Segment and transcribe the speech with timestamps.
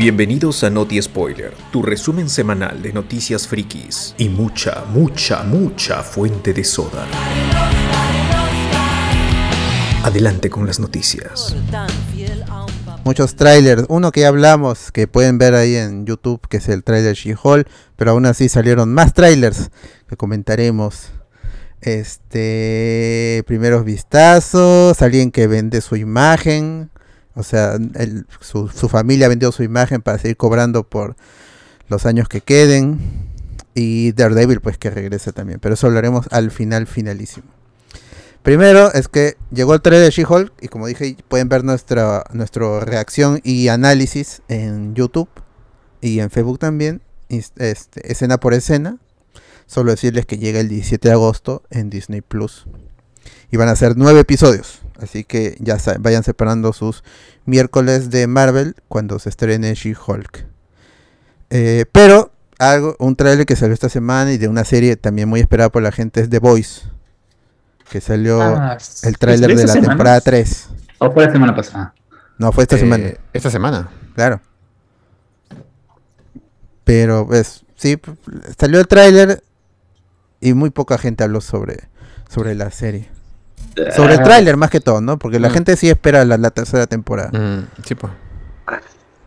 [0.00, 6.54] Bienvenidos a Noti Spoiler, tu resumen semanal de noticias frikis y mucha, mucha, mucha fuente
[6.54, 7.06] de soda.
[10.02, 11.54] Adelante con las noticias.
[13.04, 16.82] Muchos trailers, uno que ya hablamos, que pueden ver ahí en YouTube, que es el
[16.82, 19.70] trailer She-Hulk, pero aún así salieron más trailers
[20.08, 21.10] que comentaremos.
[21.82, 26.90] Este, primeros vistazos, alguien que vende su imagen,
[27.34, 27.78] o sea,
[28.40, 31.16] su, su familia vendió su imagen para seguir cobrando por
[31.88, 32.98] los años que queden.
[33.74, 35.60] Y Daredevil, pues que regrese también.
[35.60, 37.46] Pero eso hablaremos al final, finalísimo.
[38.42, 40.52] Primero es que llegó el trailer de She-Hulk.
[40.60, 45.28] Y como dije, pueden ver nuestra, nuestra reacción y análisis en YouTube.
[46.00, 47.02] Y en Facebook también.
[47.28, 48.98] Este, escena por escena.
[49.66, 52.66] Solo decirles que llega el 17 de agosto en Disney Plus.
[53.52, 54.80] Y van a ser nueve episodios.
[55.00, 57.02] Así que ya vayan separando sus
[57.46, 60.44] miércoles de Marvel cuando se estrene She-Hulk.
[61.50, 65.40] Eh, pero algo, un trailer que salió esta semana y de una serie también muy
[65.40, 66.82] esperada por la gente es The Voice.
[67.90, 69.88] Que salió Ah, el tráiler ¿es de la semana?
[69.88, 70.68] temporada 3.
[70.98, 71.94] ¿O fue la semana pasada?
[72.38, 73.90] No, fue esta Eh, semana, Esta semana.
[74.14, 74.40] claro.
[76.84, 77.98] Pero pues sí,
[78.58, 79.42] salió el tráiler
[80.40, 81.88] y muy poca gente habló sobre,
[82.28, 83.08] sobre la serie.
[83.96, 85.18] Sobre el Ah, tráiler más que todo, ¿no?
[85.18, 85.52] Porque la Mm.
[85.52, 87.30] gente sí espera la, la tercera temporada.
[87.38, 88.12] Mm, sí, pues.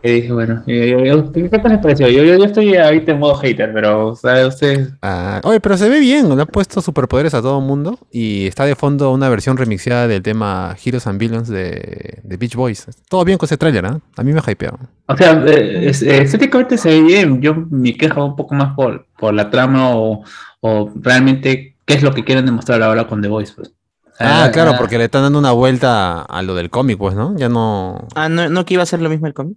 [0.06, 2.06] Y dije, bueno, yo- yo- yo- ¿qué tal les pareció?
[2.10, 4.90] Yo, yo, yo estoy ahorita en modo hater, pero, o sea, ustedes...
[5.00, 6.28] Ah, oye, pero se ve bien.
[6.36, 7.98] Le ha puesto superpoderes a todo el mundo.
[8.12, 12.54] Y está de fondo una versión remixada del tema Heroes and Villains de, de Beach
[12.54, 12.86] Boys.
[13.08, 13.98] Todo bien con ese tráiler, ¿ah?
[14.14, 14.78] A mí me ha hypeado.
[15.06, 17.40] O sea, eh, eh, estéticamente se ve bien.
[17.40, 20.22] Yo me quejo un poco más por, por la trama o,
[20.60, 23.54] o realmente qué es lo que quieren demostrar ahora con The Voice.
[23.56, 23.72] Pues.
[24.18, 27.36] Ah, claro, ah, porque le están dando una vuelta a lo del cómic, pues, ¿no?
[27.36, 28.06] Ya no.
[28.14, 29.56] Ah, no, no que iba a ser lo mismo el cómic.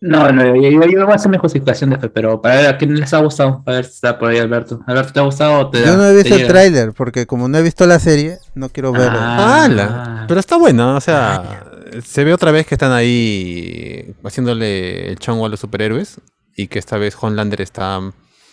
[0.00, 2.66] No, no, yo, yo, yo voy a hacer mi justificación de fe, pero para ver
[2.66, 3.62] a quién les ha gustado.
[3.64, 4.80] A ver si está por ahí Alberto.
[4.88, 6.52] Alberto, ¿te ha gustado o te Yo no he visto el llega?
[6.52, 9.18] tráiler porque como no he visto la serie, no quiero verlo.
[9.20, 9.62] Ah.
[9.62, 10.24] ¡Hala!
[10.26, 11.62] Pero está buena, o sea,
[12.04, 16.20] se ve otra vez que están ahí haciéndole el chongo a los superhéroes
[16.56, 18.00] y que esta vez Homelander está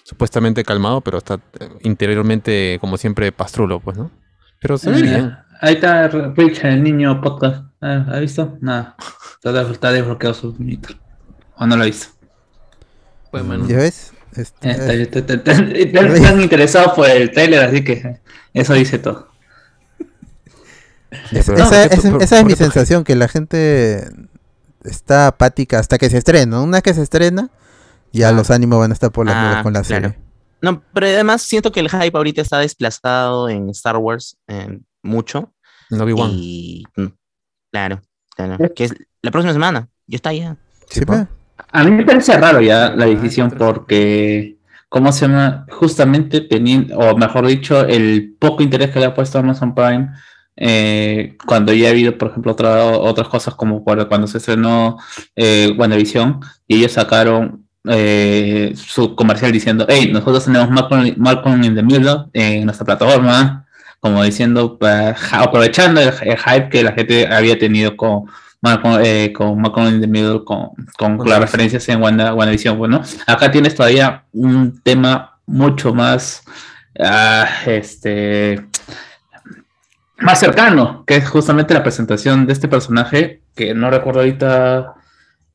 [0.03, 1.39] supuestamente calmado, pero está
[1.81, 4.11] interiormente, como siempre, pastrulo, pues, ¿no?
[4.59, 5.37] Pero se ve Ah, bien.
[5.61, 7.65] Ahí está Rich, el niño podcast.
[7.81, 8.57] Ah, ¿Ha visto?
[8.61, 8.95] Nada.
[9.35, 10.97] Está, de- está desbloqueado su Twitter.
[11.57, 12.07] ¿O no lo ha visto?
[13.67, 14.11] ¿Ya ves?
[14.35, 18.19] Este, Está- está- está- está- está- Están interesados por el trailer, así que
[18.53, 19.29] eso dice todo.
[21.31, 21.61] Ya, esa, ¿por qué
[21.95, 24.07] esa- tú- por- esa es mi sensación, que la gente
[24.83, 26.61] está apática hasta que se estrena.
[26.61, 27.49] Una vez que se estrena,
[28.13, 28.31] ya Ah.
[28.31, 30.09] los ánimos van a estar por las Ah, nubes con la claro.
[30.09, 30.19] serie.
[30.61, 35.53] No, pero además siento que el hype ahorita está desplazado en Star Wars en mucho.
[35.89, 36.33] Vi One.
[36.35, 37.05] Y mm,
[37.71, 38.01] claro,
[38.35, 38.57] claro.
[38.75, 39.87] Que es la próxima semana.
[40.07, 40.57] Ya está ya.
[40.89, 41.01] ¿Sí?
[41.71, 44.57] A mí me parece raro ya la decisión porque,
[44.89, 45.65] ¿cómo se llama?
[45.69, 50.09] Justamente teniendo, o mejor dicho, el poco interés que le ha puesto Amazon Prime,
[50.55, 54.97] eh, cuando ya ha habido, por ejemplo, otra- otras cosas como cuando, cuando se estrenó
[55.35, 61.75] eh, WandaVision y ellos sacaron eh, su comercial diciendo, hey, nosotros tenemos Malcolm, Malcolm in
[61.75, 63.66] the Middle en nuestra plataforma,
[64.00, 68.25] como diciendo, ja- aprovechando el, el hype que la gente había tenido con
[68.62, 73.01] Malcolm, eh, con Malcolm in the Middle, con, con las referencias en Wanda, WandaVision, bueno,
[73.25, 76.44] acá tienes todavía un tema mucho más,
[77.00, 78.66] ah, este,
[80.19, 84.94] más cercano, que es justamente la presentación de este personaje, que no recuerdo ahorita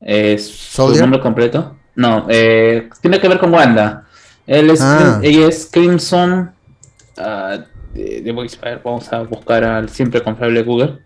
[0.01, 1.77] eh, su nombre completo.
[1.95, 4.03] No, eh, tiene que ver con Wanda.
[4.47, 5.19] Él es, Ah.
[5.23, 6.51] ella es Crimson.
[7.17, 7.57] ah,
[7.93, 10.99] de, de Voice, a ver, vamos a buscar al siempre confiable Google.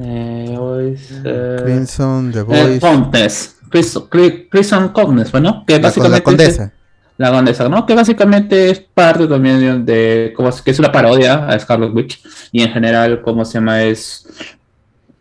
[0.00, 3.56] Eh, Voice, eh, Crimson, The eh, Voice, Cognes.
[3.68, 6.72] Crimson, Cri- Crimson Cognes, bueno, que la, con la básicamente condesa.
[7.18, 7.86] la condesa, ¿no?
[7.86, 12.22] Que básicamente es parte también de, de como que es una parodia a Scarlet Witch
[12.52, 13.82] y en general, ¿cómo se llama?
[13.82, 14.26] Es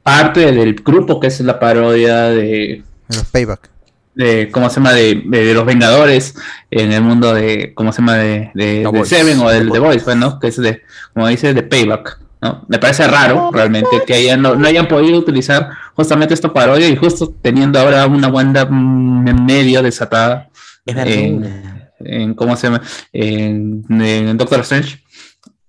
[0.03, 3.69] parte del grupo que es la parodia de, los payback.
[4.19, 4.91] De ¿cómo se llama?
[4.93, 6.35] De, de- de los Vengadores
[6.71, 8.15] en el mundo de, ¿cómo se llama?
[8.17, 9.05] De, de, The de.
[9.05, 10.39] Seven o del The Boys, pues, ¿no?
[10.39, 10.81] Que es de,
[11.13, 12.19] como dice, de Payback.
[12.41, 12.65] ¿no?
[12.69, 16.95] Me parece raro realmente que hayan, no, no hayan podido utilizar justamente esta parodia y
[16.95, 20.49] justo teniendo ahora una Wanda mm, medio desatada
[20.85, 22.81] Es en, en- ¿cómo se llama?
[23.13, 25.03] En, en Doctor Strange.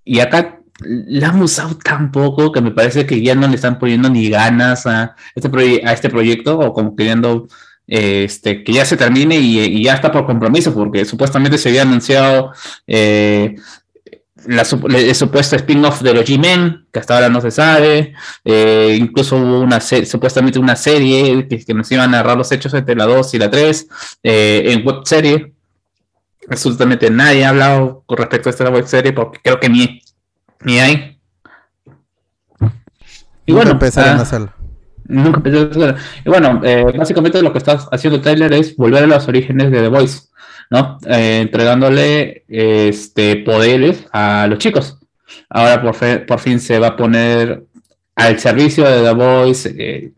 [0.04, 3.78] Y acá la han usado tan poco que me parece que ya no le están
[3.78, 7.48] poniendo ni ganas a este, proye- a este proyecto o como queriendo
[7.90, 11.82] este, que ya se termine y, y ya está por compromiso porque supuestamente se había
[11.82, 12.52] anunciado
[12.86, 13.56] eh,
[14.46, 18.14] la, el supuesto spin-off de los G-Men, que hasta ahora no se sabe.
[18.44, 22.94] Eh, incluso hubo una supuestamente una serie que, nos iba a narrar los hechos entre
[22.94, 23.88] la 2 y la 3
[24.22, 25.52] eh, en web serie.
[26.48, 30.02] Absolutamente nadie ha hablado con respecto a esta web serie porque creo que ni,
[30.62, 31.20] ni hay.
[33.46, 34.59] Y bueno, empezaron a hacerlo.
[35.10, 35.96] Nunca hacerlo.
[36.24, 39.80] Y bueno, eh, básicamente lo que está haciendo trailer es volver a los orígenes de
[39.80, 40.30] The Voice.
[40.70, 40.98] ¿no?
[41.06, 44.98] Eh, entregándole este, poderes a los chicos.
[45.48, 47.64] Ahora por, por fin se va a poner
[48.14, 50.12] al servicio de The Voice eh,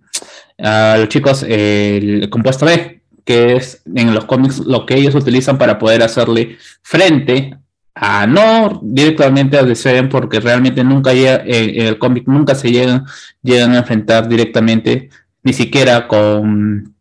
[0.59, 5.57] a los chicos el compuesto B, que es en los cómics lo que ellos utilizan
[5.57, 7.57] para poder hacerle frente
[7.95, 13.05] a no directamente a DC, porque realmente nunca llega, en, el cómic nunca se llegan,
[13.43, 15.11] llegan a enfrentar directamente,
[15.43, 16.95] ni siquiera con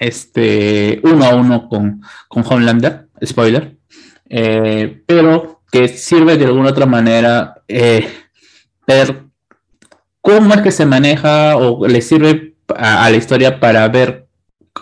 [0.00, 3.76] este, uno a uno con, con Homelander, spoiler,
[4.28, 8.08] eh, pero que sirve de alguna otra manera eh,
[8.86, 9.22] ver
[10.20, 14.26] cómo es que se maneja o le sirve a, la historia para ver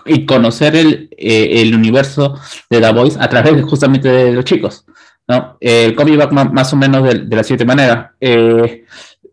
[0.05, 4.85] y conocer el, eh, el, universo de The Voice a través justamente de los chicos.
[5.31, 5.57] ¿No?
[5.59, 8.13] el cómic va más o menos de, la siguiente manera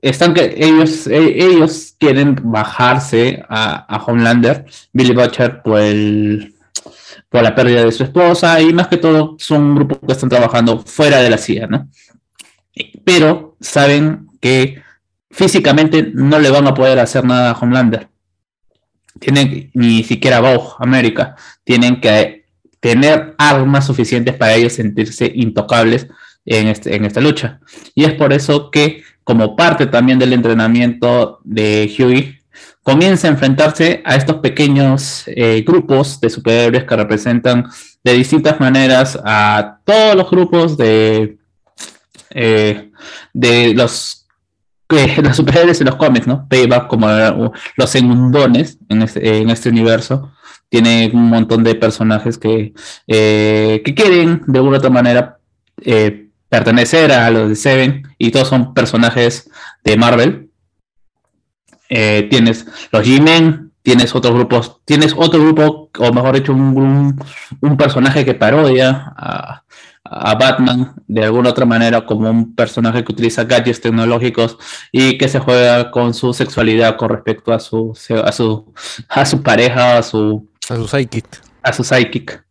[0.02, 7.92] están que ellos, e, ellos quieren bajarse a, Homelander, Billy Butcher, por la pérdida de
[7.92, 11.38] su esposa y más que todo son un grupo que están trabajando fuera de la
[11.38, 11.88] CIA, ¿no?
[13.04, 14.82] Pero saben que
[15.30, 18.08] físicamente no le van a poder hacer nada a Homelander.
[19.18, 21.34] Tienen ni siquiera Vogue, América.
[21.64, 22.37] Tienen que
[22.80, 26.08] tener armas suficientes para ellos sentirse intocables
[26.44, 27.60] en, este, en esta lucha.
[27.94, 32.38] Y es por eso que como parte también del entrenamiento de Huey,
[32.82, 37.68] comienza a enfrentarse a estos pequeños eh, grupos de superhéroes que representan
[38.02, 41.36] de distintas maneras a todos los grupos de,
[42.30, 42.90] eh,
[43.34, 44.26] de los,
[45.22, 46.48] los superhéroes de los cómics, ¿no?
[46.48, 47.06] Payback como
[47.76, 50.32] los segundones en este, en este universo.
[50.68, 52.74] Tiene un montón de personajes que,
[53.06, 55.38] eh, que quieren de alguna otra manera
[56.48, 59.50] pertenecer a los de Seven y todos son personajes
[59.84, 60.50] de Marvel.
[61.88, 67.18] Eh, tienes los G-Men, tienes otros grupos, tienes otro grupo, o mejor dicho, un,
[67.60, 69.64] un, personaje que parodia a,
[70.38, 74.56] Batman de alguna otra manera como un personaje que utiliza gadgets tecnológicos
[74.90, 77.92] y que se juega con su sexualidad con respecto a su
[78.24, 78.72] a su
[79.08, 82.44] a su pareja, a su a su psychic, a su psychic,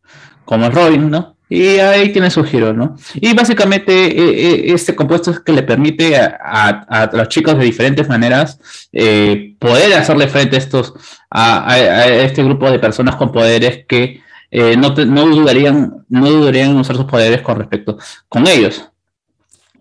[0.46, 1.38] como Robin, ¿no?
[1.50, 2.98] Y ahí tiene su giro, ¿no?
[3.16, 8.10] Y básicamente e, e, este compuesto es que le permite a, los chicos de diferentes
[8.10, 8.60] maneras
[8.92, 10.94] eh, poder hacerle frente a estos
[11.30, 14.22] a, este grupo de personas con poderes que
[14.52, 17.98] eh, no, no, dudarían no dudarían en usar sus poderes con respecto
[18.28, 18.84] con ellos.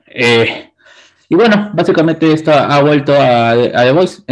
[0.07, 0.71] Eh,
[1.29, 4.23] y bueno, básicamente esto ha vuelto a, The Voice.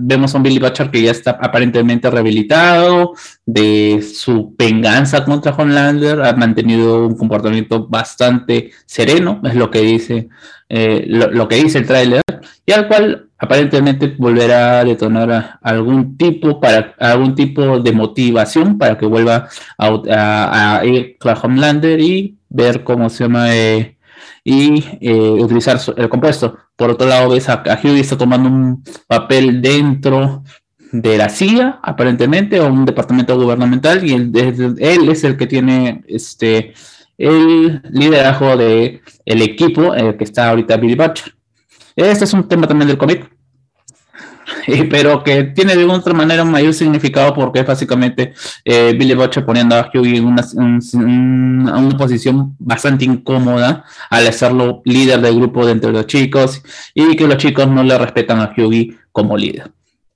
[0.00, 3.12] Vemos a un Billy Butcher que ya está aparentemente rehabilitado
[3.46, 6.20] de su venganza contra Homelander.
[6.22, 10.28] Ha mantenido un comportamiento bastante sereno, es lo que dice,
[10.68, 12.22] eh, lo, que dice el tráiler,
[12.66, 18.98] y al cual aparentemente volverá a detonar algún tipo para algún tipo de motivación para
[18.98, 19.48] que vuelva
[19.78, 23.54] a, ir a Homelander y ver cómo se llama.
[23.54, 23.96] Eh,
[24.44, 26.56] y eh, utilizar el compuesto.
[26.76, 30.42] Por otro lado, ves a, a está tomando un papel dentro
[30.92, 36.74] de la CIA, aparentemente, o un departamento gubernamental, y él, es el que tiene este
[37.18, 41.34] el liderazgo de el equipo el que está ahorita Billy Butcher.
[41.94, 43.30] Este es un tema también del cómic.
[44.90, 48.32] pero que tiene de otra manera un mayor significado porque es básicamente
[48.64, 50.46] eh, Billy Butcher poniendo a Hughie en una,
[50.94, 56.62] una, posición bastante incómoda al hacerlo líder del grupo de entre los chicos
[56.94, 59.70] y que los chicos no le respetan a Hughie como líder.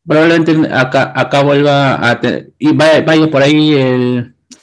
[0.07, 2.21] Probablemente acá, acá vuelva
[2.59, 3.75] y vaya, vaya, por ahí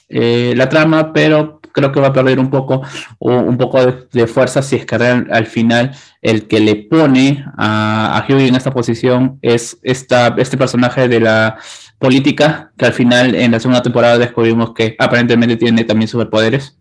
[0.10, 2.82] eh, la trama, pero creo que va a perder un poco,
[3.20, 8.26] un poco de, fuerza si es que al final el que le pone a, a
[8.26, 11.58] Hughie en esta posición es esta, este personaje de la
[12.00, 16.78] política, que al final en la segunda temporada descubrimos que aparentemente tiene también superpoderes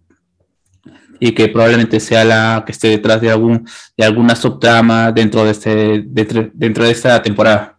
[1.21, 3.65] y que probablemente sea la que esté detrás de algún
[3.97, 7.72] de alguna subtrama dentro de este dentro de esta temporada.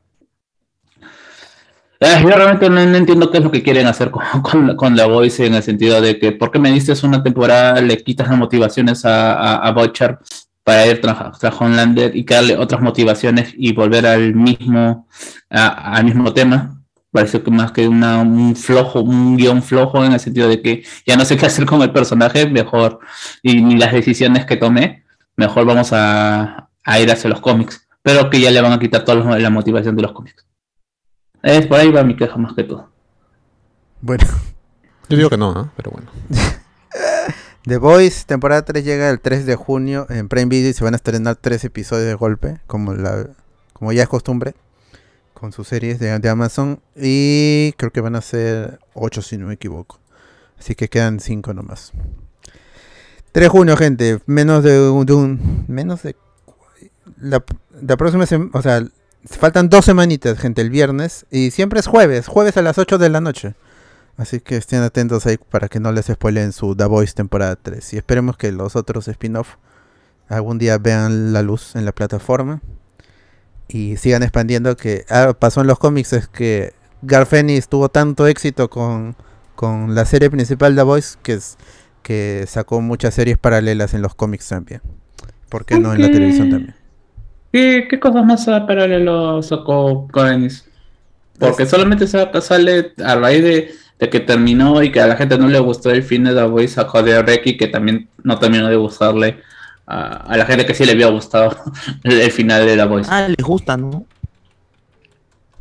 [2.03, 5.45] Eh, yo realmente no, entiendo qué es lo que quieren hacer con, con, la Voice
[5.45, 9.05] en el sentido de que, ¿por qué me diste una temporada, le quitas las motivaciones
[9.05, 10.19] a, a, a Butcher
[10.65, 15.07] para ir tras, tras Homelander y darle otras motivaciones y volver al mismo,
[15.49, 16.81] al mismo tema?
[17.11, 20.83] Parece que más que una, un flojo, un guion flojo en el sentido de que
[21.05, 22.99] ya no sé qué hacer con el personaje, mejor,
[23.41, 25.03] y ni las decisiones que tomé,
[25.37, 29.05] mejor vamos a, a ir hacia los cómics, pero que ya le van a quitar
[29.05, 30.45] toda la motivación de los cómics.
[31.43, 32.89] Es por ahí va mi queja más que todo.
[34.01, 34.25] Bueno,
[35.09, 35.71] Yo digo que no, ¿no?
[35.75, 36.09] Pero bueno.
[37.65, 40.93] The Voice, temporada 3 llega el 3 de junio en Prime Video y se van
[40.93, 43.27] a estrenar tres episodios de golpe, como la
[43.73, 44.53] como ya es costumbre,
[45.33, 46.79] con sus series de, de Amazon.
[46.95, 49.99] Y creo que van a ser 8 si no me equivoco.
[50.59, 51.91] Así que quedan 5 nomás.
[53.31, 54.19] 3 de junio, gente.
[54.25, 55.05] Menos de un...
[55.05, 56.15] de un- menos de...
[57.17, 57.43] La,
[57.81, 58.51] la próxima semana...
[58.53, 58.83] O sea,
[59.25, 61.25] faltan dos semanitas, gente, el viernes.
[61.31, 62.27] Y siempre es jueves.
[62.27, 63.55] Jueves a las 8 de la noche.
[64.17, 67.93] Así que estén atentos ahí para que no les spoilen su The Voice temporada 3.
[67.93, 69.55] Y esperemos que los otros spin-off
[70.29, 72.61] algún día vean la luz en la plataforma.
[73.67, 78.69] Y sigan expandiendo que ah, pasó en los cómics es que Garfenis tuvo tanto éxito
[78.69, 79.15] con,
[79.55, 81.57] con la serie principal The Voice que, es,
[82.03, 84.81] que sacó muchas series paralelas en los cómics también.
[85.49, 86.82] ¿Por qué no en la televisión también?
[87.53, 90.65] ¿Qué, qué cosas más paralelo sacó Codenis?
[91.39, 95.37] Porque solamente saca- sale a raíz de, de que terminó y que a la gente
[95.37, 98.67] no le gustó el fin de The Voice, sacó de Reki que también no terminó
[98.69, 99.39] de gustarle
[99.85, 101.55] a, a la gente que sí le había gustado
[102.03, 103.09] el, el final de The Voice.
[103.11, 104.05] Ah, les gusta, ¿no?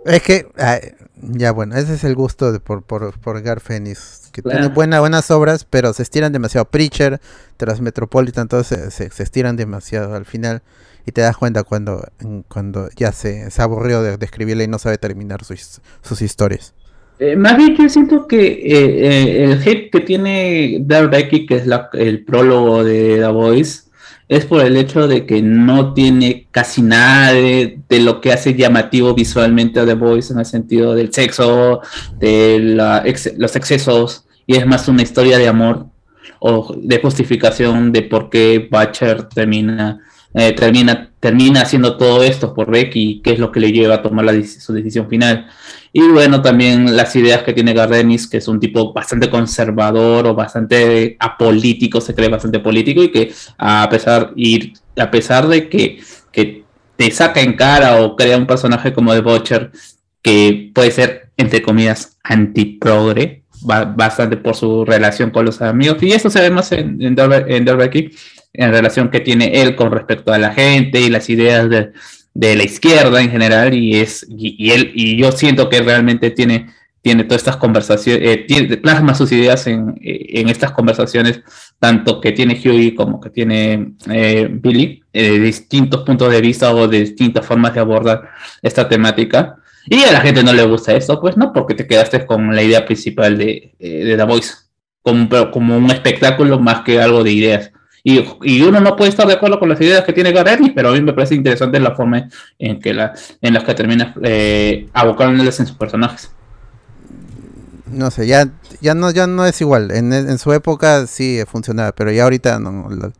[0.04, 0.80] Es que, ah,
[1.20, 4.58] ya bueno, ese es el gusto de, por, por, por Garfenis, que Claro.
[4.60, 6.64] tiene buena, buenas obras, pero se estiran demasiado.
[6.64, 7.20] Preacher,
[7.56, 10.62] Transmetropolitan, todos se, se, se estiran demasiado al final
[11.06, 12.06] y te das cuenta cuando,
[12.48, 16.74] cuando ya se, se aburrió de, de escribirla y no sabe terminar sus, sus historias.
[17.18, 21.56] Eh, más bien yo siento que eh, eh, el hit que tiene Dark Becky, que
[21.56, 23.82] es la- el prólogo de The Voice,
[24.36, 28.54] es por el hecho de que no tiene casi nada de, de lo que hace
[28.54, 31.80] llamativo visualmente a The Voice en el sentido del sexo,
[32.18, 35.86] de la ex- los excesos, y es más una historia de amor
[36.40, 40.00] o de justificación de por qué Butcher termina,
[40.34, 43.96] eh, termina, termina haciendo todo esto por Becky y qué es lo que le lleva
[43.96, 45.46] a tomar su decisión final.
[45.92, 50.34] Y bueno, también las ideas que tiene Gardenis, que es un tipo bastante conservador o
[50.34, 56.00] bastante apolítico, se cree bastante político y que a pesar, y a pesar de que,
[56.32, 56.64] que
[56.96, 59.70] te saca en cara o crea un personaje como The Butcher,
[60.22, 66.02] que puede ser, entre comillas, antiprogre, ba- bastante por su relación con los amigos.
[66.02, 67.14] Y eso se ve más en, en,
[68.52, 71.92] en relación que tiene él con respecto a la gente y las ideas de,
[72.35, 76.30] de la izquierda en general y es y, y él y yo siento que realmente
[76.30, 76.68] tiene
[77.00, 81.42] tiene todas estas conversaciones eh, tiene, plasma sus ideas en, eh, en estas conversaciones
[81.82, 86.87] tanto que tiene Huey como que tiene eh, Billy eh, distintos puntos de vista o
[86.87, 88.30] de distintas formas de abordar
[88.62, 89.56] esta temática.
[89.87, 92.62] Y a la gente no le gusta esto pues no porque te quedaste con la
[92.62, 94.54] idea principal de, eh, de The Voice
[95.02, 97.73] como, como un espectáculo más que algo de ideas
[98.04, 100.88] y, y uno no puede estar de acuerdo con las ideas que tiene Garrett, pero
[100.88, 102.28] a mí me parece interesante la forma
[102.59, 106.30] en que la, en las que termina eh, abocándoles en sus personajes.
[107.87, 108.49] No sé, ya,
[108.80, 109.90] ya, no, ya no es igual.
[109.90, 112.88] En, en su época sí funcionaba, pero ya ahorita no.
[112.90, 113.12] La,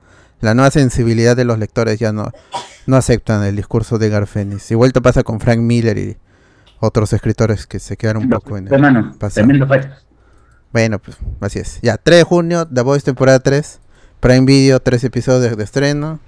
[0.43, 2.33] la nueva sensibilidad de los lectores ya no,
[2.87, 4.71] no aceptan el discurso de Garfenis.
[4.73, 6.17] Igual te pasa con Frank Miller y
[6.81, 9.47] otros escritores que se quedaron un poco en el Hermano, pasado.
[10.73, 11.79] Bueno, pues así es.
[11.81, 13.79] Ya, 3 de junio, The Voice temporada 3.
[14.23, 16.21] Prime Video, 3 episodios de estreno.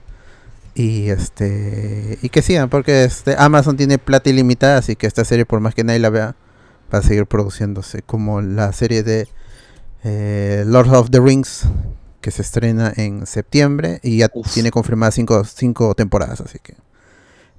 [0.75, 2.19] Y este.
[2.21, 5.75] Y que sigan, porque este Amazon tiene plata ilimitada, así que esta serie, por más
[5.77, 6.35] que nadie la vea,
[6.93, 8.03] va a seguir produciéndose.
[8.03, 9.29] Como la serie de
[10.03, 11.63] eh, Lord of the Rings,
[12.21, 14.01] que se estrena en septiembre.
[14.03, 14.53] Y ya Uf.
[14.53, 16.75] tiene confirmadas 5 cinco temporadas, así que.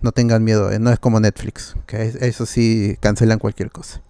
[0.02, 4.02] No tengan miedo, eh, no es como Netflix, que es- eso sí cancelan cualquier cosa.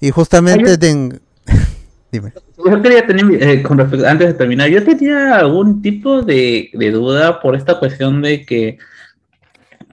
[0.00, 1.20] Y justamente Hay de,
[2.10, 2.32] Dime.
[2.56, 6.90] Yo quería tener, eh, con respecto, antes de terminar, yo tenía algún tipo de, de
[6.90, 8.78] duda por esta cuestión de que,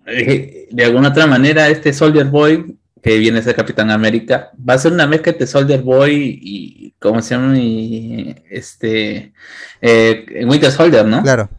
[0.05, 4.73] eh, de alguna otra manera, este Soldier Boy, que viene a ser Capitán América, va
[4.73, 7.57] a ser una mezcla entre Soldier Boy y, ¿cómo se llama?
[7.57, 9.33] Y, este,
[9.81, 11.21] eh, Winter Soldier, ¿no?
[11.21, 11.49] Claro.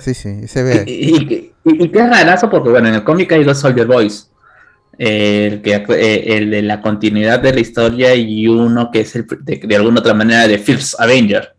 [0.00, 0.84] Sí, sí, se Y, ve.
[0.86, 4.30] y, y- y qué rarazo, porque bueno, en el cómic hay dos Soldier Boys.
[4.98, 5.60] Eh,
[6.38, 10.00] el, de la continuidad de la historia y uno que es el, de, de alguna
[10.00, 11.54] otra manera de First Avenger.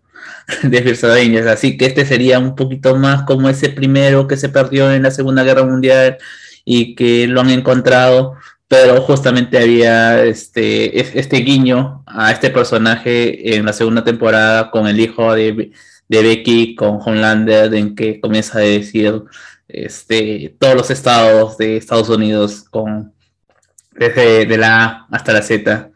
[0.63, 1.47] De First Avengers.
[1.47, 5.11] Así que este sería un poquito más como ese primero que se perdió en la
[5.11, 6.17] Segunda Guerra Mundial
[6.65, 8.35] y que lo han encontrado.
[8.69, 14.87] Pero justamente había este, es- este guiño a este personaje en la segunda temporada con
[14.87, 15.71] el hijo de,
[16.09, 19.23] de Becky, con Homelander, en que comienza a decir
[19.67, 23.13] este, todos los estados de Estados Unidos con
[23.97, 25.91] desde de la A hasta la Z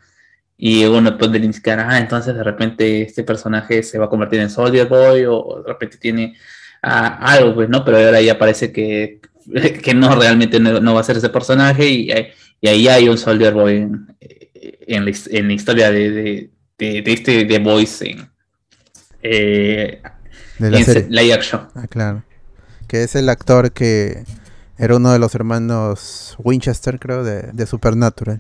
[0.58, 4.50] y uno puede indicar, ah, entonces de repente este personaje se va a convertir en
[4.50, 6.36] Soldier Boy o de repente tiene
[6.84, 7.84] ah, algo, pues, ¿no?
[7.84, 9.22] Pero ahora ya parece que,
[9.84, 12.12] que no realmente no, va a ser ese personaje y,
[12.62, 14.16] y ahí hay un Soldier Boy en,
[14.62, 18.30] en, la, en la, historia de, de, de, de este de Boys en,
[19.24, 20.02] eh,
[20.60, 21.08] De la en serie.
[21.10, 21.68] live action.
[21.76, 22.24] Ah, claro.
[22.88, 24.24] Que es el actor que
[24.78, 28.40] era uno de los hermanos Winchester, creo, de, de Supernatural.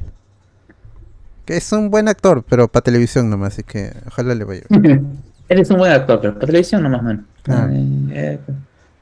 [1.45, 4.63] Que es un buen actor, pero para televisión nomás, así que ojalá le vaya.
[4.69, 5.19] bien.
[5.49, 7.27] Eres un buen actor, pero para televisión nomás, man.
[7.47, 7.67] Ah.
[7.71, 8.39] Eh, eh,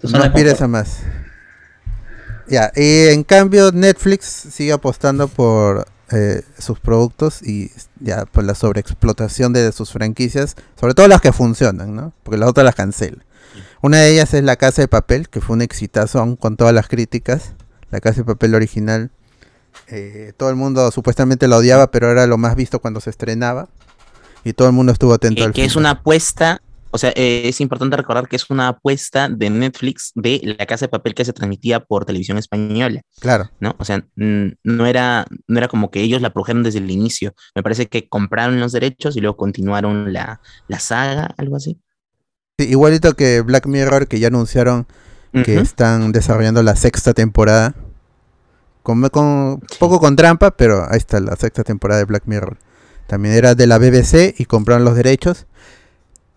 [0.02, 1.04] No de aspires a más.
[2.48, 8.56] Ya, y en cambio Netflix sigue apostando por eh, sus productos y ya por la
[8.56, 12.14] sobreexplotación de sus franquicias, sobre todo las que funcionan, ¿no?
[12.24, 13.24] Porque las otras las cancela.
[13.82, 16.74] Una de ellas es La Casa de Papel, que fue un exitazo aún con todas
[16.74, 17.54] las críticas.
[17.92, 19.12] La Casa de Papel original.
[19.88, 23.70] eh, todo el mundo supuestamente la odiaba, pero era lo más visto cuando se estrenaba.
[24.44, 26.62] Y todo el mundo estuvo atento Eh, al que es una apuesta,
[26.92, 30.86] o sea, eh, es importante recordar que es una apuesta de Netflix de La Casa
[30.86, 33.50] de Papel que se transmitía por televisión española, Claro.
[33.60, 33.76] ¿no?
[33.80, 37.34] O sea, no era, no era como que ellos la produjeron desde el inicio.
[37.56, 41.80] Me parece que compraron los derechos y luego continuaron la, la saga, algo así.
[42.64, 44.86] Sí, igualito que Black Mirror, que ya anunciaron
[45.44, 47.74] que están desarrollando la sexta temporada.
[48.84, 52.58] Con, con poco con trampa, pero ahí está la sexta temporada de Black Mirror.
[53.08, 55.46] También era de la BBC y compraron los derechos.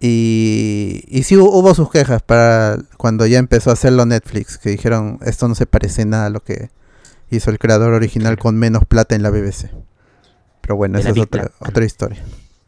[0.01, 4.71] Y, y sí hu- hubo sus quejas para cuando ya empezó a hacerlo Netflix, que
[4.71, 6.71] dijeron esto no se parece nada a lo que
[7.31, 9.71] hizo el creador original con menos plata en la BBC.
[10.61, 12.23] Pero bueno, esa es otra, otra historia.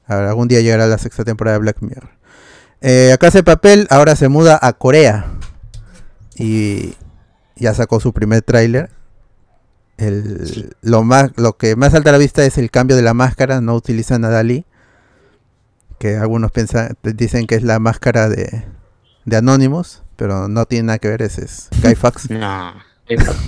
[0.06, 2.10] Algún día llegará la sexta temporada de Black Mirror.
[2.86, 5.32] Eh, acá hace papel, ahora se muda a Corea.
[6.36, 6.94] Y
[7.56, 8.90] ya sacó su primer tráiler.
[9.96, 13.14] El, lo, más, lo que más salta a la vista es el cambio de la
[13.14, 13.62] máscara.
[13.62, 14.66] No utilizan a Dalí.
[15.98, 18.66] Que algunos piensan, dicen que es la máscara de,
[19.24, 20.02] de Anonymous.
[20.16, 21.96] Pero no tiene nada que ver, ese es Guy.
[22.38, 22.74] No.
[23.08, 23.40] Exacto.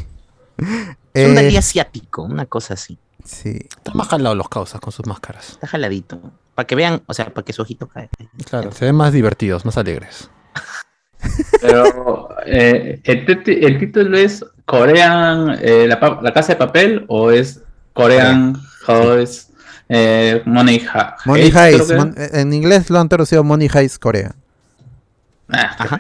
[0.56, 2.98] Es un Eh, Dalí asiático, una cosa así.
[3.24, 3.58] sí.
[3.76, 5.50] Están más jalados los causas con sus máscaras.
[5.50, 6.20] Está jaladito.
[6.56, 8.08] Para que vean, o sea, para que su ojito caiga.
[8.48, 10.30] Claro, se ven más divertidos, más alegres.
[11.60, 18.54] Pero eh, el, título es Corean, eh, la, la casa de papel o es Korean
[18.86, 19.48] House
[19.88, 24.34] eh, Money, Ha- Money Heist, Mon- en inglés lo han traducido Money Heist Corea.
[25.48, 25.98] Ah, Ajá.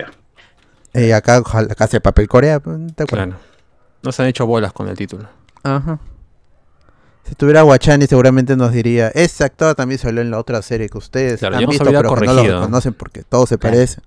[1.14, 2.60] acá ojalá- acá hace papel Corea.
[2.60, 3.06] ¿te acuerdas?
[3.06, 3.36] Claro.
[4.02, 5.28] No se han hecho bolas con el título.
[5.62, 5.98] Ajá.
[7.28, 10.98] Si tuviera Guachani seguramente nos diría, ese actor también salió en la otra serie que
[10.98, 13.74] ustedes Claro, han visto, pero que no lo conocen porque todo se Claro.
[13.76, 14.00] parece.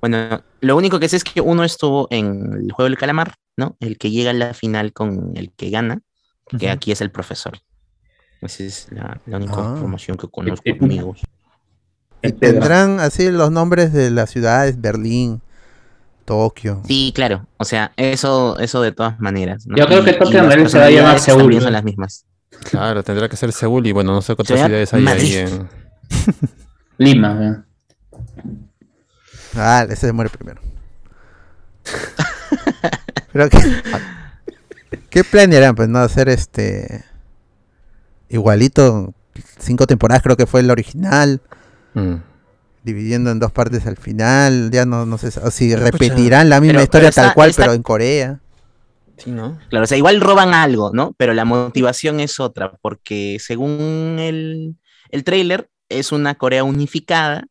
[0.00, 3.76] Bueno, lo único que sé es que uno estuvo en el juego del calamar, ¿no?
[3.80, 6.00] El que llega a la final con el que gana,
[6.58, 7.58] que aquí es el profesor.
[8.40, 9.72] Esa es la, la única Ah.
[9.74, 11.20] información que conozco, eh, amigos.
[12.22, 15.42] Y Este, tendrán así los nombres de las ciudades, Berlín,
[16.30, 16.80] Tokio.
[16.86, 17.44] Sí, claro.
[17.56, 19.66] O sea, eso, eso de todas maneras.
[19.66, 19.76] ¿no?
[19.76, 22.24] Yo creo que Tokio en realidad se va a llamar Seúl, son las mismas.
[22.70, 25.36] Claro, tendrá que ser Seúl y bueno, no sé cuántas Ciudad ciudades hay ahí Madrid.
[25.38, 25.68] en...
[26.98, 27.64] Lima.
[29.56, 30.60] Ah, ese se muere primero.
[33.32, 33.58] Pero que,
[35.10, 35.74] ¿qué planearán?
[35.74, 37.04] Pues no hacer este
[38.28, 39.14] igualito,
[39.58, 41.40] cinco temporadas creo que fue el original,
[41.92, 42.14] Mm.
[42.82, 46.82] Dividiendo en dos partes al final, ya no, no sé si repetirán la misma Pero-
[46.84, 48.40] historia pero está- tal cual, está- pero en Corea.
[49.18, 49.58] Sí, ¿no?
[49.68, 51.14] Claro, o sea, igual roban algo, ¿no?
[51.18, 54.76] Pero la motivación es otra, porque según el,
[55.10, 57.44] el tráiler, es una Corea unificada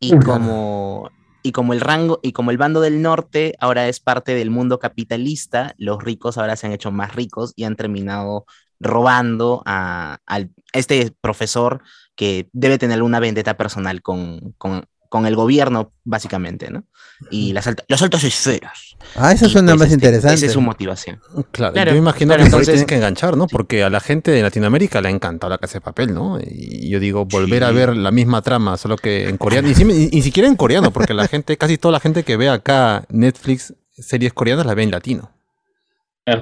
[0.00, 1.10] y como,
[1.42, 4.78] y como el rango, y como el bando del norte ahora es parte del mundo
[4.78, 8.46] capitalista, los ricos ahora se han hecho más ricos y han terminado
[8.80, 11.82] robando a, al- a este profesor
[12.16, 16.84] que debe tener una vendetta personal con, con, con el gobierno, básicamente, ¿no?
[17.30, 18.96] Y las, alta- las altas esferas.
[19.14, 20.34] Ah, eso Y, suena pues, más este, interesante.
[20.34, 21.20] Esa es su motivación.
[21.52, 23.46] Claro, Claro, yo imagino claro, que entonces- tienen que enganchar, ¿no?
[23.46, 26.38] Porque a la gente de Latinoamérica le ha encantado la casa de papel, ¿no?
[26.40, 30.22] Y yo digo, volver a ver la misma trama, solo que en coreano, ni- ni
[30.22, 34.32] siquiera en coreano, porque la gente, casi toda la gente que ve acá Netflix series
[34.32, 35.30] coreanas la ve en latino.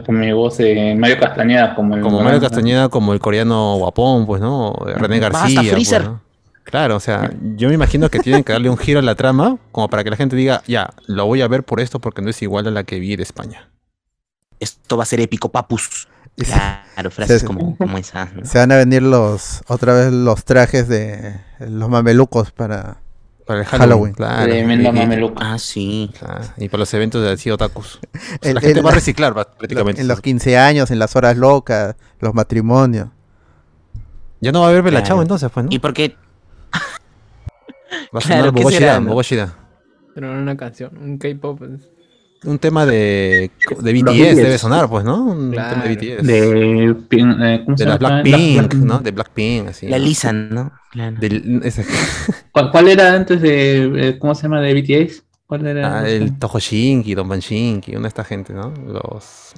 [0.05, 2.03] Con mi voz de Mario Castañeda, como el.
[2.03, 4.75] Como Mario Castañeda, como el coreano guapón, pues, ¿no?
[4.97, 5.61] René García.
[5.63, 6.05] pues, Freezer.
[6.05, 6.21] ¿no?
[6.65, 9.57] Claro, o sea, yo me imagino que tienen que darle un giro a la trama,
[9.73, 12.29] como para que la gente diga, ya, lo voy a ver por esto, porque no
[12.29, 13.71] es igual a la que vi de España.
[14.61, 16.09] Esto va a ser épico, papus.
[16.37, 17.47] Claro, frases Sí.
[17.47, 18.35] como, como esas.
[18.35, 18.45] ¿no?
[18.45, 22.99] Se van a venir los otra vez los trajes de los mamelucos para
[23.51, 24.15] Para el Halloween.
[24.15, 24.55] Halloween, claro.
[24.55, 25.35] Y- mameluco.
[25.43, 26.09] Ah, sí.
[26.17, 27.97] claro, Y para los eventos de así otakus.
[27.97, 30.01] O sea, En- la gente en va a la- reciclar va- prácticamente.
[30.01, 33.09] en los 15 años, en las horas locas, los matrimonios.
[34.41, 35.21] Ya no va a haber Bella Claro.
[35.23, 35.73] Entonces, pues, ¿no?
[35.73, 36.15] Y porque
[36.73, 39.09] Va a claro, sonar ¿qué Bobo será, Shida, no?
[39.11, 39.55] Bobo Shida.
[40.15, 41.59] Pero no una canción, un K-pop.
[41.59, 41.71] pues.
[42.43, 43.51] Un tema de,
[43.81, 45.25] de BTS debe sonar, pues, ¿no?
[45.27, 45.83] Un Claro.
[45.83, 46.27] tema de BTS.
[46.27, 47.97] De, eh, ¿cómo De se llama?
[47.99, 48.99] Blackpink, Black- ¿no?
[49.01, 49.89] De Blackpink, así.
[49.89, 50.05] la ¿no?
[50.05, 50.73] lisan, ¿no?
[50.91, 51.17] Claro.
[51.63, 51.85] Ese-
[52.53, 54.61] ¿Cuál, cuál era antes de, eh, ¿cómo se llama?
[54.63, 55.23] De BTS?
[55.47, 56.01] ¿Cuál era?
[56.01, 58.73] ah, el Toho Shinki, Don Ban Shinki, una de esta gente, ¿no?
[58.87, 59.53] Los...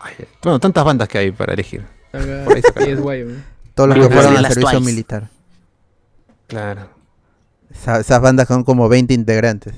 [0.00, 1.84] ay, bueno, tantas bandas que hay para elegir.
[2.12, 2.20] Por
[3.12, 3.24] ahí.
[3.74, 4.84] Todos los que fueron al servicio Twice.
[4.84, 5.28] militar.
[6.48, 6.88] Claro.
[7.70, 9.74] Esa- esas bandas son como 20 integrantes.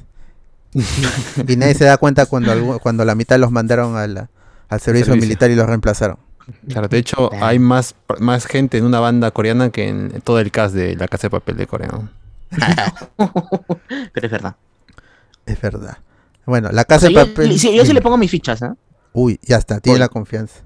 [1.47, 4.31] Y nadie se da cuenta cuando, cuando la mitad los mandaron a la-
[4.69, 5.27] al servicio, servicio.
[5.29, 6.19] militar y los reemplazaron.
[6.69, 10.51] Claro, de hecho, hay más, más gente en una banda coreana que en todo el
[10.51, 11.89] cast de La Casa de Papel de Corea.
[11.89, 12.09] ¿no?
[14.13, 14.57] Pero es verdad.
[15.47, 15.99] Es verdad.
[16.47, 17.59] Bueno, la O casa sea, de yo, papel.
[17.59, 18.77] sí, yo sí le pongo mis fichas, ¿ah?
[19.13, 20.61] Uy, ya está, tiene la confianza.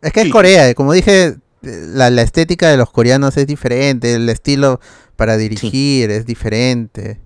[0.00, 0.30] Es que es.
[0.30, 4.80] Corea, eh, como dije, eh, la, la estética de los coreanos es diferente, el estilo
[5.16, 7.20] para dirigir es diferente.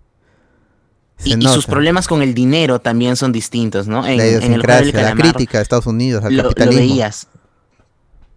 [1.24, 4.06] Y, y sus problemas con el dinero también son distintos, ¿no?
[4.06, 6.80] En, la en el juego del la crítica de Estados Unidos, al lo, lo capitalismo.
[6.80, 7.26] veías.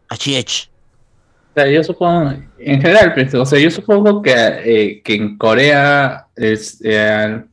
[0.09, 0.69] Achiech.
[1.55, 5.37] O sea, yo supongo, en general, pues, o sea, yo supongo que, eh, que en
[5.37, 7.43] Corea es, eh,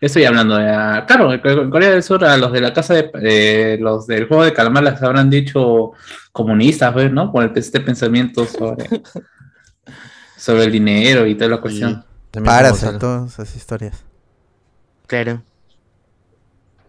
[0.00, 3.10] estoy hablando de, ah, claro, en Corea del Sur a los de la casa de,
[3.22, 5.92] eh, los del juego de calamar les habrán dicho
[6.32, 7.30] comunistas, pues, ¿no?
[7.30, 8.88] Por este pensamiento sobre,
[10.38, 12.04] sobre el dinero y toda la cuestión.
[12.42, 14.05] Para todas esas historias.
[15.06, 15.42] Claro,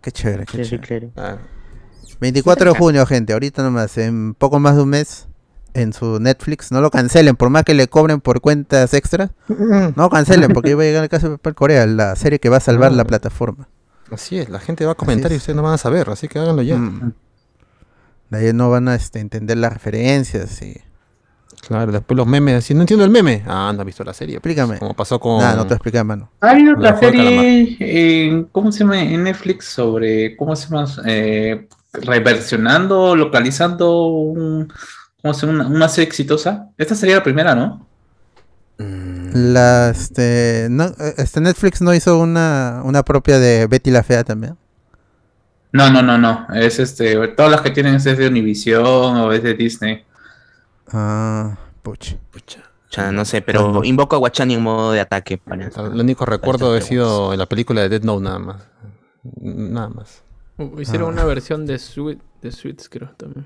[0.01, 1.10] Qué chévere, qué claro, chévere.
[1.12, 1.38] claro.
[1.38, 1.38] Ah,
[2.21, 5.27] 24 de junio, gente, ahorita nomás, en poco más de un mes,
[5.73, 6.71] en su Netflix.
[6.71, 9.32] No lo cancelen, por más que le cobren por cuentas extras.
[9.95, 12.58] No cancelen, porque va a llegar el caso de Papel Corea, la serie que va
[12.58, 13.06] a salvar la Ah.
[13.06, 13.67] plataforma.
[14.12, 15.41] así es, la gente va a comentar y es.
[15.41, 16.77] ustedes no van a saber, así que háganlo ya.
[16.77, 17.13] Mm.
[18.30, 20.82] De ahí no van a este, entender las referencias y...
[21.65, 23.43] Claro, después los memes, así, no entiendo el meme.
[23.46, 24.39] Ah, no has visto la serie.
[24.39, 24.80] pues, Explícame.
[24.80, 25.39] Como pasó con...
[25.39, 26.30] Nada, no te explica, mano.
[26.41, 29.02] Ha habido La otra serie en, ¿cómo se llama?
[29.02, 30.86] En Netflix sobre, ¿cómo se llama?
[31.06, 34.72] Eh, reversionando, localizando un,
[35.22, 35.65] ¿cómo se llama?
[35.65, 36.70] Una, una serie exitosa.
[36.78, 37.86] Esta sería la primera, ¿no?
[38.78, 44.24] Mm, La, este, no, este Netflix no hizo una, una propia de Betty la Fea
[44.24, 44.56] también.
[45.74, 46.48] No, no, no, no.
[46.56, 50.07] Es este, todas las que tienen es de Univision o es de Disney.
[50.91, 52.15] Ah, pucha.
[52.32, 52.60] pucha.
[52.89, 55.38] O sea, no sé, pero invoco a Guachani en modo de ataque.
[55.38, 55.69] Para...
[55.69, 58.67] Lo único recuerdo ha sido en la película de Dead Note nada más.
[59.41, 60.23] Nada más.
[60.58, 61.12] Uh, Hicieron Ah.
[61.13, 63.45] una versión de, Sweet, de Sweets, creo, también.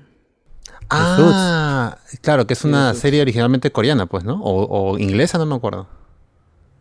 [0.88, 4.40] Ah, claro, que es una serie originalmente coreana, pues, ¿no?
[4.42, 5.86] O, o inglesa, no me acuerdo.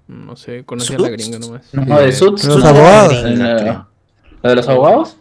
[0.07, 1.63] No sé, conocía a la gringa nomás.
[1.73, 2.45] No, de Suits.
[2.45, 3.13] Los abogados.
[3.13, 3.35] eh,
[4.41, 5.17] ¿La de los abogados?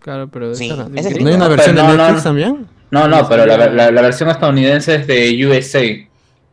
[0.00, 0.68] Claro, pero de Sí.
[0.68, 2.22] ¿No hay una versión de no, Netflix no.
[2.22, 2.66] también?
[2.94, 5.82] No, no, pero la, la- la versión estadounidense es de USA.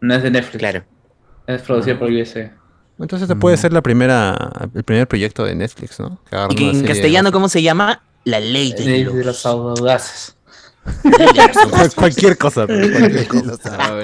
[0.01, 0.57] No es de Netflix.
[0.59, 0.83] Claro.
[1.47, 2.51] Es producida por USA.
[2.99, 6.19] Entonces este puede ser la primera, el primer proyecto de Netflix, ¿no?
[6.29, 8.03] Que agarran Y que una en castellano, ¿cómo se llama?
[8.25, 10.35] La ley De, del de los audaces.
[11.69, 13.77] Cual- cualquier cosa, pero cualquier cosa.
[13.79, 14.01] Ah,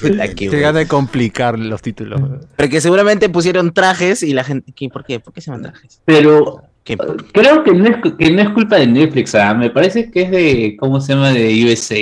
[0.00, 0.60] bueno.
[0.60, 2.20] gana de complicar los títulos.
[2.56, 4.72] Pero que seguramente pusieron trajes y la gente.
[4.90, 5.20] ¿Por qué?
[5.20, 6.00] ¿Por qué se llaman trajes?
[6.04, 6.96] Pero ¿Qué?
[7.32, 10.30] creo que no, es, que no es culpa de Netflix, ah, me parece que es
[10.30, 11.30] de, ¿cómo se llama?
[11.32, 11.96] De USA.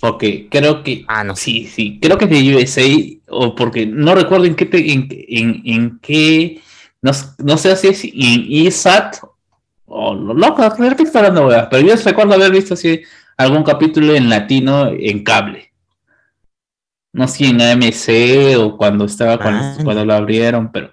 [0.00, 1.34] Porque creo que, Ah, no.
[1.36, 2.82] sí, sí, creo que es de USA,
[3.28, 6.60] o porque no recuerdo en qué, te- en, en, en qué,
[7.02, 7.10] no,
[7.44, 9.16] no sé si es en ISAT
[9.86, 13.00] o lo loco, de repente estoy hablando huevadas, pero yo recuerdo haber visto así
[13.36, 15.72] algún capítulo en latino en cable.
[17.12, 19.76] No sé si en AMC o cuando estaba, cuando, Ah.
[19.82, 20.92] cuando lo abrieron, pero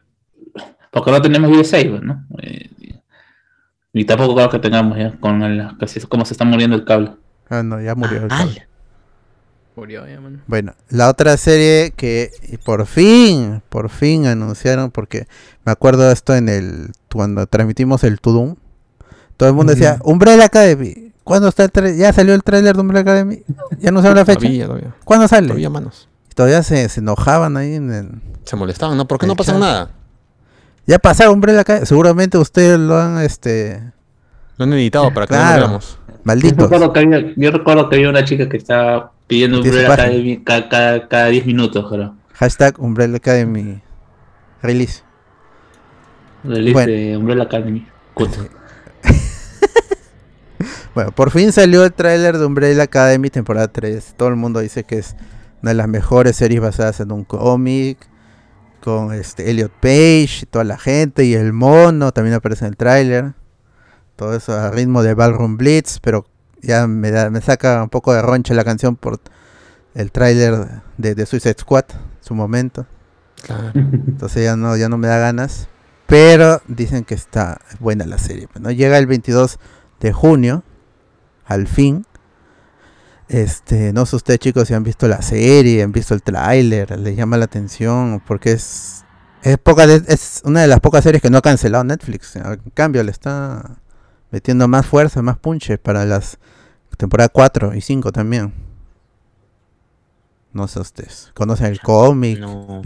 [0.96, 2.26] porque no tenemos USA, pues, ¿no?
[2.42, 2.70] Eh,
[3.94, 7.12] y tampoco creo que tengamos ya con el, casi como se está muriendo el cable.
[7.50, 8.24] Ah, no, ya murió.
[8.24, 8.68] el cable.
[9.76, 10.42] Murió ya, man.
[10.48, 12.32] Bueno, la otra serie que
[12.64, 15.28] por fin, por fin anunciaron, porque
[15.66, 18.56] me acuerdo esto en el, cuando transmitimos el Tudum,
[19.38, 22.82] todo el mundo decía, Umbrella Academy, ¿cuándo está el tra- Ya salió el tráiler de
[22.82, 23.44] Umbrella Academy,
[23.80, 24.96] ya no sabe la fecha, Todavía, todavía.
[25.04, 25.48] ¿cuándo sale?
[25.48, 26.08] Todavía manos.
[26.34, 28.10] Todavía se, se enojaban ahí en el...
[28.46, 29.08] Se molestaban, ¿no?
[29.08, 29.60] ¿Por qué no pasa chat.
[29.62, 29.90] nada?
[30.88, 33.82] Ya pasaron Umbrella Academy, seguramente ustedes lo han, este,
[34.58, 35.60] Lo han editado para que no Claro.
[35.62, 36.00] lo veamos.
[36.08, 36.58] Yo malditos.
[36.70, 39.94] recuerdo, que había, yo recuerdo que había una chica que estaba pidiendo Umbrella.
[39.94, 42.16] Academy cada, cada, cada 10 minutos, creo.
[42.34, 43.82] Hashtag Umbrella Academy
[44.62, 45.02] release.
[46.44, 46.92] Release Bueno.
[46.92, 47.88] de Umbrella Academy.
[50.94, 54.14] Bueno, por fin salió el tráiler de Umbrella Academy temporada 3.
[54.16, 55.16] Todo el mundo dice que es
[55.62, 57.98] una de las mejores series basadas en un cómic.
[58.86, 61.26] Con este Elliot Page y toda la gente.
[61.26, 63.34] Y el mono también aparece en el tráiler.
[64.16, 66.00] Todo eso a ritmo de Ballroom Blitz.
[66.00, 66.26] Pero
[66.62, 69.20] ya me, da, me saca un poco de roncha la canción por
[69.96, 71.86] el tráiler de, de Suicide Squad,
[72.22, 72.86] su momento.
[73.42, 73.72] Claro.
[73.74, 75.68] Entonces ya no, ya no me da ganas.
[76.06, 78.48] Pero dicen que está buena la serie.
[78.60, 78.70] ¿no?
[78.70, 79.58] Llega el 22
[80.00, 80.64] de junio,
[81.46, 82.06] al fin.
[83.28, 87.16] Este, no sé ustedes chicos si han visto la serie, han visto el tráiler, les
[87.16, 89.04] llama la atención, porque es,
[89.42, 92.36] es, poca de- es una de las pocas series que no ha cancelado Netflix.
[92.36, 93.78] En cambio, le está
[94.32, 96.38] metiendo más fuerza, más punches para las
[96.98, 98.54] temporadas 4 y 5 también.
[100.54, 102.82] No sé ustedes, conocen el cómic, No.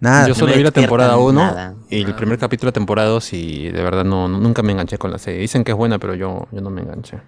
[0.00, 0.28] Nada.
[0.28, 1.74] Yo solo vi la temporada 1 nada.
[1.90, 4.96] y el primer capítulo de temporada 2 y de verdad no, no- nunca me enganché
[4.98, 5.40] con la serie.
[5.40, 7.18] Dicen que es buena, pero yo, yo no me enganché.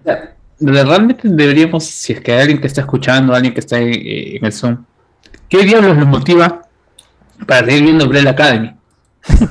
[0.61, 4.37] Realmente deberíamos, si es que hay alguien que está escuchando, alguien que está en, eh,
[4.37, 4.85] en el Zoom,
[5.49, 6.61] ¿qué diablos nos motiva
[7.47, 8.73] para seguir viendo Umbrella Academy?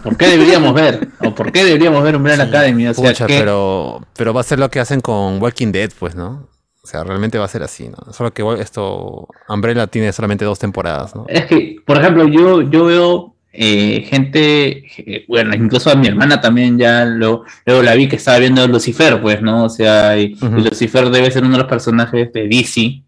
[0.03, 1.09] ¿Por qué deberíamos ver?
[1.25, 2.87] ¿O por qué deberíamos ver Umbrella Academy?
[2.89, 5.91] O sea, Pucha, ¿qué- pero, pero va a ser lo que hacen con Walking Dead,
[5.99, 6.49] pues, ¿no?
[6.83, 8.13] O sea, realmente va a ser así, ¿no?
[8.13, 11.27] Solo que esto, Umbrella tiene solamente dos temporadas, ¿no?
[11.29, 16.41] Es que, por ejemplo, yo, yo veo eh, gente, eh, bueno, incluso a mi hermana
[16.41, 19.65] también ya lo, luego la vi que estaba viendo Lucifer, pues, ¿no?
[19.65, 20.57] O sea, y, y Ujú.
[20.59, 23.03] Lucifer debe ser uno de los personajes de DC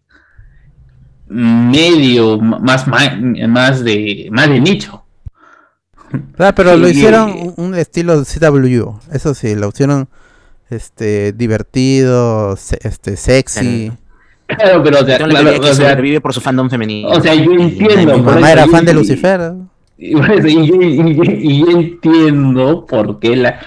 [1.27, 5.03] medio más, más de más de nicho.
[6.37, 10.07] Ah, pero lo hicieron y- un, estilo CW, eso sí, lo hicieron
[10.69, 13.91] este divertido, se- este sexy.
[14.45, 17.09] Claro, pero o sea, claro, que o sea, sobrevive por su fandom femenino.
[17.09, 19.53] o sea, yo entiendo, Mi mamá era fan de Lucifer.
[19.97, 23.59] Y, por eso, y yo, y entiendo por qué la,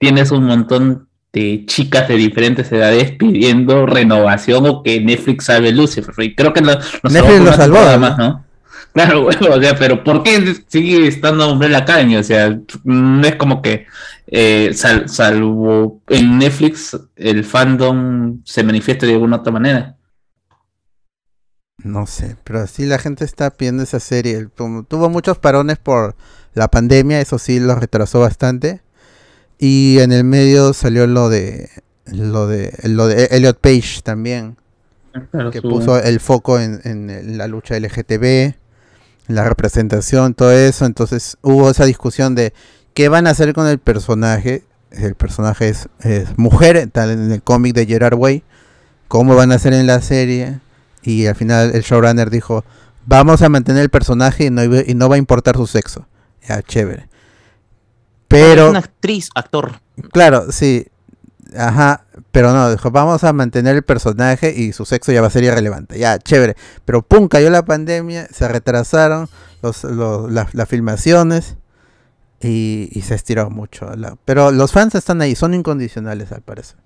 [0.00, 6.14] tienes un montón de chicas de diferentes edades pidiendo renovación o que Netflix salve Lucifer.
[6.24, 8.00] Y creo que lo, lo Netflix lo salvó, temporada ¿no?
[8.00, 8.44] más, ¿no?
[8.92, 12.16] Claro, bueno, o sea, pero ¿por qué sigue estando Umbrella Academy?
[12.16, 13.86] O sea, no es como que
[14.28, 19.96] eh, sal- salvo en Netflix el fandom se manifieste de alguna otra manera.
[21.84, 24.48] No sé, pero sí la gente está pidiendo esa serie.
[24.56, 26.16] Tuvo muchos parones por
[26.54, 28.80] la pandemia, eso sí lo retrasó bastante.
[29.58, 31.68] Y en el medio salió lo de
[32.06, 34.56] lo de lo de Elliot Page también,
[35.30, 38.54] Claro, que puso el foco en, en la lucha LGTB, en
[39.28, 40.86] la representación, todo eso.
[40.86, 42.54] Entonces hubo esa discusión de
[42.94, 44.64] qué van a hacer con el personaje.
[44.90, 48.42] El personaje es, es mujer, tal en el cómic de Gerard Way.
[49.08, 50.60] ¿Cómo van a hacer en la serie?
[51.04, 52.64] Y al final el showrunner dijo,
[53.06, 56.06] vamos a mantener el personaje y no, y no va a importar su sexo.
[56.48, 57.02] Ya, chévere.
[57.02, 57.08] Es
[58.28, 59.80] Pero, una actriz, actor.
[60.12, 60.86] claro, sí.
[61.56, 65.30] Ajá, pero no, dijo, vamos a mantener el personaje y su sexo ya va a
[65.30, 65.96] ser irrelevante.
[65.98, 66.56] Ya, chévere.
[66.84, 69.28] Pero pum, cayó la pandemia, se retrasaron
[69.62, 71.56] los, los- las, las filmaciones
[72.40, 73.94] y, y se estiró mucho.
[73.94, 76.76] la- pero los fans están ahí, son incondicionales al parecer.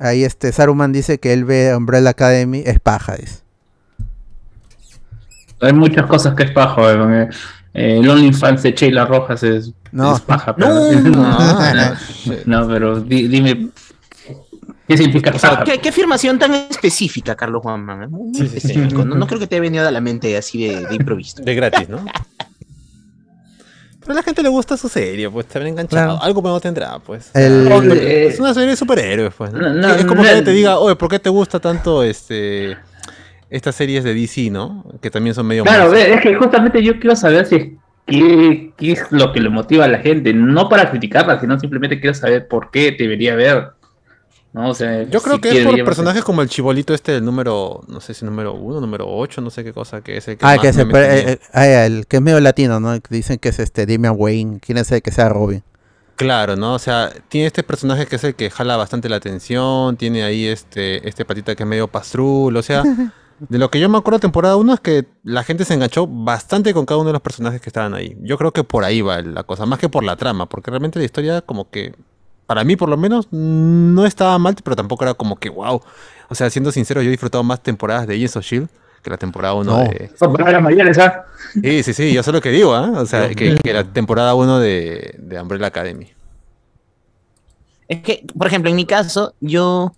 [0.00, 3.40] Ahí este Saruman dice que él ve Umbrella Academy, es paja, dice.
[5.60, 6.80] Hay muchas cosas que es paja.
[6.92, 7.28] eh,
[7.74, 10.14] eh, el OnlyFans de Sheila Rojas es, No.
[10.16, 10.54] es paja.
[10.56, 10.66] No.
[10.88, 11.96] pero- No,
[12.46, 13.68] no, pero di- dime,
[14.88, 15.64] ¿qué significa paja?
[15.64, 18.10] ¿Qué, qué afirmación tan específica, Carlos Juanman?
[18.10, 18.56] Muy Sí, sí, sí.
[18.56, 19.04] específico.
[19.04, 21.42] No, no creo que te haya venido a la mente así de, de improviso.
[21.42, 22.02] De gratis, ¿no?
[24.10, 26.04] Pero a la gente le gusta su serie, pues está bien enganchado.
[26.16, 26.24] Claro.
[26.24, 27.30] Algo bueno tendrá, pues.
[27.32, 29.52] El- Hombre, Es una serie de superhéroes, pues.
[29.52, 29.60] ¿no?
[29.60, 30.56] No, no, es como no, que alguien te no.
[30.56, 32.76] diga, oye, ¿por qué te gusta tanto este
[33.50, 34.84] estas series de DC, no?
[35.00, 37.68] Que también son medio Claro, es que justamente yo quiero saber si es
[38.04, 42.00] qué, qué es lo que le motiva a la gente, no para criticarla, sino simplemente
[42.00, 43.68] quiero saber por qué debería ver.
[44.52, 44.70] ¿No?
[44.70, 47.82] O sea, Yo creo si que es por personajes como el chibolito este, el número,
[47.88, 50.44] no sé si número uno, número ocho, no sé qué cosa que es el que
[50.44, 53.00] Ah, más que se eh, eh, ah, el que es medio latino, ¿no?
[53.00, 55.62] Que Dicen que es este Damian Wayne, quién sabe que sea Robin.
[56.20, 56.74] Claro, ¿no?
[56.74, 60.46] O sea, tiene este personaje que es el que jala bastante la atención, tiene ahí
[60.46, 62.82] este, este patita que es medio pastrul, o sea,
[63.38, 66.06] de lo que yo me acuerdo de temporada 1 es que la gente se enganchó
[66.06, 68.18] bastante con cada uno de los personajes que estaban ahí.
[68.20, 70.98] Yo creo que por ahí va la cosa, más que por la trama, porque realmente
[70.98, 71.94] la historia como que,
[72.50, 75.80] para mí por lo menos, no estaba mal, pero tampoco era como que, wow.
[76.28, 78.68] O sea, siendo sincero, yo he disfrutado más temporadas de Agents of S.H.I.E.L.D.
[79.04, 79.78] que la temporada 1 No.
[79.88, 80.10] de...
[80.18, 81.26] Son palabras mayores, ¿ah?
[81.52, 82.90] Sí, sí, sí, yo sé lo que digo, ¿ah?
[82.96, 86.08] O sea, que, que la temporada 1 de, de Umbrella Academy.
[87.86, 89.92] Es que, por ejemplo, en mi caso, yo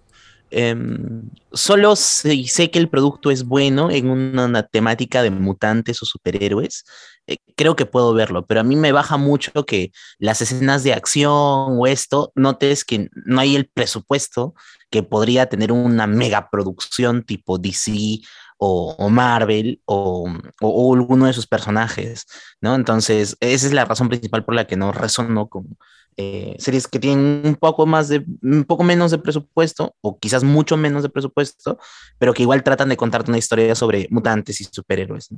[0.51, 1.23] em,
[1.55, 6.05] solo sé, sé que el producto es bueno en una, una temática de mutantes o
[6.05, 6.85] superhéroes.
[7.27, 10.93] Eh, creo que puedo verlo, pero a mí me baja mucho que las escenas de
[10.95, 11.31] acción
[11.79, 14.55] o esto, notes que no hay el presupuesto
[14.91, 18.21] que podría tener una megaproducción tipo DC
[18.59, 20.29] o, Marvel o,
[20.61, 22.27] o- o alguno de sus personajes,
[22.61, 22.75] ¿no?
[22.75, 25.77] Entonces, esa es la razón principal por la que no resonó con,
[26.17, 30.45] eh, series que tienen un poco más de, un poco menos de presupuesto, o quizás
[30.45, 31.79] mucho menos de presupuesto,
[32.19, 35.29] pero que igual tratan de contarte una historia sobre mutantes y superhéroes.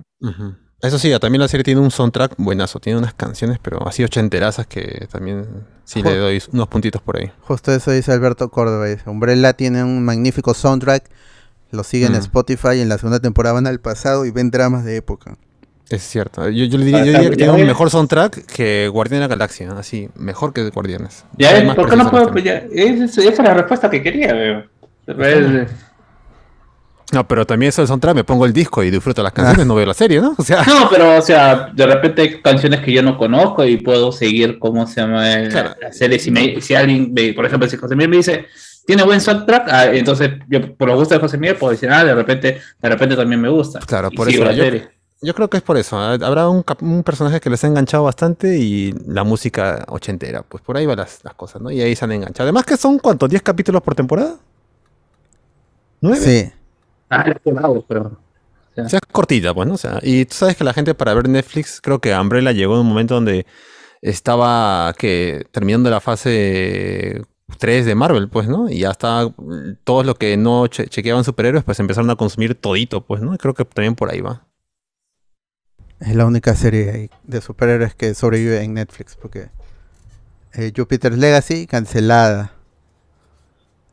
[0.81, 4.67] Eso sí, también la serie tiene un soundtrack buenazo, tiene unas canciones, pero así ochenterazas
[4.67, 5.47] que también
[5.85, 7.31] sí le doy unos puntitos por ahí.
[7.41, 8.87] Justo eso dice Alberto Córdoba.
[8.87, 11.09] dice, Umbrella tiene un magnífico soundtrack.
[11.71, 12.25] Lo siguen en Mm.
[12.25, 12.81] Spotify.
[12.81, 15.39] En la segunda temporada van al pasado y ven dramas de época.
[15.91, 16.49] Es cierto.
[16.49, 19.35] Yo, yo le diría, yo diría que tiene un mejor soundtrack que Guardián de la
[19.35, 21.25] Galaxia, así, mejor que Guardianes.
[21.37, 22.27] Ya, más ¿por qué no puedo?
[22.27, 22.45] también.
[22.47, 24.65] Ya, es- esa es la respuesta que quería, veo.
[25.07, 25.71] Es-
[27.13, 29.75] No, pero también eso del soundtrack, me pongo el disco y disfruto las canciones, no
[29.75, 30.35] veo la serie, ¿no?
[30.39, 33.77] O sea, No, pero, o sea, de repente hay canciones que yo no conozco y
[33.77, 35.75] puedo seguir cómo se llama Claro.
[35.81, 36.19] la serie.
[36.19, 38.47] Si, me- si alguien, me- por ejemplo, si José Miguel me dice,
[38.87, 42.05] tiene buen soundtrack, ah, entonces yo por los gustos de José Miguel puedo decir, ah,
[42.05, 43.81] de repente, de repente también me gusta.
[43.81, 44.89] Claro, por eso la yo- serie.
[45.25, 45.99] Yo creo que es por eso.
[45.99, 46.15] ¿ah?
[46.15, 46.63] Habrá un,
[47.03, 50.43] personaje que les ha enganchado bastante y la música ochentera.
[50.43, 51.71] Pues por ahí van las, las cosas, ¿no?
[51.71, 52.45] Y ahí se han enganchado.
[52.47, 53.29] Además que son, ¿cuántos?
[53.31, 54.37] ¿10 capítulos por temporada?
[56.01, 56.21] ¿Nueve?
[56.21, 56.53] Sí.
[57.11, 58.19] Ah, es bravo, pero.
[58.77, 59.75] O sea, es cortita, pues, ¿no?
[59.75, 62.75] O sea, y tú sabes que la gente para ver Netflix, creo que Umbrella llegó
[62.75, 63.47] en un momento donde
[64.03, 67.23] estaba que terminando la fase
[67.59, 68.69] 3 de Marvel, pues, ¿no?
[68.69, 72.55] Y ya estaba mm, todos los que no che- chequeaban superhéroes, pues empezaron a consumir
[72.57, 73.35] todito, pues, ¿no?
[73.35, 74.45] Y creo que también por ahí va.
[76.01, 79.17] Es la única serie de superhéroes que sobrevive en Netflix.
[79.21, 79.49] Porque
[80.55, 82.53] eh, Jupiter's Legacy cancelada.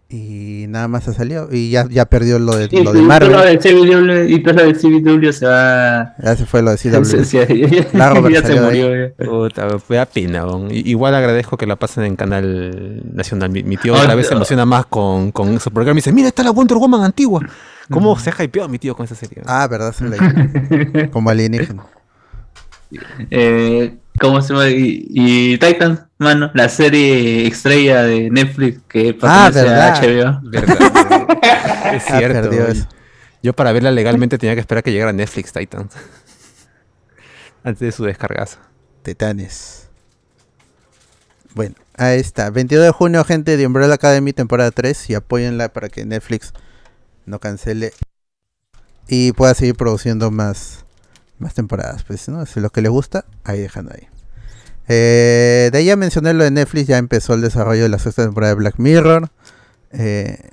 [0.10, 1.48] Y nada más ha salido.
[1.52, 3.32] Y ya, ya perdió lo de, Y lo de Marvel.
[3.32, 6.16] lo del CW y tú lo del CW se va.
[6.22, 7.92] Ya se fue lo de CW.
[7.94, 9.14] ya- Robert ya se de murió.
[9.16, 10.46] Puta, me da pena.
[10.70, 13.52] Igual agradezco que la pasen en Canal Nacional.
[13.52, 16.28] Mi, mi tío Ah, otra vez se emociona más con, con porque me dice, mira,
[16.28, 17.48] está la Wonder Woman antigua.
[17.91, 19.43] ¿Cómo se ha hypeado mi tío con esa serie?
[19.45, 21.84] Ah, verdad, se Como alienígena.
[23.30, 24.67] Eh, ¿Cómo se llama?
[24.69, 30.01] Y, y Titan, mano, la serie estrella de Netflix que Ah, pertenece a verdad.
[30.01, 30.49] HBO.
[30.49, 31.38] Verdad,
[31.95, 32.51] es Ah, cierto.
[32.51, 32.88] eso.
[33.41, 35.89] Yo para verla legalmente tenía que esperar que llegara Netflix Titan.
[37.63, 38.58] Antes de su descargazo.
[39.04, 39.88] Titanes.
[41.56, 42.49] Bueno, ahí está.
[42.49, 45.10] 22 de junio, gente de Umbrella Academy, temporada 3.
[45.12, 46.54] Y apóyenla para que Netflix
[47.25, 47.93] no cancele.
[49.07, 50.86] Y pueda seguir produciendo más,
[51.39, 52.03] más temporadas.
[52.03, 52.45] Pues, ¿no?
[52.45, 54.07] Si lo que les gusta, ahí dejando ahí.
[54.88, 56.88] Eh, de ahí ya mencioné lo de Netflix.
[56.88, 59.29] Ya empezó el desarrollo de la sexta temporada de Black Mirror.
[59.91, 60.51] Eh,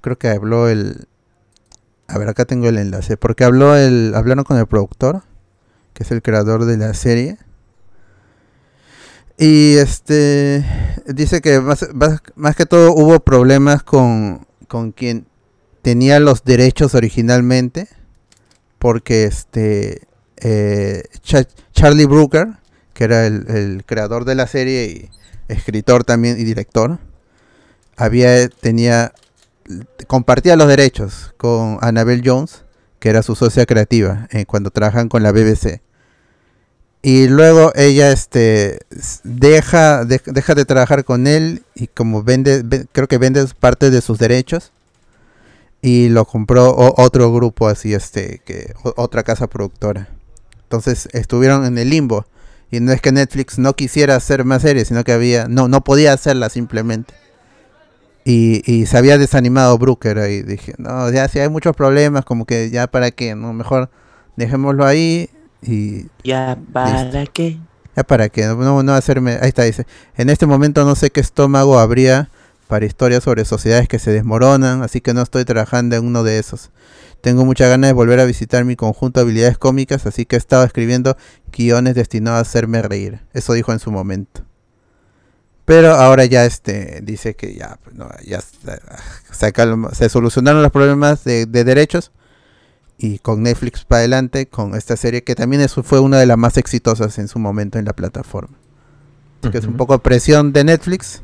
[0.00, 1.08] creo que habló el.
[2.08, 3.16] A ver, acá tengo el enlace.
[3.16, 4.12] Porque habló el.
[4.14, 5.22] Hablaron con el productor.
[5.92, 7.38] Que es el creador de la serie.
[9.38, 10.64] Y este
[11.06, 15.26] dice que más, más, más que todo hubo problemas con, con quien
[15.86, 17.86] tenía los derechos originalmente.
[18.80, 20.02] Porque este
[20.38, 22.48] eh, Cha- Charlie Brooker,
[22.92, 25.10] que era el, creador de la serie y
[25.46, 26.98] escritor también y director,
[27.96, 29.12] había tenía
[30.08, 32.64] compartía los derechos con Annabelle Jones,
[32.98, 35.80] que era su socia creativa eh, cuando trabajan con la BBC.
[37.02, 38.80] Y luego ella este
[39.22, 43.90] deja, de- deja de trabajar con él y como vende, ve- creo que vende parte
[43.90, 44.72] de sus derechos
[45.86, 50.08] y lo compró otro grupo así este que otra casa productora.
[50.64, 52.26] Entonces estuvieron en el limbo
[52.72, 55.84] y no es que Netflix no quisiera hacer más series, sino que había no no
[55.84, 57.14] podía hacerla simplemente.
[58.24, 60.42] Y, y se había desanimado Brooker ahí.
[60.42, 63.88] Dije, no, ya si hay muchos problemas, como que ya para qué, no, mejor
[64.34, 65.30] dejémoslo ahí
[65.62, 67.60] y Ya, ¿para qué?
[67.96, 71.20] ya para qué, no, no hacerme, ahí está, dice, en este momento no sé qué
[71.20, 72.30] estómago habría
[72.68, 76.38] para historias sobre sociedades que se desmoronan, así que no estoy trabajando en uno de
[76.38, 76.70] esos.
[77.20, 80.38] Tengo muchas ganas de volver a visitar mi conjunto de habilidades cómicas, así que he
[80.38, 81.16] estado escribiendo
[81.56, 83.20] guiones destinados a hacerme reír.
[83.32, 84.42] Eso dijo en su momento.
[85.64, 88.56] Pero ahora ya este dice que ya, pues, no, ya se,
[89.32, 92.12] se calma- se solucionaron los problemas de, de derechos
[92.98, 96.38] y con Netflix para adelante con esta serie que también es- fue una de las
[96.38, 98.56] más exitosas en su momento en la plataforma.
[99.42, 101.22] Así que es un poco presión de Netflix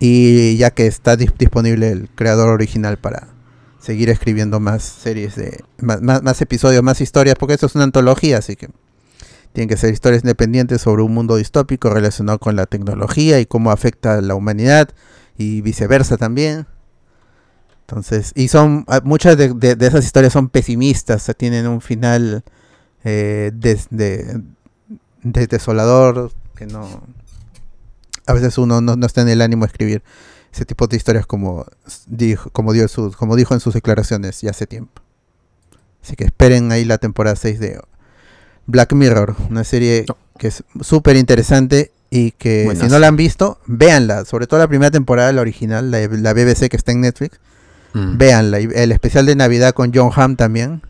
[0.00, 3.28] y ya que está dis- disponible el creador original para
[3.80, 8.38] seguir escribiendo más series de más, más- episodios, más historias, porque esto es una antología,
[8.38, 8.68] así que
[9.52, 13.70] tienen que ser historias independientes sobre un mundo distópico relacionado con la tecnología y cómo
[13.70, 14.90] afecta a la humanidad
[15.36, 16.66] y viceversa también.
[17.80, 22.44] Entonces, y son ah, muchas de, esas historias son pesimistas, o tienen un final
[23.04, 24.42] eh, de
[25.22, 27.02] desolador que no
[28.28, 30.02] a veces uno no, no está en el ánimo de escribir
[30.52, 31.66] ese tipo de historias como
[32.06, 35.02] dijo, como dio sus, como dijo en sus declaraciones ya hace tiempo.
[36.02, 37.80] Así que esperen ahí la temporada 6 de
[38.66, 40.16] Black Mirror, una serie No.
[40.38, 44.24] que es súper interesante Y que si no la han visto, véanla.
[44.24, 47.38] Sobre todo la primera temporada, la original, la, la BBC que está en Netflix.
[47.92, 48.16] Mm.
[48.16, 48.60] Véanla.
[48.60, 50.80] Y el especial de Navidad con John Hamm también.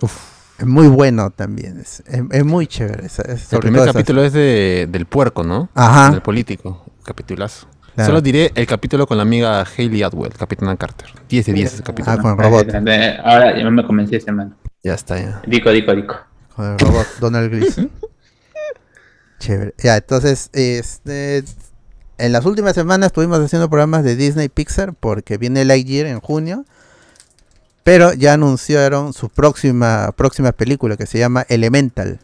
[0.00, 0.12] Uf.
[0.58, 1.80] Es muy bueno también.
[1.80, 3.06] Es, es- es muy chévere.
[3.06, 5.68] esa- es- El primer capítulo es de, del puerco, ¿no?
[5.74, 6.10] Ajá.
[6.10, 6.84] Del político.
[7.04, 7.66] Capitulazo.
[7.94, 8.08] Claro.
[8.08, 11.08] Solo diré el capítulo con la amiga Hayley Atwell, Capitana Carter.
[11.28, 12.16] 10 de 10 ese capítulo.
[12.16, 12.68] Ah, con el robot.
[13.24, 14.56] Ahora ya me convencí ese man.
[14.82, 15.42] Ya está, ya.
[15.46, 16.16] Dico, dico, dico.
[16.56, 17.90] Con el robot Donald Gleason.
[19.38, 19.74] Chévere.
[19.82, 21.44] Ya, entonces, este,
[22.18, 26.64] en las últimas semanas estuvimos haciendo programas de Disney Pixar porque viene Lightyear en junio.
[27.82, 30.12] Pero ya anunciaron su próxima,
[30.56, 32.20] película que se llama Elemental.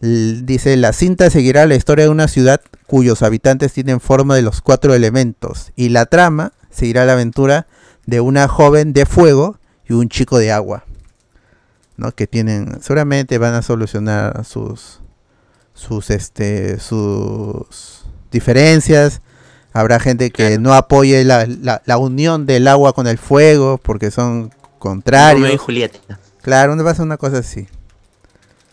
[0.00, 4.60] Dice, la cinta seguirá la historia de una ciudad cuyos habitantes tienen forma de los
[4.60, 5.72] cuatro elementos.
[5.74, 7.66] Y la trama seguirá la aventura
[8.06, 9.58] de una joven de fuego
[9.88, 10.84] y un chico de agua.
[11.98, 12.12] ¿no?
[12.12, 15.00] que tienen seguramente van a solucionar sus
[15.74, 19.20] sus este sus diferencias
[19.78, 20.60] habrá gente que Claro.
[20.60, 24.78] no apoye la, la- la unión del agua con el fuego porque son Romeo y
[24.78, 25.98] contrarios Julieta.
[26.42, 27.66] claro no va a ser una cosa así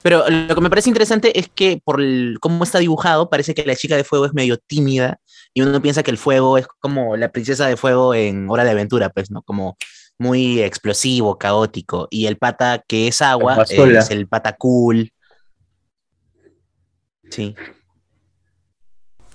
[0.03, 3.65] Pero lo que me parece interesante es que por el- cómo está dibujado, parece que
[3.65, 5.19] la chica de fuego es medio tímida
[5.53, 8.71] y uno piensa que el fuego es como la princesa de fuego en Hora de
[8.71, 9.41] Aventura, pues, ¿no?
[9.41, 9.77] Como
[10.19, 12.07] muy explosivo, caótico.
[12.11, 15.11] Y el pata que es agua es el pata cool.
[17.29, 17.55] Sí.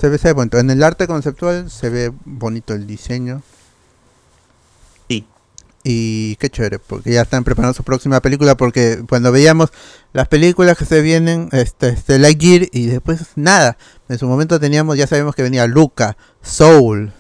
[0.01, 3.43] Se ve, se ve bonito en el arte conceptual se ve bonito el diseño
[5.09, 5.27] Sí.
[5.85, 9.71] y qué chévere porque ya están preparando su próxima película porque cuando veíamos
[10.13, 13.77] las películas que se vienen este, este Lightyear y después nada
[14.09, 17.13] en su momento teníamos ya sabemos que venía Luca Soul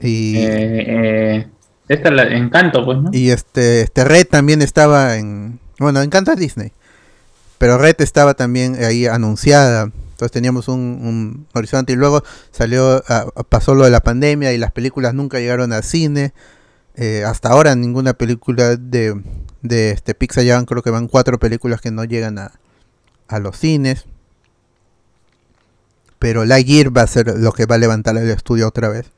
[0.00, 1.48] y, Eh, eh,
[1.88, 3.10] esta es la Encanto, pues, ¿no?
[3.12, 6.72] y este este Red también estaba en bueno encanta Disney
[7.58, 13.76] pero Red estaba también ahí anunciada entonces teníamos un, horizonte y luego salió ah, pasó
[13.76, 16.34] lo de la pandemia y las películas nunca llegaron al cine.
[16.96, 19.22] Eh, hasta ahora ninguna película de,
[19.62, 22.50] de este Pixar llevan creo que van cuatro películas que no llegan a,
[23.28, 24.06] a los cines.
[26.18, 29.12] Pero Lightyear va a ser lo que va a levantar el estudio otra vez.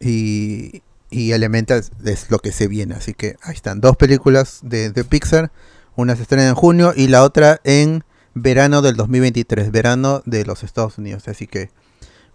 [0.00, 2.94] Y, y Elemental es lo que se viene.
[2.94, 5.52] Así que ahí están dos películas de, de Pixar.
[5.96, 8.05] Una se estrena en junio y la otra en
[8.36, 11.26] verano del 2023 verano de los Estados Unidos.
[11.26, 11.70] Así que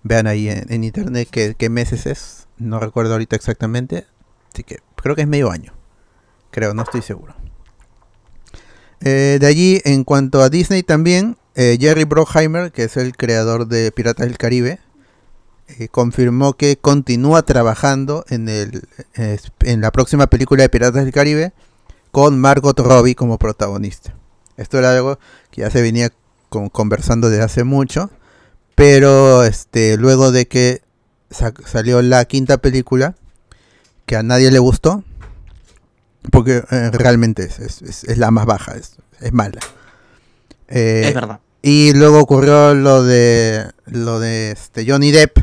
[0.03, 2.47] vean ahí en, internet qué, meses es.
[2.57, 4.07] No recuerdo ahorita exactamente.
[4.51, 5.73] Así que creo que es medio año.
[6.49, 7.35] Creo no estoy seguro.
[8.99, 13.67] Eh, de allí en cuanto a Disney también eh, Jerry Bruckheimer que es el creador
[13.67, 14.79] de Piratas del Caribe
[15.69, 21.51] eh, confirmó que continúa trabajando en, el, en la próxima película de Piratas del Caribe
[22.11, 24.13] con Margot Robbie como protagonista.
[24.57, 25.19] Esto era algo
[25.51, 26.11] que ya se venía
[26.49, 28.09] con- conversando desde hace mucho,
[28.75, 30.81] pero este, luego de que
[31.29, 33.15] sa- salió la quinta película,
[34.05, 35.03] que a nadie le gustó,
[36.31, 39.59] porque eh, realmente es, es- la más baja, es, es mala.
[40.67, 41.39] Eh, es verdad.
[41.61, 45.37] y luego ocurrió lo de lo de este Johnny Depp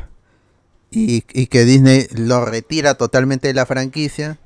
[0.91, 4.39] y, y que Disney lo retira totalmente de la franquicia.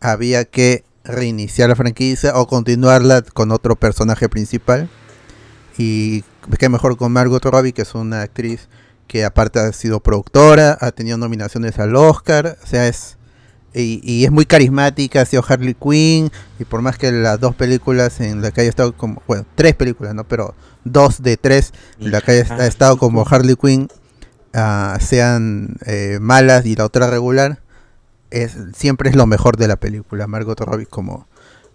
[0.00, 4.88] Había que reiniciar la franquicia o continuarla con otro personaje principal.
[5.76, 6.22] Y
[6.58, 8.68] qué mejor con Margot Robbie, que es una actriz
[9.06, 13.18] que aparte ha sido productora, ha tenido nominaciones al Oscar, o sea, es
[13.74, 16.30] y, y es muy carismática, ha sido Harley Quinn,
[16.60, 19.74] y por más que las dos películas en las que haya estado como, bueno, tres
[19.74, 20.24] películas, ¿no?
[20.24, 23.88] Pero dos de tres en las que haya ha estado como Harley Quinn
[24.52, 27.62] ah, sean eh, malas y la otra regular,
[28.42, 31.26] es siempre es lo mejor de la película, Margot Robbie como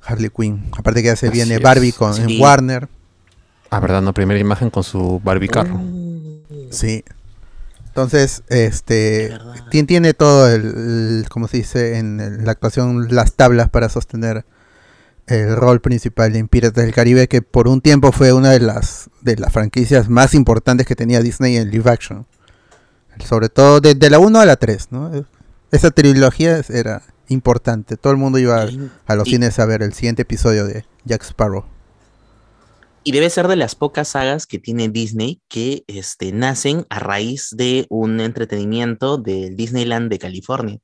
[0.05, 0.69] Harley Quinn.
[0.77, 1.61] Aparte que ya se Así viene es.
[1.61, 2.39] Barbie con en.
[2.41, 2.87] Warner,
[3.71, 5.79] Ah, verdad, no, primera imagen con su Barbie carro.
[6.71, 7.03] sí.
[7.87, 9.53] Entonces, este Es verdad.
[9.71, 13.89] tien- tiene todo el, el- como se dice en el- la actuación, las tablas para
[13.89, 14.45] sostener
[15.27, 19.09] el rol principal en Piratas del Caribe, que por un tiempo fue una de las
[19.21, 22.25] de las franquicias más importantes que tenía Disney en live action.
[23.23, 25.11] Sobre todo desde la 1 a la 3, ¿no?
[25.71, 27.95] Esa trilogía era importante.
[27.97, 28.69] Todo el mundo iba a,
[29.05, 31.65] a los Y- cines a ver el siguiente episodio de Jack Sparrow.
[33.03, 37.49] Y debe ser de las pocas sagas que tiene Disney que este, nacen a raíz
[37.51, 40.79] de un entretenimiento del Disneyland de California.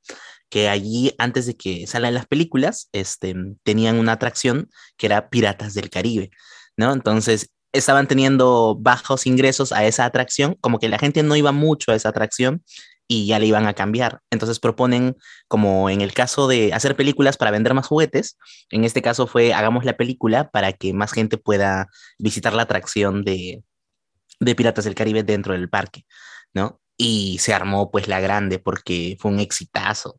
[0.48, 3.34] Que allí, antes de que salgan las películas, este,
[3.64, 6.30] tenían una atracción que era Piratas del Caribe,
[6.76, 6.92] ¿no?
[6.92, 11.90] Entonces, estaban teniendo bajos ingresos a esa atracción, como que la gente no iba mucho
[11.92, 12.62] a esa atracción
[13.08, 14.20] y ya le iban a cambiar.
[14.30, 15.16] Entonces proponen,
[15.48, 18.38] como en el caso de hacer películas para vender más juguetes,
[18.70, 21.88] en este caso fue hagamos la película para que más gente pueda
[22.18, 23.62] visitar la atracción de,
[24.40, 26.04] de Piratas del Caribe dentro del parque,
[26.52, 26.80] ¿no?
[26.96, 30.18] Y se armó pues la grande porque fue un exitazo.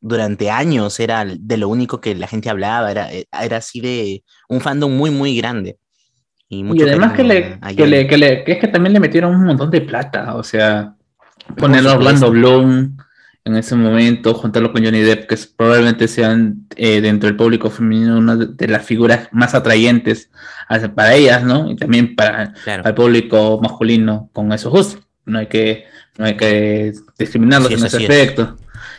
[0.00, 4.60] Durante años era de lo único que la gente hablaba, era, era así de un
[4.60, 5.78] fandom muy, muy grande.
[6.48, 9.44] Y, además que le, que le, que, le, que es que también le metieron un
[9.44, 10.94] montón de plata, o sea,
[11.56, 12.96] poner a Orlando Bloom
[13.46, 18.18] en ese momento, juntarlo con Johnny Depp, que probablemente sean eh, dentro del público femenino
[18.18, 20.30] una de las figuras más atrayentes
[20.96, 21.70] para ellas, ¿no?
[21.70, 25.00] Y también para, el público masculino con eso justo.
[25.24, 25.84] No hay que,
[26.18, 28.56] no hay que discriminarlos en ese aspecto.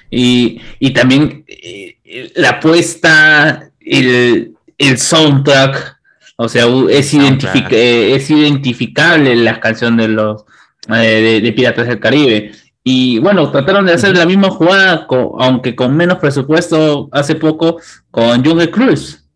[0.10, 5.98] Y, y, también eh, la apuesta, el, el soundtrack,
[6.38, 10.46] o sea, es, eh, es identificable la canción de los
[10.90, 12.52] eh, de, Piratas del Caribe.
[12.84, 15.08] Y bueno, trataron de hacer la misma jugada,
[15.40, 17.82] aunque con menos presupuesto hace poco,
[18.12, 19.28] con Jungle Cruise.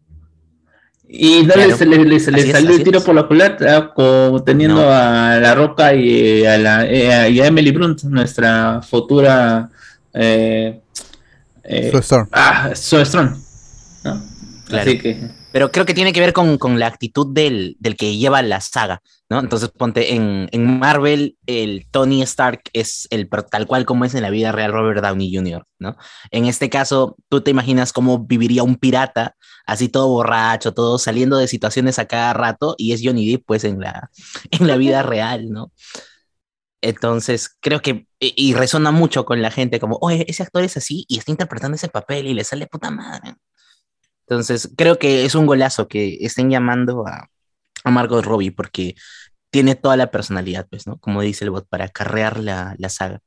[1.13, 3.93] Y no le, salió el tiro por la culata,
[4.45, 9.69] teniendo a La Roca y a, la, eh, y a Emily Brunt, nuestra futura.
[10.13, 10.79] Eh,
[11.65, 11.91] eh,
[12.31, 13.35] Ah, Strong.
[14.71, 15.40] Así que.
[15.51, 18.61] Pero creo que tiene que ver con, con la actitud del, del, que lleva la
[18.61, 19.39] saga, ¿no?
[19.39, 24.21] Entonces, ponte, en, en, Marvel, el Tony Stark es el tal cual como es en
[24.21, 25.97] la vida real Robert Downey Jr., ¿no?
[26.31, 29.35] En este caso, tú te imaginas cómo viviría un pirata,
[29.65, 33.63] así todo borracho, todo saliendo de situaciones a cada rato, y es Johnny Depp, pues,
[33.63, 34.09] en la,
[34.51, 35.71] en la vida real, ¿no?
[36.81, 41.05] Entonces, creo que, y, resona mucho con la gente, como, oye, ese actor es así
[41.07, 43.35] y está interpretando ese papel y le sale puta madre.
[44.31, 47.27] Entonces, creo que es un golazo que estén llamando a,
[47.83, 48.95] a Margot Robbie porque
[49.49, 50.95] tiene toda la personalidad, pues, ¿no?
[50.99, 53.19] Como dice el bot, para carrear la, la saga.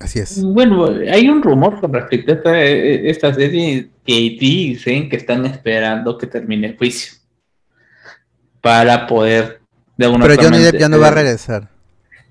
[0.00, 0.42] Así es.
[0.42, 6.18] Bueno, hay un rumor con respecto a esta, esta serie que dicen que están esperando
[6.18, 7.18] que termine el juicio
[8.60, 9.60] para poder
[9.96, 11.70] de alguna Pero Johnny Depp ya no va a regresar.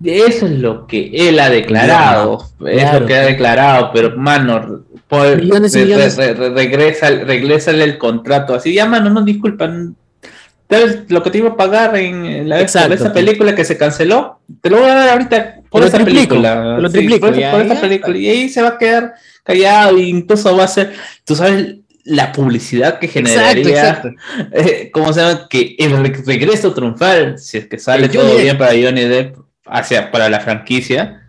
[0.03, 4.83] Eso es lo que él ha declarado, es lo que ha declarado, pero mano,
[5.23, 8.55] regresa, regresa el contrato.
[8.55, 9.95] Así, ya, mano, no disculpan.
[10.69, 14.39] ¿Sabes lo que te iba a pagar en la esa película que se canceló?
[14.61, 16.77] Te lo voy a dar ahorita por esa película.
[16.79, 18.17] Lo triplico, por, esa película.
[18.17, 19.13] Y ahí se va a quedar
[19.43, 20.93] callado y incluso va a ser,
[21.23, 24.01] tú sabes, la publicidad que generaría,
[24.51, 25.47] eh, ¿cómo se llama?
[25.49, 30.29] Que el regreso triunfal, si es que sale todo bien para Johnny Depp hacia, para
[30.29, 31.24] la franquicia,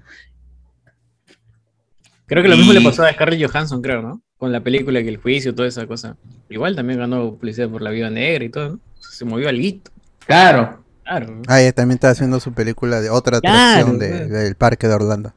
[2.26, 4.20] Creo que lo mismo le pasó a Scarlett Johansson, creo, ¿no?
[4.36, 6.16] Con la película que el juicio, toda esa cosa.
[6.48, 8.80] Igual también ganó publicidad por la vida negra y todo, ¿no?
[9.00, 9.90] Se movió al guito.
[10.26, 10.84] Claro.
[11.04, 11.40] Claro.
[11.46, 15.32] Ah, ella también está haciendo su película de otra atracción del parque de Orlando.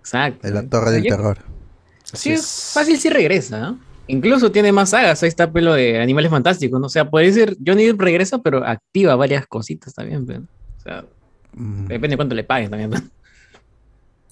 [0.00, 0.46] Exacto.
[0.46, 1.38] De la Torre del Terror.
[2.04, 3.78] Sí, es fácil si regresa, ¿no?
[4.08, 6.86] Incluso tiene más sagas, ahí está pelo de animales fantásticos, ¿no?
[6.86, 11.04] O sea, puede ser, Johnny Depp regresa, pero activa varias cositas también, pero, o sea,
[11.52, 11.86] mm.
[11.86, 12.90] depende de cuánto le paguen también.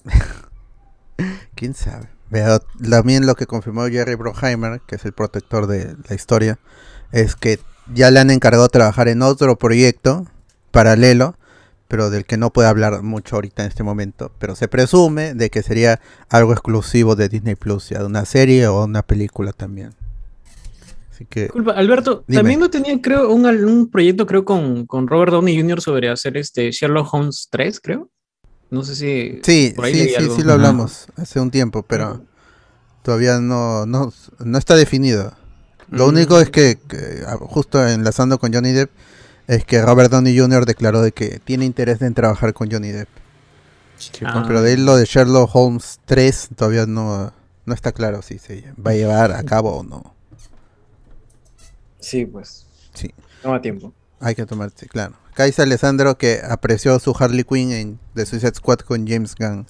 [1.59, 2.07] quién sabe.
[2.31, 6.57] Pero también lo que confirmó Jerry Bruckheimer, que es el protector de la historia,
[7.11, 7.59] es que
[7.93, 10.25] ya le han encargado trabajar en otro proyecto
[10.71, 11.35] paralelo,
[11.87, 14.31] pero del que no puede hablar mucho ahorita en este momento.
[14.39, 15.99] Pero se presume de que sería
[16.29, 19.95] algo exclusivo de Disney Plus, ya de una serie o una película también.
[21.11, 21.43] Así que.
[21.43, 25.81] Disculpa, Alberto, también no tenía, creo, un, un proyecto, creo, con, con Robert Downey Jr.
[25.81, 28.09] sobre hacer este Sherlock Holmes 3, creo.
[28.69, 29.39] No sé si.
[29.43, 32.23] Sí, sí, sí, sí, lo hablamos hace un tiempo, pero
[33.01, 35.33] todavía no, no, no está definido.
[35.89, 36.09] Lo mm.
[36.09, 36.77] único es que,
[37.25, 38.91] ah, justo enlazando con Johnny Depp,
[39.47, 40.65] es que Robert Downey Jr.
[40.65, 43.09] declaró de que tiene interés en trabajar con Johnny Depp.
[44.23, 44.43] Ah.
[44.47, 47.33] Pero de él lo de Sherlock Holmes 3 todavía no,
[47.65, 50.15] no está claro si se va a llevar a cabo o no.
[51.99, 52.65] Sí, pues.
[52.93, 53.13] Sí.
[53.41, 53.93] Toma tiempo.
[54.19, 55.15] Hay que tomarse, claro.
[55.45, 59.65] Dice Alessandro que apreció su Harley Quinn en The Suicide Squad con James Gunn.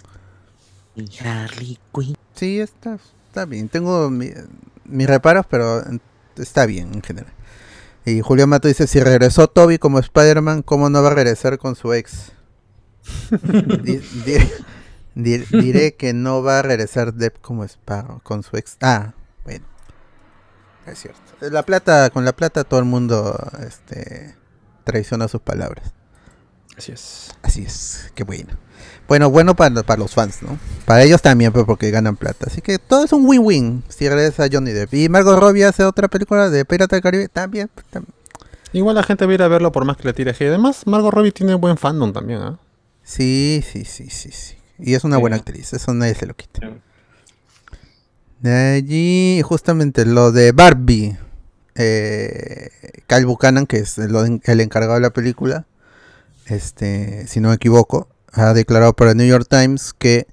[1.23, 2.15] Harley Quinn.
[2.33, 2.97] Sí, está,
[3.27, 3.69] está bien.
[3.69, 5.83] Tengo mis reparos, pero
[6.37, 7.33] está bien en general.
[8.05, 11.75] Y Julio Mato dice, si regresó Toby como Spider-Man, ¿cómo no va a regresar con
[11.75, 12.31] su ex?
[15.15, 18.77] diré, que no va a regresar Depp como Sparrow con su ex.
[18.81, 19.13] Ah,
[19.43, 19.65] bueno.
[20.85, 21.19] Es cierto.
[21.41, 24.35] La plata, con la plata todo el mundo este,
[24.83, 25.93] traiciona sus palabras.
[26.77, 27.31] Así es.
[27.41, 28.53] Así es, qué bueno.
[29.07, 30.57] Bueno, bueno para, para los fans, ¿no?
[30.85, 32.45] Para ellos también, pues, porque ganan plata.
[32.47, 34.93] Así que todo es un win-win si regresa Johnny Depp.
[34.93, 37.69] Y Margot Robbie hace otra película de Pirata del Caribe, también.
[38.71, 40.85] Igual la gente va a ir a verlo por más que le tire Y además,
[40.85, 42.59] Margot Robbie tiene buen fandom también, ¿ah?
[43.03, 44.55] Sí, sí, sí, sí, sí.
[44.77, 46.69] Y es una buena actriz, eso nadie se lo quita.
[48.39, 51.17] De allí, justamente lo de Barbie
[51.79, 52.69] eh,
[53.07, 55.65] Kyle Buchanan, que es el, encargado de la película,
[56.45, 60.27] este, si no me equivoco, ha declarado para el New York Times que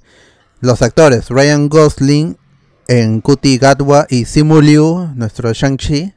[0.60, 2.36] los actores Ryan Gosling
[2.88, 6.12] en Kuti Gatwa y Simu Liu, nuestro Shang-Chi,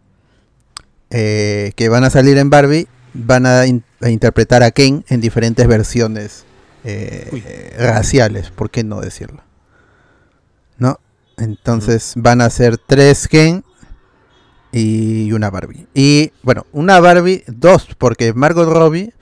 [1.11, 5.21] eh, que van a salir en Barbie, van a, in- a interpretar a Ken en
[5.21, 6.43] diferentes versiones
[6.83, 9.43] eh, raciales, ¿por qué no decirlo?
[10.77, 10.99] ¿No?
[11.37, 13.63] Entonces van a ser tres Ken
[14.71, 15.87] y una Barbie.
[15.93, 19.13] Y bueno, una Barbie, dos, porque Margot Robbie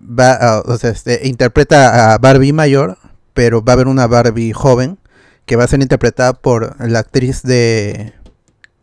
[0.00, 2.98] va a- o sea, este, interpreta a Barbie mayor,
[3.34, 4.98] pero va a haber una Barbie joven
[5.46, 8.12] que va a ser interpretada por la actriz de,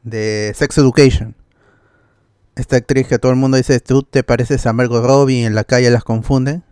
[0.04, 1.36] de Sex Education.
[2.56, 5.56] Esta actriz que todo el mundo dice, tú te pareces a Margot Robbie y en
[5.56, 6.64] la calle las confunden.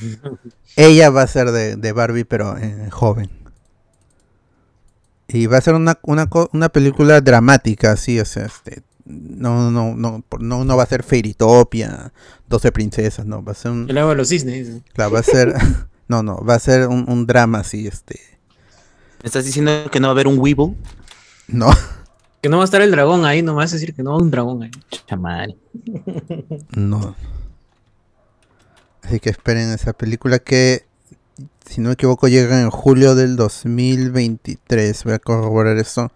[0.76, 3.30] Ella va a ser de, de Barbie, pero eh, joven.
[5.28, 9.94] Y va a ser una, una, una película dramática, así, o sea, este, no, no,
[9.96, 12.12] no, por- no, no va a ser Fairytopia,
[12.48, 14.82] 12 princesas, no, va a ser un, El agua de los cisnes.
[14.92, 15.52] claro, va a ser,
[16.08, 18.20] no, no, va a ser un, un drama así, este,
[19.22, 20.74] ¿Me estás diciendo que no va a haber un Weeble?
[21.48, 21.70] no,
[22.42, 24.10] Que no va a estar el dragón ahí, no me vas a decir que no
[24.10, 24.70] va a haber un dragón ahí.
[25.08, 25.56] Chamal.
[26.76, 27.16] no.
[29.02, 30.85] Así que esperen esa película que,
[31.68, 35.04] si no me equivoco, llega en julio del 2023.
[35.04, 36.10] Voy a corroborar eso.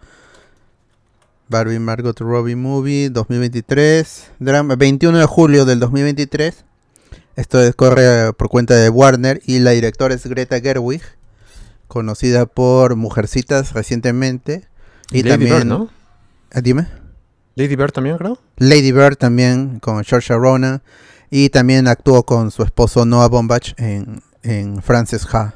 [1.49, 4.31] Barbie Margot Robbie Movie 2023.
[4.39, 6.63] Drama, 21 de julio del 2023.
[7.35, 11.01] Esto es- corre por cuenta de Warner y la directora es Greta Gerwig,
[11.87, 14.67] conocida por Mujercitas recientemente.
[15.11, 15.89] Y Lady también, Bird, ¿no?
[16.53, 16.87] Ah, Dime.
[17.55, 18.39] Lady Bird también, creo.
[18.57, 20.81] Lady Bird también con Saoirse Ronan
[21.29, 25.55] y también actuó con su esposo Noah Baumbach en, en Frances Ha.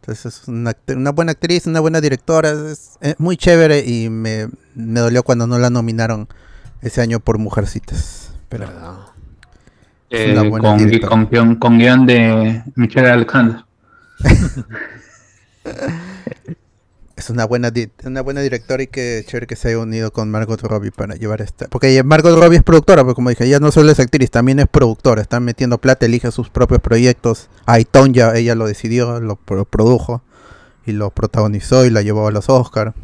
[0.00, 4.48] Entonces es una, una buena actriz, una buena directora, es, es muy chévere y me,
[4.74, 6.28] me dolió cuando no la nominaron
[6.80, 8.30] ese año por Mujercitas.
[8.48, 8.66] Pero.
[10.08, 11.10] Es una Eh, buena con, directora.
[11.10, 13.64] con, guion, con guion de Michelle Alexander.
[17.16, 17.72] es una buena
[18.04, 21.40] una buena directora y que chévere que se haya unido con Margot Robbie para llevar
[21.40, 21.66] esta.
[21.68, 24.68] Porque Margot Robbie es productora, porque como dije, ella no solo es actriz, también es
[24.68, 25.22] productora.
[25.22, 27.48] Está metiendo plata, elige sus propios proyectos.
[27.64, 30.22] Aiton ya ella lo decidió, lo pro- produjo
[30.84, 32.94] y lo protagonizó y la llevó a los Oscars.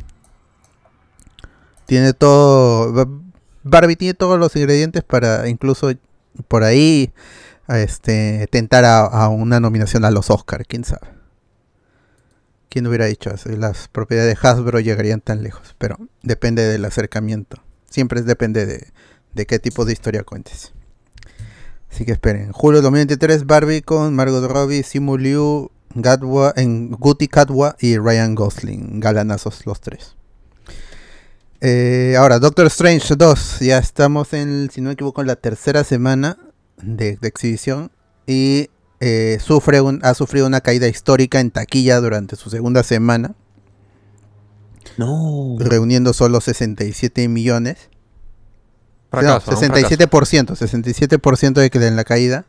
[1.87, 2.93] Tiene todo.
[2.93, 3.09] Ba-
[3.65, 5.91] Barbie tiene todos los ingredientes para incluso
[6.49, 7.13] por ahí
[7.69, 11.07] este tentar a, a una nominación a los Oscars, quién sabe.
[12.73, 17.63] ¿Quién hubiera dicho Las propiedades de Hasbro llegarían tan lejos, pero depende del acercamiento.
[17.91, 18.89] Siempre depende de,
[19.35, 20.73] de qué tipo de historia cuentes.
[21.91, 22.51] Así que esperen.
[22.51, 29.01] Julio 2023, Barbie con Margot Robbie, Simu Liu, Gatwa, en Guti Katwa y Ryan Gosling.
[29.01, 30.17] Galanazos los tres.
[31.61, 33.59] Eh, ahora, Doctor Strange 2.
[33.61, 36.39] Ya estamos en, si no me equivoco, en la tercera semana
[36.79, 37.91] de exhibición.
[38.27, 38.71] Y
[39.05, 43.35] eh, sufre un, ha sufrido una caída histórica en taquilla durante su segunda semana,
[44.97, 45.57] No.
[45.59, 47.89] reuniendo solo 67 millones.
[49.11, 49.89] Fracaso, No, un fracaso.
[49.89, 52.45] 67%, 67% de que en la caída.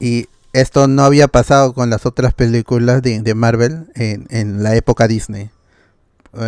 [0.00, 4.74] Y esto no había pasado con las otras películas de, de Marvel en, en la
[4.76, 5.50] época Disney.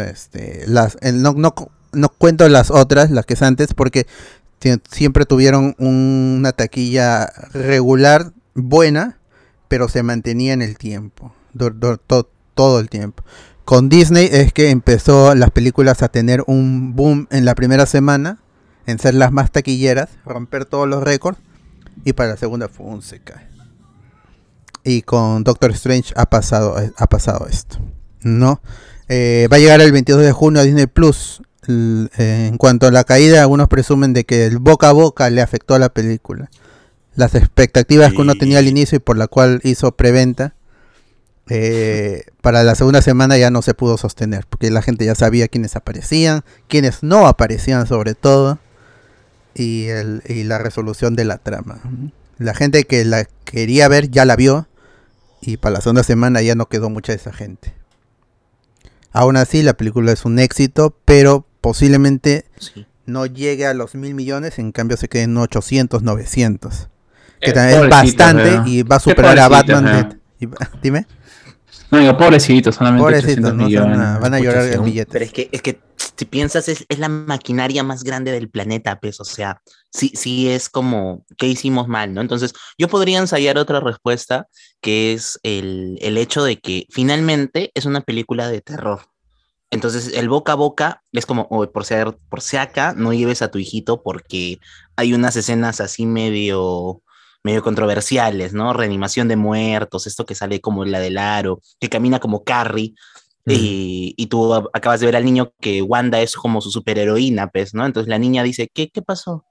[0.07, 1.55] Este, las, el- no, no,
[1.93, 4.07] no cuento las otras, las que es antes, porque
[4.91, 9.18] siempre tuvieron un- una taquilla regular, buena,
[9.69, 11.33] pero se mantenía en el tiempo,
[12.55, 13.23] todo el tiempo.
[13.65, 18.39] Con Disney es que empezó las películas a tener un boom en la primera semana,
[18.87, 21.39] en ser las más taquilleras, romper todos los récords,
[22.05, 23.47] y para la segunda fue un se cae.
[24.85, 27.79] Y con Doctor Strange ha pasado, eh, ha pasado esto.
[28.23, 28.63] ¿No?
[29.09, 31.43] Eh, va a llegar el 22 de junio a Disney Plus.
[31.67, 35.75] En cuanto a la caída, algunos presumen de que el boca a boca le afectó
[35.75, 36.49] a la película.
[37.19, 40.55] Las expectativas que uno tenía al inicio y por la cual hizo preventa,
[41.49, 45.49] eh, para la segunda semana ya no se pudo sostener, porque la gente ya sabía
[45.49, 48.61] quiénes aparecían, quiénes no aparecían sobre todo,
[49.53, 51.81] y, el, y la resolución de la trama.
[52.39, 54.69] La gente que la quería ver ya la vio,
[55.41, 57.75] y para la segunda semana ya no quedó mucha de esa gente.
[59.11, 62.87] Aún así, la película es un éxito, pero posiblemente Sí.
[63.07, 66.89] no llegue a los mil millones, en cambio se quede en 800, 900.
[67.41, 68.67] Que Eh, también es bastante ¿verdad?
[68.67, 70.21] y va a superar a Batman.
[70.83, 71.07] dime,
[71.91, 73.99] No digo, pobrecitos, solamente pobrecitos, 800 no millones.
[73.99, 75.13] van a, van a llorar en Pucha, billetes.
[75.13, 75.81] Pero es que, es que
[76.17, 79.61] si piensas, es, es la maquinaria más grande del planeta, pues, o sea,
[79.93, 82.21] sí, sí es como, ¿qué hicimos mal, no?
[82.21, 84.47] Entonces, yo podría ensayar otra respuesta,
[84.81, 89.03] que es el, el hecho de que finalmente es una película de terror.
[89.71, 93.43] Entonces, el boca a boca es como, "Oye, por ser, por si acá, no lleves
[93.43, 94.59] a tu hijito porque
[94.97, 97.03] hay unas escenas así medio,
[97.43, 98.73] medio controversiales, ¿no?
[98.73, 102.95] Reanimación de muertos, esto que sale como la del aro, que camina como Carrie.
[103.51, 107.73] Y, y tú acabas de ver al niño que Wanda es como su superheroína, pues,
[107.73, 107.87] ¿no?
[107.87, 109.47] Entonces la niña dice, ¿qué, qué pasó?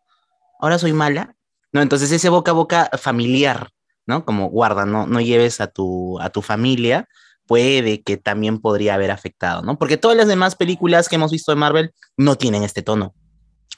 [0.59, 1.35] ¿Ahora soy mala?
[1.71, 3.69] No, entonces ese boca a boca familiar,
[4.05, 4.23] ¿no?
[4.23, 7.07] Como guarda, no, no lleves a tu, a tu familia,
[7.47, 9.79] puede que también podría haber afectado, ¿no?
[9.79, 13.15] Porque todas las demás películas que hemos visto de Marvel no tienen este tono.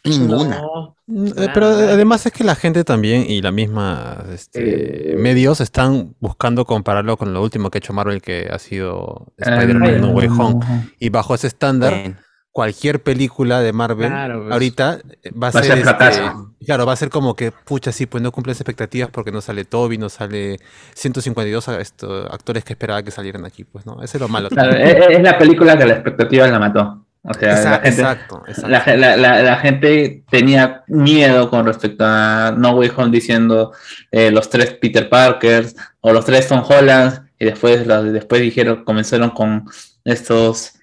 [0.04, 0.62] Ninguna.
[0.62, 0.96] No,
[1.28, 5.16] eh, Pero además es que la gente también y la misma este, Eh.
[5.18, 9.44] medios están buscando compararlo con lo último que ha hecho Marvel, que ha sido Eh,
[9.46, 10.60] Spider-Man No Way Home.
[11.00, 12.16] Y bajo ese estándar,
[12.52, 14.52] cualquier película de Marvel Claro, pues.
[14.54, 16.22] ahorita eh, va a Va ser, este,
[16.66, 19.42] claro, va a ser como que pucha sí, pues no cumple las expectativas porque no
[19.42, 20.60] sale Toby, no sale
[20.96, 24.50] 152 a- esto, actores que esperaba que salieran aquí, pues no, ese es lo malo.
[24.50, 27.06] Claro, es, es la película que la expectativa la mató.
[27.30, 28.68] O sea, la Exacto, gente, exacto, exacto.
[28.70, 33.72] La, la- la- la gente tenía miedo con respecto a No Way Home diciendo
[34.12, 38.84] eh, los tres Peter Parkers o los tres Tom Holland y después los- después dijeron
[38.84, 39.66] comenzaron con
[40.04, 40.74] estos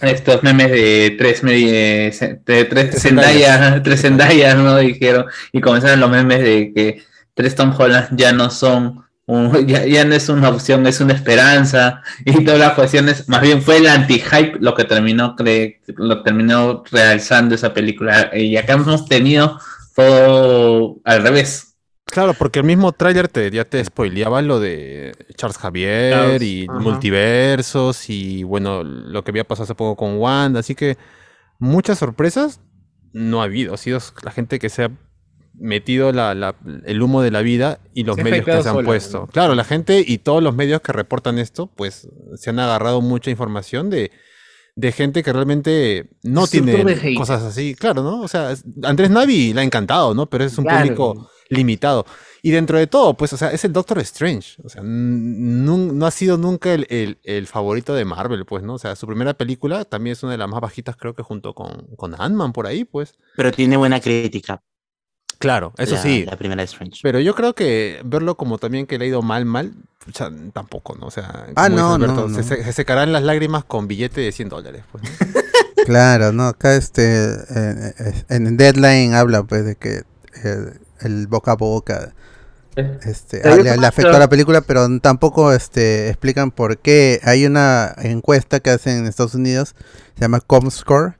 [0.00, 2.12] estos memes de tres eh,
[2.44, 4.76] de tres Tres Zendaya, tres Zendaya, ¿no?
[4.78, 7.02] Dijeron y comenzaron los memes de que
[7.34, 9.04] tres Tom Holland ya no son
[9.66, 12.02] ya, ya no es una opción, es una esperanza.
[12.24, 16.82] Y todas las cuestiones, más bien fue el anti-hype lo que terminó cre- lo terminó
[16.90, 18.30] realzando esa película.
[18.36, 19.58] Y acá hemos tenido
[19.94, 21.70] todo al revés.
[22.06, 26.66] Claro, porque el mismo tráiler te, ya te spoileaba lo de Charles Javier Charles, y
[26.68, 26.78] ajá.
[26.78, 30.96] multiversos y bueno, lo que había pasado hace poco con Wanda, así que
[31.58, 32.60] muchas sorpresas
[33.12, 34.90] no ha habido, ha sido la gente que se ha
[35.58, 38.74] metido la- la- el humo de la vida y los Se medios que se han
[38.74, 39.20] sola, puesto.
[39.20, 39.26] ¿no?
[39.28, 43.30] Claro, la gente y todos los medios que reportan esto, pues se han agarrado mucha
[43.30, 44.10] información de,
[44.76, 48.20] de gente que realmente no tiene cosas así, claro, ¿no?
[48.22, 50.26] O sea, Andrés Navi le ha encantado, ¿no?
[50.28, 50.80] Pero es un Claro.
[50.82, 52.04] público limitado.
[52.42, 54.60] Y dentro de todo, pues, o sea, es el Doctor Strange.
[54.64, 58.74] O sea, no ha sido nunca el, el- el favorito de Marvel, pues, ¿no?
[58.74, 61.54] O sea, su primera película también es una de las más bajitas, creo que junto
[61.54, 63.14] con, con Ant-Man por ahí, pues.
[63.36, 64.62] pero tiene buena crítica.
[65.44, 66.24] Claro, eso la- sí.
[66.24, 67.00] La primera de Strange.
[67.02, 69.72] Pero yo creo que verlo como también que le ha ido mal, mal,
[70.04, 71.06] pucha, tampoco, ¿no?
[71.06, 72.42] O sea, Ah, no, dice no, se, no.
[72.42, 75.04] se- se secarán las lágrimas con billete de 100 dólares, pues.
[75.04, 75.10] ¿no?
[75.86, 80.02] Claro, no, acá este eh, eh, en Deadline habla pues de que
[80.42, 82.14] eh, el boca a boca
[82.74, 87.20] este Pero yo le, le afectó a la película, pero tampoco este explican por qué.
[87.22, 89.74] Hay una encuesta que hacen en Estados Unidos,
[90.14, 91.18] se llama Comscore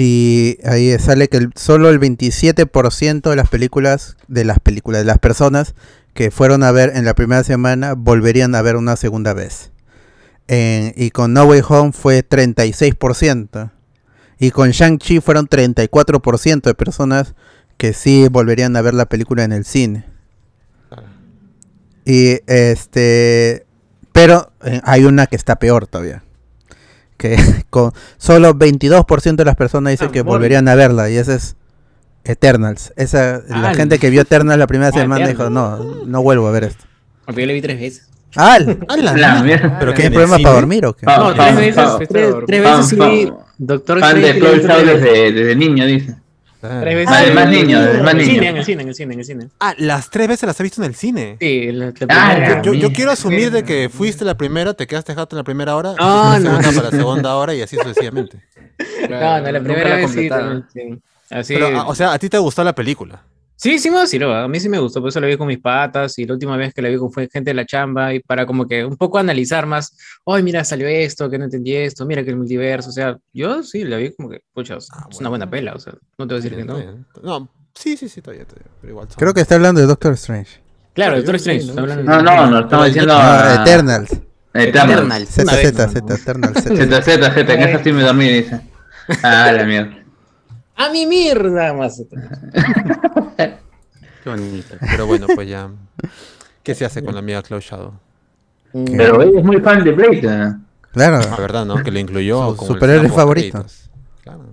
[0.00, 5.06] y ahí sale que el- solo el 27% de las películas de las películas de
[5.06, 5.74] las personas
[6.14, 9.72] que fueron a ver en la primera semana volverían a ver una segunda vez.
[10.46, 13.72] En- y con No Way Home fue 36%.
[14.38, 17.34] Y con Shang-Chi fueron 34% de personas
[17.76, 20.04] que sí volverían a ver la película en el cine.
[22.04, 23.66] Y este.
[24.12, 26.22] Pero eh, hay una que está peor todavía.
[27.18, 27.36] Que
[27.70, 31.10] con solo 22% de las personas dicen Ah, que volverían a verla.
[31.10, 31.56] Y esa es
[32.24, 32.92] Eternals.
[32.96, 35.50] Esa, la Ah, gente que vio Eternals la primera Ah, semana dijo.
[35.50, 36.84] No, no vuelvo a ver esto.
[37.26, 38.08] Porque yo le vi tres veces.
[38.36, 38.58] ¡Ah!
[38.98, 39.78] La mierda.
[39.78, 41.06] Pero que ¿Tienes en el problemas para dormir o qué?
[41.06, 46.14] No, tres veces, tres, veces sí Doctor Fan de desde niño, dice.
[46.62, 46.78] Ah.
[46.80, 47.14] Tres veces.
[47.16, 48.34] Ah, de más niño, de más en el niño.
[48.34, 49.48] cine, En el cine, en el cine, en el cine, en el cine.
[49.60, 51.36] Ah, las tres veces las has visto en el cine.
[51.40, 52.62] Sí, la, la Ah.
[52.62, 55.94] Yo, quiero asumir de que fuiste la primera, te quedaste jato en la primera hora,
[55.98, 56.62] No, fuiste la no.
[56.62, 58.38] segunda para la segunda hora y así sucesivamente.
[59.08, 60.66] No, no, la primera vez sí, completaron.
[60.68, 61.34] también, sí.
[61.34, 61.54] Así.
[61.54, 63.20] Pero, o sea, a ti te gustó la película.
[63.60, 65.58] Sí, sí me vaciló, a mí sí me gustó, por eso la vi con mis
[65.58, 68.20] patas y la última vez que la vi con fue gente de la chamba y
[68.20, 69.96] para como que un poco analizar más,
[70.26, 73.64] ay, mira, salió esto, que no entendí esto, mira que el multiverso, o sea, yo
[73.64, 76.34] sí la vi como que, pucha, es Ah, una buena pela, o sea, no te
[76.34, 77.04] voy a decir que no.
[77.20, 78.46] No, sí, sí, sí, está bien,
[78.80, 79.08] pero igual.
[79.08, 80.60] son- Creo que está hablando de Doctor Strange.
[80.94, 84.12] Claro, Doctor Strange, está no, hablando No, de- no, no, estamos diciendo Ah, Eternals.
[84.54, 84.98] Eternal.
[84.98, 85.26] Eternal.
[85.26, 85.42] Z.
[85.60, 86.62] Eternals.
[86.62, 86.76] Z.
[86.76, 88.60] Z, Z, Z, en esa sí me dormí, dice.
[89.24, 89.96] Ah, la mierda.
[90.78, 92.02] A mi mierda más.
[93.36, 94.76] Qué bonito.
[94.80, 95.70] Pero bueno, pues ya.
[96.62, 97.92] ¿Qué se hace con la amiga Cloud Shadow?
[98.72, 100.20] Pero ella es muy fan de Blade.
[100.22, 100.54] ¿eh?
[100.92, 101.18] Claro.
[101.30, 101.82] La verdad, ¿no?
[101.82, 103.58] Que le incluyó Su como el superhéroe campo favorito.
[103.58, 103.90] créditos.
[104.22, 104.44] Claro.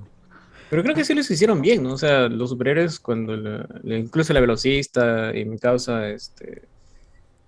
[0.69, 1.93] Pero creo que sí los hicieron bien, ¿no?
[1.93, 6.63] O sea, los superhéroes, cuando la- incluso la velocista y mi causa, este,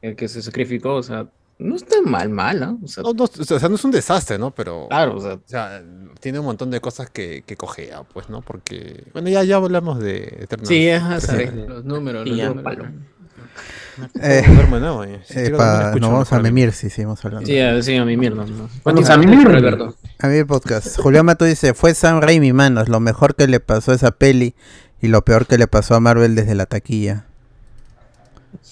[0.02, 1.28] el que se sacrificó, o sea,
[1.60, 2.80] no está mal, mal, ¿no?
[2.84, 4.52] O sea, No, no, o sea, no es un desastre, ¿no?
[4.52, 4.88] Pero.
[4.90, 5.84] claro, o sea, O sea,
[6.20, 8.42] tiene un montón de cosas que, que cojea, pues, ¿no?
[8.42, 9.06] Porque.
[9.14, 10.68] Bueno, ya, ya hablamos de Eternals.
[10.70, 11.54] sí, ajá, sabes.
[11.54, 12.64] Los números, Y los números.
[12.64, 12.86] palo.
[14.22, 15.04] Eh, Duermo, ¿no?
[15.26, 17.48] Si eh, pa- vamos a memir si seguimos hablando.
[17.48, 18.46] Sí, a, sí, a mi mierda.
[18.46, 18.70] ¿no?
[18.84, 19.48] Vamos a mimir.
[19.48, 19.96] Alberto.
[20.20, 21.00] A mí el podcast.
[21.00, 24.54] Julián Mato dice, fue Sam Raimi, manos, lo mejor que le pasó a esa peli
[25.02, 27.26] y lo peor que le pasó a Marvel desde la taquilla.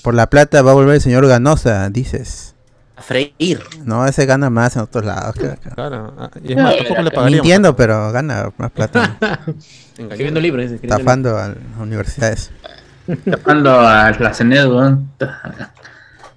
[0.04, 2.55] Por la plata va a volver el señor Ganosa, dices.
[2.98, 3.62] A freír.
[3.84, 5.36] No, ese gana más en otros lados.
[5.36, 6.14] que- Claro.
[6.18, 7.32] ah, Y es más, tampoco le.
[7.32, 9.18] Mintiendo, pero gana más plata.
[9.98, 10.72] Escribiendo libros.
[10.72, 12.52] Estafando a las universidades.
[13.30, 14.70] Tapando a la CNED.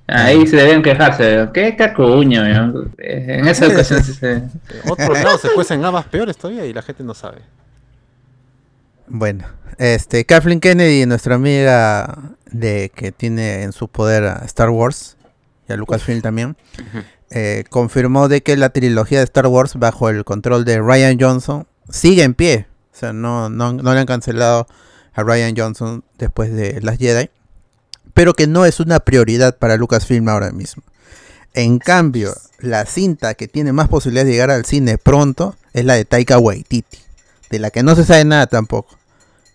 [0.09, 1.49] Ahí se deben quejarse.
[1.53, 2.45] ¿Qué cacuño?
[2.47, 4.43] En esa ocasión sí se.
[4.89, 7.39] Otros lados se cuecen habas peores todavía y la gente no sabe.
[9.07, 9.45] Bueno,
[9.79, 12.19] este, Kathleen Kennedy, nuestra amiga
[12.51, 15.17] de que tiene en su poder a Star Wars
[15.69, 16.57] y a Lucasfilm también,
[17.31, 21.67] eh, confirmó de que la trilogía de Star Wars bajo el control de Ryan Johnson
[21.91, 22.67] sigue en pie.
[22.93, 24.67] O sea, no, no, no le han cancelado
[25.13, 27.31] a Ryan Johnson después de Las Jedi,
[28.15, 30.83] pero que no es una prioridad para Lucasfilm ahora mismo.
[31.55, 35.95] En cambio, la cinta que tiene más posibilidades de llegar al cine pronto es la
[35.95, 36.99] de Taika Waititi,
[37.51, 38.97] de la que no se sabe nada tampoco.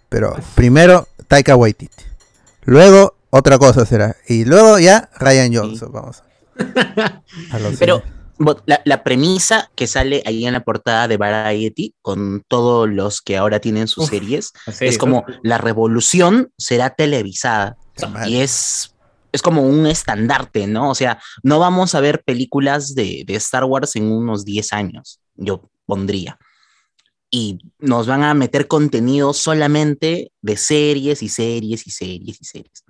[0.09, 2.03] Pero primero Taika Waititi.
[2.63, 4.15] Luego otra cosa será.
[4.27, 6.21] Y luego ya Ryan Johnson, vamos.
[7.49, 8.03] A los Pero
[8.67, 13.35] la, la premisa que sale ahí en la portada de Variety, con todos los que
[13.35, 17.75] ahora tienen sus Uf, series, Así es como la revolución será televisada.
[18.27, 18.95] Y es,
[19.31, 20.91] es como un estandarte, ¿no?
[20.91, 25.19] O sea, no vamos a ver películas de, de Star Wars en unos 10 años,
[25.33, 26.37] yo pondría.
[27.31, 32.82] Y nos van a meter contenido solamente de series y series y series y series.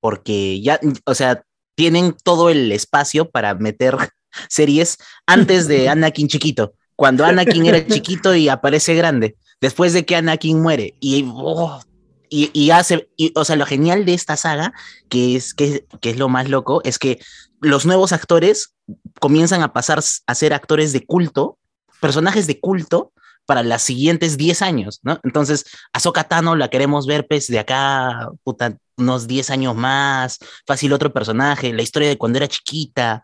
[0.00, 1.44] Porque ya, o sea,
[1.74, 3.96] tienen todo el espacio para meter
[4.48, 6.74] series antes de Anakin chiquito.
[6.96, 9.36] Cuando Anakin era chiquito y aparece grande.
[9.60, 10.94] Después de que Anakin muere.
[11.00, 11.80] Y, oh,
[12.28, 14.72] y, y hace, y, o sea, lo genial de esta saga,
[15.08, 17.20] que es, que, que es lo más loco, es que
[17.60, 18.74] los nuevos actores
[19.20, 21.58] comienzan a pasar a ser actores de culto,
[22.00, 23.12] personajes de culto,
[23.46, 25.20] para los siguientes 10 años, ¿no?
[25.22, 30.92] Entonces, Ahsoka Tano la queremos ver, pues, de acá, puta, unos 10 años más, fácil
[30.92, 33.22] otro personaje, la historia de cuando era chiquita,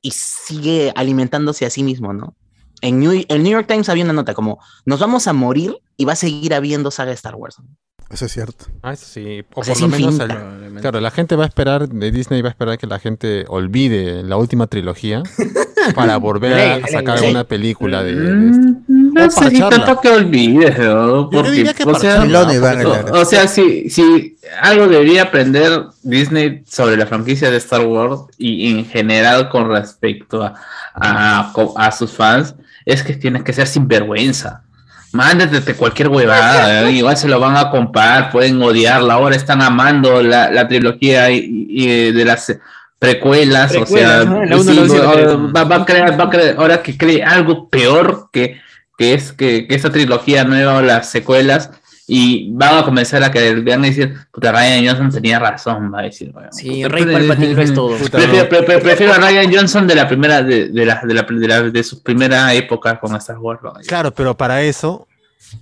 [0.00, 2.36] y sigue alimentándose a sí mismo, ¿no?
[2.80, 6.04] En New, el New York Times había una nota como, nos vamos a morir y
[6.04, 7.56] va a seguir habiendo saga de Star Wars.
[8.10, 8.64] Eso es cierto.
[8.82, 9.44] Ah, eso sí.
[9.54, 12.40] O, O sea, por lo menos el- Claro, la gente va a esperar, de Disney
[12.40, 15.22] va a esperar que la gente olvide la última trilogía
[15.94, 18.66] para volver a, a sacar alguna película de, de esto.
[18.88, 19.84] Mm, No sé si parcharla.
[19.86, 21.28] tanto que olvides, ¿no?
[21.28, 22.22] Porque, diría que o sea.
[23.12, 28.22] O, o sea, si, si algo debería aprender Disney sobre la franquicia de Star Wars
[28.38, 30.54] y en general con respecto a,
[30.94, 32.54] a, a sus fans,
[32.86, 34.62] es que tienes que ser sinvergüenza.
[35.12, 36.92] Mándate cualquier huevada, ¿eh?
[36.92, 41.66] igual se lo van a comprar, pueden odiarla, ahora están amando la, la trilogía y,
[41.68, 42.58] y de las
[42.98, 46.96] precuelas, o sea, Precuelas, dos y la va, a crear, va a crear, ahora que
[46.96, 48.60] cree algo peor que,
[48.96, 51.70] que es que, que esta trilogía nueva o las secuelas
[52.10, 56.00] y van a comenzar a querer van a decir puta Ryan Johnson tenía razón va
[56.00, 57.96] a decir bueno, Sí, Rey Palpatine lo es todo.
[57.96, 58.48] Prefiero, no.
[58.48, 61.48] pre- pre- prefiero a Ryan Johnson de la primera de, de la, de, la, de,
[61.48, 63.60] la- de su primera época con Star Wars.
[63.86, 65.06] Claro, pero para eso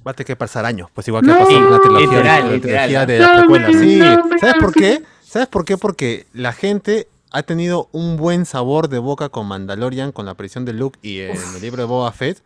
[0.06, 1.38] va a tener que pasar años, pues igual que No.
[1.38, 2.86] pasó con la trilogía, Literal, la literal.
[2.86, 3.72] trilogía de No, las precuelas.
[3.80, 4.00] Sí,
[4.40, 5.02] ¿sabes por qué?
[5.24, 5.76] ¿Sabes por qué?
[5.76, 10.64] Porque la gente ha tenido un buen sabor de boca con Mandalorian, con la aparición
[10.64, 12.42] de Luke y en el libro de Boba Fett,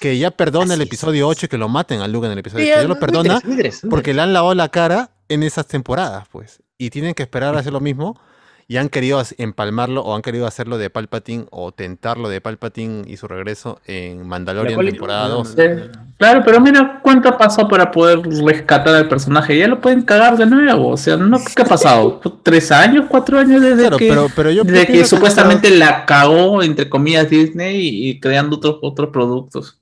[0.00, 2.64] que ya perdona el episodio 8 y que lo maten a Luke en el episodio
[2.64, 2.80] Sí, 8.
[2.80, 6.62] ya, lo muy perdona muy porque le han lavado la cara en esas temporadas, pues.
[6.78, 8.18] Y tienen que esperar a hacer lo mismo.
[8.66, 13.16] Y han querido empalmarlo o han querido hacerlo de Palpatine o tentarlo de Palpatine y
[13.16, 15.54] su regreso en Mandalorian temporada no, 2.
[15.58, 20.36] Eh, claro pero mira cuánto pasó para poder rescatar al personaje ya lo pueden cagar
[20.36, 24.08] de nuevo o sea no qué ha pasado tres años cuatro años desde Claro, que
[24.08, 28.78] pero, pero yo desde que supuestamente la cagó entre comillas Disney y, y creando otros
[28.80, 29.78] otros productos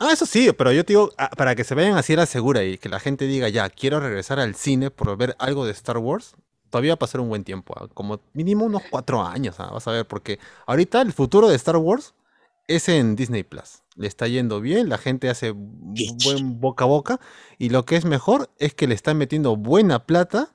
[0.00, 2.26] Ah, eso sí, pero yo te digo, ah, para que se vayan así a la
[2.26, 5.72] segura y que la gente diga, ya, quiero regresar al cine por ver algo de
[5.72, 6.34] Star Wars,
[6.74, 9.86] todavía va a pasar un buen tiempo, ah, como mínimo unos cuatro años, ah, vas
[9.86, 12.14] a ver, porque ahorita el futuro de Star Wars
[12.66, 13.82] es en Disney Plus.
[13.94, 17.20] Le está yendo bien, la gente hace bu- buen boca a boca,
[17.58, 20.48] y lo que es mejor es que le están metiendo buena plata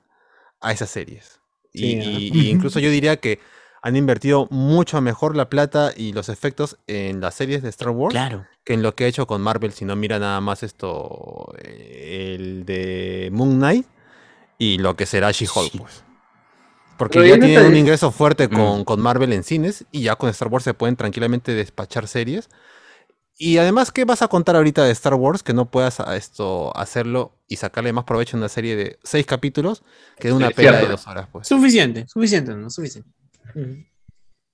[0.60, 1.40] a esas series.
[1.72, 3.38] Y, Sí, y- y incluso yo diría que
[3.82, 8.12] han invertido mucho mejor la plata y los efectos en las series de Star Wars
[8.12, 8.46] Claro.
[8.62, 12.34] que en lo que ha hecho con Marvel, si no mira nada más esto, eh,
[12.36, 13.86] el de Moon Knight
[14.58, 15.78] y lo que será She-Hulk, Sí.
[15.78, 16.04] pues.
[17.00, 18.52] Porque Pero ya tienen un ingreso fuerte Mm.
[18.54, 22.50] con, con Marvel en cines y ya con Star Wars se pueden tranquilamente despachar series.
[23.38, 26.76] Y además, ¿qué vas a contar ahorita de Star Wars que no puedas a esto
[26.76, 29.82] hacerlo y sacarle más provecho en una serie de seis capítulos
[30.18, 31.26] que de una Sí, pela de dos horas?
[31.32, 31.48] Pues.
[31.48, 33.08] Suficiente, suficiente, no suficiente.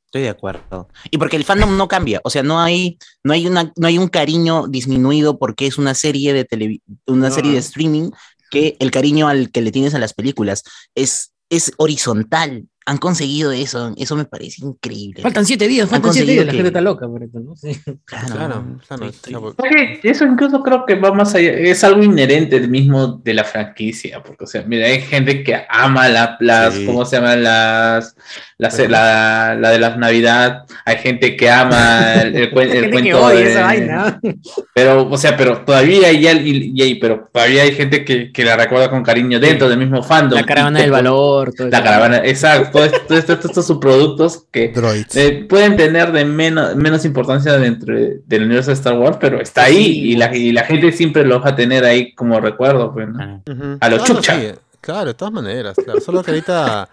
[0.07, 0.89] Estoy de acuerdo.
[1.11, 3.99] Y porque el fandom no cambia, o sea, no hay, no hay una, no hay
[3.99, 7.35] un cariño disminuido porque es una serie de una No.
[7.35, 8.11] serie de streaming
[8.53, 10.63] que el cariño al que le tienes a las películas
[10.95, 12.67] es es horizontal.
[12.89, 15.21] Han conseguido eso, eso me parece increíble.
[15.21, 16.47] Faltan siete días, faltan siete días.
[16.47, 17.57] La gente está loca por esto, ¿no?
[17.57, 17.73] Sí.
[18.05, 23.21] Claro, Claro, claro, Oye, Eso incluso creo que va más allá, es algo inherente mismo
[23.25, 26.87] de la franquicia, porque o sea, mira, hay gente que ama la, las, Sí.
[26.87, 27.43] ¿cómo se llaman?
[27.43, 28.15] Las,
[28.59, 33.29] las la, la de las Navidad, hay gente que ama el, el, cuen- el cuento
[33.29, 34.21] de- esa vaina.
[34.75, 38.57] Pero, o sea, pero todavía hay, y, y pero todavía hay gente que, que la
[38.57, 40.39] recuerda con cariño dentro del mismo fandom.
[40.39, 41.53] La caravana Y del valor.
[41.55, 41.85] Todo La eso.
[41.85, 44.73] caravana, exacto, todo esto- todo esto- todos estos subproductos que
[45.15, 49.41] eh, pueden tener de menos, menos importancia dentro de- del universo de Star Wars, pero
[49.41, 52.39] está ahí Sí, y, la, y la gente siempre lo va a tener ahí como
[52.41, 52.93] recuerdo.
[52.93, 53.15] Pues, ¿no?
[53.17, 53.41] Claro.
[53.47, 53.79] Ujú.
[53.81, 54.39] A lo Claro, chucha.
[54.41, 54.49] sí,
[54.81, 56.01] Claro, de todas maneras, claro.
[56.01, 56.89] Solo que ahorita,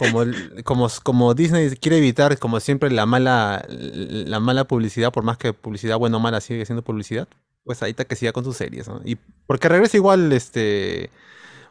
[0.00, 5.22] como, el- como, como Disney quiere evitar, como siempre, la mala, la mala publicidad, por
[5.22, 7.28] más que publicidad buena o mala sigue siendo publicidad,
[7.64, 9.00] pues ahorita que siga con sus series, ¿no?
[9.04, 11.10] Y porque regresa igual este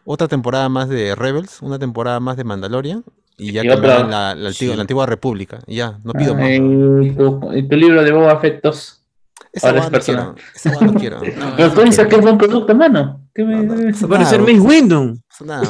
[0.06, 3.04] otra temporada más de Rebels, una temporada más de Mandalorian,
[3.38, 4.76] y ya Y otra- la, la antigua, sí.
[4.76, 5.60] la antigua república.
[5.68, 6.50] Y ya, no pido más.
[7.18, 8.96] Tu, tu libro de Boba Fett 2.
[9.52, 10.36] Esa ahora es quiero.
[10.56, 11.20] Esa no quiero.
[11.22, 13.22] No, Pero tú dices que es buen producto, mano.
[13.34, 15.20] ¿Qué me- No, no, Va a ser nada, Mace Windu.
[15.30, 15.68] pasa nada.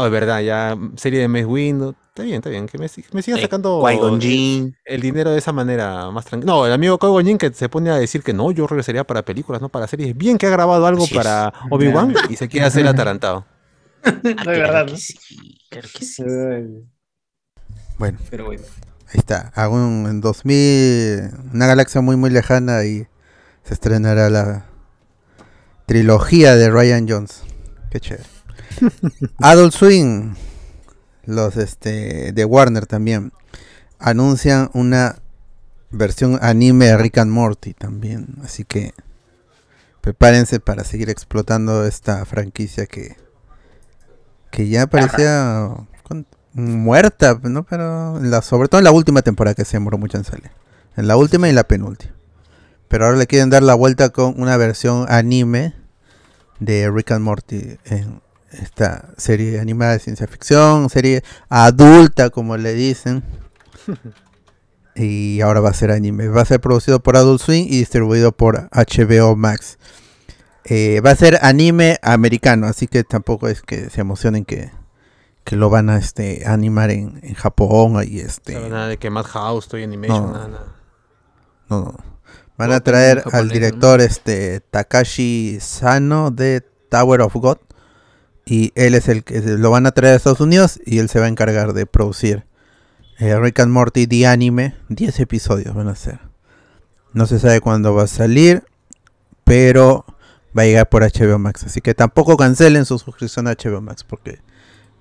[0.00, 1.94] Oh, es verdad, ya mm, serie de Mace Windu.
[2.08, 2.66] Está bien, está bien.
[2.68, 4.76] Que me, me sigan Eh, sacando Jinn.
[4.84, 6.52] el dinero de esa manera más tranquila.
[6.52, 9.24] No, el amigo Qui-Gon Jinn que se pone a decir que no, yo regresaría para
[9.24, 10.16] películas, no para series.
[10.16, 13.44] Bien que ha grabado algo para Obi-Wan y se quiere hacer atarantado.
[14.36, 14.98] Ah, de claro verdad, que ¿no?
[14.98, 15.18] sí,
[15.70, 16.24] claro que sí.
[17.98, 18.62] Bueno, Pero bueno.
[19.08, 19.52] ahí está.
[19.54, 23.06] Aún en 2000, una galaxia muy muy lejana y
[23.64, 24.66] se estrenará la
[25.86, 27.42] trilogía de Ryan Jones.
[27.90, 28.24] Qué chévere.
[29.38, 30.34] Adult Swing,
[31.24, 33.32] los este de Warner también
[33.98, 35.16] anuncian una
[35.90, 38.92] versión anime de Rick and Morty también, así que
[40.00, 43.16] prepárense para seguir explotando esta franquicia que
[44.50, 45.68] que ya parecía
[46.04, 47.64] ¿cuán- muerta, ¿no?
[47.64, 50.50] Pero en la, sobre todo en la última temporada que se demoró mucho en salir.
[50.96, 52.12] En la última y la penúltima.
[52.88, 55.74] Pero ahora le quieren dar la vuelta con una versión anime
[56.60, 58.22] de Rick and Morty en
[58.52, 63.22] esta serie animada de ciencia ficción, serie adulta como le dicen.
[64.94, 66.28] y ahora va a ser anime.
[66.28, 69.78] Va a ser producido por Adult Swing y distribuido por HBO Max.
[70.64, 74.70] Eh, va a ser anime americano, así que tampoco es que se emocionen que,
[75.44, 78.68] que lo van a este, animar en, en Japón y este.
[78.68, 80.32] Nada de que Madhouse, Toy Animation, No.
[80.32, 80.74] nada, nada.
[81.70, 81.96] No, no.
[82.58, 87.58] Van a traer al director este Takashi Sano de Tower of God.
[88.50, 91.20] Y él es el que lo van a traer a Estados Unidos y él se
[91.20, 92.46] va a encargar de producir
[93.18, 94.74] eh, Rick and Morty The Anime.
[94.88, 96.18] 10 episodios van a ser.
[97.12, 98.64] No se sabe cuándo va a salir,
[99.44, 100.06] pero
[100.56, 101.64] va a llegar por HBO Max.
[101.64, 104.38] Así que tampoco cancelen su suscripción a HBO Max porque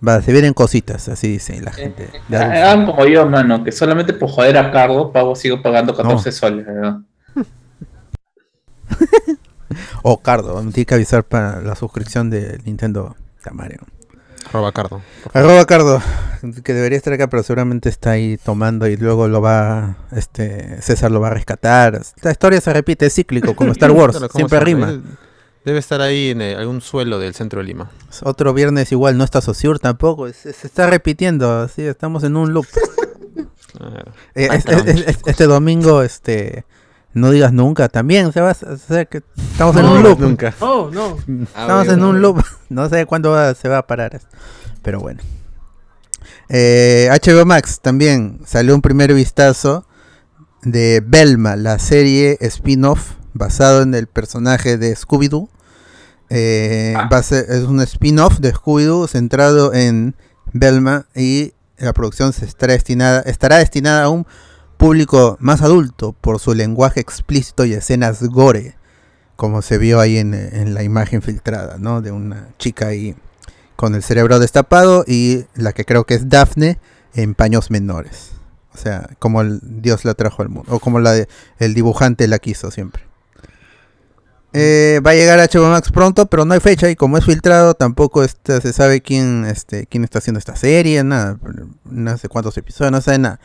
[0.06, 2.10] va, se vienen cositas, así dice la gente.
[2.28, 2.64] de Adult Swim.
[2.64, 6.66] Hagan como yo, mano, que solamente por joder a Cardo pago, sigo pagando 14 soles,
[6.66, 6.98] ¿verdad?
[10.02, 13.16] O Cardo, tiene que avisar para la suscripción de Nintendo
[13.48, 13.80] Tamario.
[14.50, 15.02] Arroba Cardo.
[15.34, 16.02] Arroba Cardo,
[16.64, 21.12] que debería estar acá, pero seguramente está ahí tomando y luego lo va, este, César
[21.12, 22.02] lo va a rescatar.
[22.22, 24.90] La historia se repite, es cíclico, como Star Wars, Claro, ¿cómo siempre rima.
[24.92, 25.04] Él
[25.66, 27.92] Debe estar ahí en eh, algún suelo del centro de Lima.
[28.24, 32.54] Otro viernes igual, no está Sociur tampoco, se, se está repitiendo, así estamos en un
[32.54, 32.68] loop.
[34.34, 36.66] Eh, Ay, es- es- es- es- este domingo, este,
[37.14, 40.20] no digas nunca, también se va, a- sea, que estamos en No, un loop.
[40.20, 40.54] Nunca.
[40.60, 41.18] Oh, no.
[41.44, 42.44] Estamos en un loop.
[42.70, 44.16] No sé cuándo va- se va a parar.
[44.16, 44.28] esto,
[44.84, 45.22] Pero bueno.
[46.50, 49.86] Eh, HBO Max también salió un primer vistazo
[50.64, 55.50] de Belma, la serie spin-off basado en el personaje de Scooby-Doo.
[56.30, 57.08] Eh, Ah.
[57.12, 60.16] va a ser- es un spin-off de Scooby-Doo centrado en
[60.54, 64.26] Belma y la producción se estará destinada, estará destinada a un
[64.78, 68.78] público más adulto por su lenguaje explícito y escenas gore
[69.38, 72.02] como se vio ahí en, la imagen filtrada, ¿no?
[72.02, 73.16] De una chica ahí
[73.76, 76.80] con el cerebro destapado y la que creo que es Daphne
[77.14, 78.32] en paños menores.
[78.74, 81.16] O sea, como el Dios la trajo al mundo, o como la
[81.60, 83.04] el dibujante la quiso siempre.
[84.54, 87.26] Eh, va a llegar a HBO Max pronto, pero no hay fecha y como es
[87.26, 91.38] filtrado tampoco este, se sabe quién, este, quién está haciendo esta serie, nada,
[91.86, 93.40] no sé cuántos episodios, no sabe nada.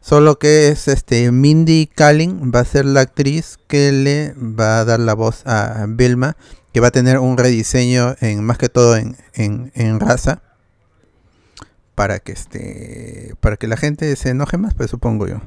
[0.00, 4.84] Solo que es este Mindy Kaling va a ser la actriz que le va a
[4.84, 6.36] dar la voz a Vilma,
[6.72, 10.42] que va a tener un rediseño en más que todo en, en, en raza
[11.94, 15.40] para que este para que la gente se enoje más, pues supongo yo.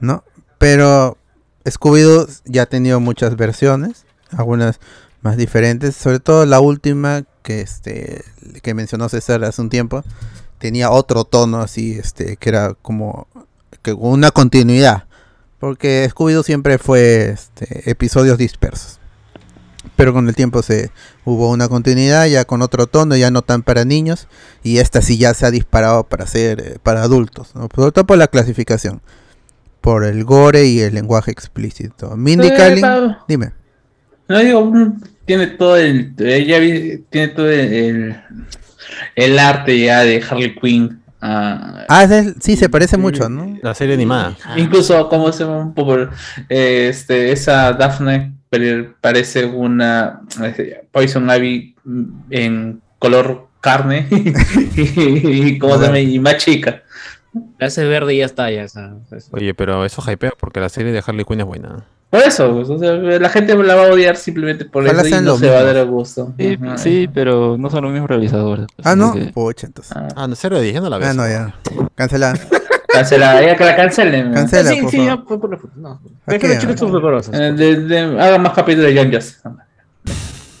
[0.00, 0.24] ¿No?
[0.58, 1.16] Pero
[1.64, 4.80] Scooby-Doo ya ha tenido muchas versiones, algunas
[5.22, 8.24] más diferentes, sobre todo la última que este
[8.62, 10.02] que mencionó César hace un tiempo
[10.58, 13.28] tenía otro tono así, este, que era como
[13.86, 15.04] que una continuidad,
[15.60, 18.98] porque Scooby-Doo siempre fue este, episodios dispersos.
[19.94, 20.90] Pero con el tiempo se
[21.24, 24.26] hubo una continuidad ya con otro tono, ya no tan para niños,
[24.64, 27.68] y esta sí ya se ha disparado para ser eh, para adultos, ¿no?
[27.72, 29.00] sobre todo por la clasificación,
[29.80, 32.16] por el gore y el lenguaje explícito.
[32.16, 33.52] Mindy Kaling, dime.
[34.26, 34.72] No digo,
[35.26, 36.58] tiene todo el, ella
[37.08, 38.16] tiene todo el, el,
[39.14, 41.05] el arte ya de Harley Quinn.
[41.20, 43.56] Ah, Ah, es sí, se parece mucho, ¿no?
[43.62, 44.36] La serie animada.
[44.56, 45.96] Incluso, como se llama un poco,
[46.48, 54.06] eh, este, esa Daphne pare- parece una eh, Poison Ivy mm, en color carne
[54.76, 55.98] y, ¿cómo se llama?
[56.00, 56.82] y más chica.
[57.58, 58.64] La hace verde y ya está, ya.
[58.64, 61.84] o sea, es- Oye, pero eso hypea porque la serie de Harley Quinn es buena.
[62.10, 65.18] Por eso, pues, o sea, la gente la va a odiar simplemente por Ojalá eso
[65.18, 66.32] y no se va a dar el gusto.
[66.38, 66.78] Sí, Ajá.
[66.78, 68.66] sí, pero no son los mismos realizadores.
[68.76, 69.92] pues, Ah, no, que- pucha, entonces.
[69.96, 71.08] Ah, Ah, no, 0 de 10, ya no la ves.
[71.08, 71.54] Ah, no, ya.
[71.96, 72.32] Cancela.
[72.88, 74.28] Cancela, ya que la cancelen.
[74.30, 74.34] ¿no?
[74.34, 75.18] Cancela, sí, por sí, favor.
[75.18, 75.72] ya fue por la foto.
[75.76, 76.00] No.
[76.26, 76.92] ¿A Es que los chicos son
[77.88, 79.10] de- hagan más capítulos de Young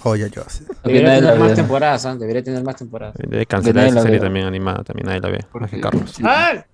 [0.06, 0.42] Oye, yo.
[0.84, 2.14] Debería tener más temporadas, ¿ah?
[2.16, 3.16] Debería tener más temporadas.
[3.18, 5.44] Debe cancelar esa la serie también animada, también nadie la ve.
[5.54, 6.10] Más que Carlos.
[6.12, 6.22] sí.
[6.24, 6.64] ¡Ah!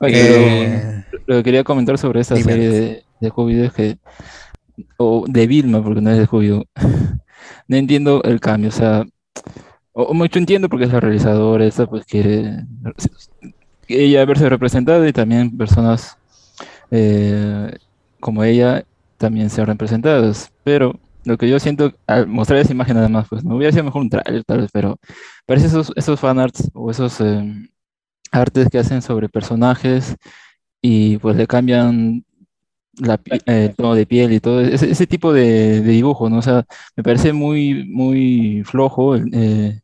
[0.00, 2.52] Oye, Eh, lo que quería comentar sobre esta dime.
[2.52, 3.98] serie de, de Scooby-Doo es que,
[4.96, 6.66] o de Vilma, porque no es de Scooby-Doo,
[7.68, 9.04] no entiendo el cambio, o sea,
[9.92, 12.64] o, o mucho entiendo porque es la realizadora, esta pues quiere
[13.88, 16.16] ella verse representada y también personas
[16.90, 17.76] eh,
[18.20, 18.84] como ella
[19.18, 23.44] también sean representadas, pero lo que yo siento al mostrar esa imagen nada más, pues
[23.44, 24.98] me hubiera sido mejor un trailer tal vez, pero
[25.46, 27.68] parece esos, esos fanarts o esos em,
[28.32, 30.16] artes que hacen sobre personajes
[30.82, 32.24] y pues le cambian
[33.46, 36.38] eh, el tono de piel y todo ese, ese tipo de, dibujo, ¿no?
[36.38, 36.64] O sea,
[36.96, 39.80] me parece muy, muy flojo eh,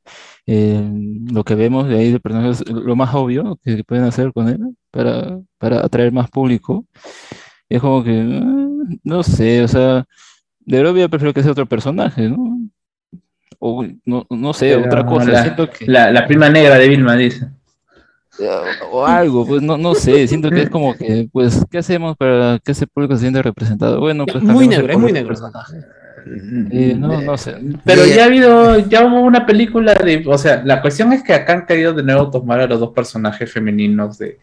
[1.30, 4.58] lo que vemos de ahí de personajes, lo más obvio que pueden hacer con él
[4.90, 6.86] para, para atraer más público.
[7.68, 10.04] Es como que, ah, no sé, o sea,
[10.60, 12.58] de verdad hubiera preferido que sea otro personaje, ¿no?
[13.58, 15.30] O no, no sé, Pero otra cosa.
[15.30, 17.48] la- Siento que, La, la prima negra de Vilma dice.
[18.90, 22.58] o algo, pues no, no sé, siento que es como que, pues, ¿qué hacemos para
[22.64, 24.00] que ese público se sienta representado?
[24.00, 25.28] Bueno, pues muy negro, es muy negro.
[25.28, 25.76] personaje.
[26.70, 27.56] Eh, no, no sé.
[27.84, 31.32] Pero ya ha habido, ya hubo una película de, o sea, la cuestión es que
[31.34, 34.38] acá han querido de nuevo tomar a los dos personajes femeninos de,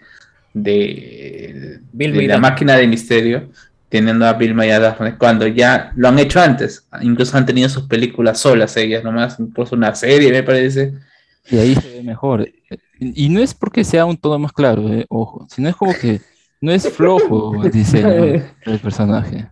[0.53, 3.49] de, de y la máquina de misterio,
[3.89, 7.69] teniendo a Vilma y a Daphne, cuando ya lo han hecho antes, incluso han tenido
[7.69, 10.93] sus películas solas ellas, nomás, incluso una serie me parece.
[11.49, 12.49] Y ahí se ve mejor.
[12.99, 16.19] Y no es porque sea un tono más claro, eh, ojo, sino es como que
[16.59, 19.47] no es flojo el diseño del personaje.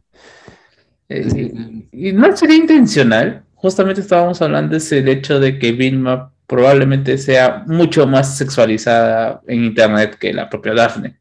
[1.07, 7.17] Eh, y no sería intencional, justamente estábamos hablando es el hecho de que Vilma probablemente
[7.17, 11.19] sea mucho más sexualizada en internet que la propia Daphne.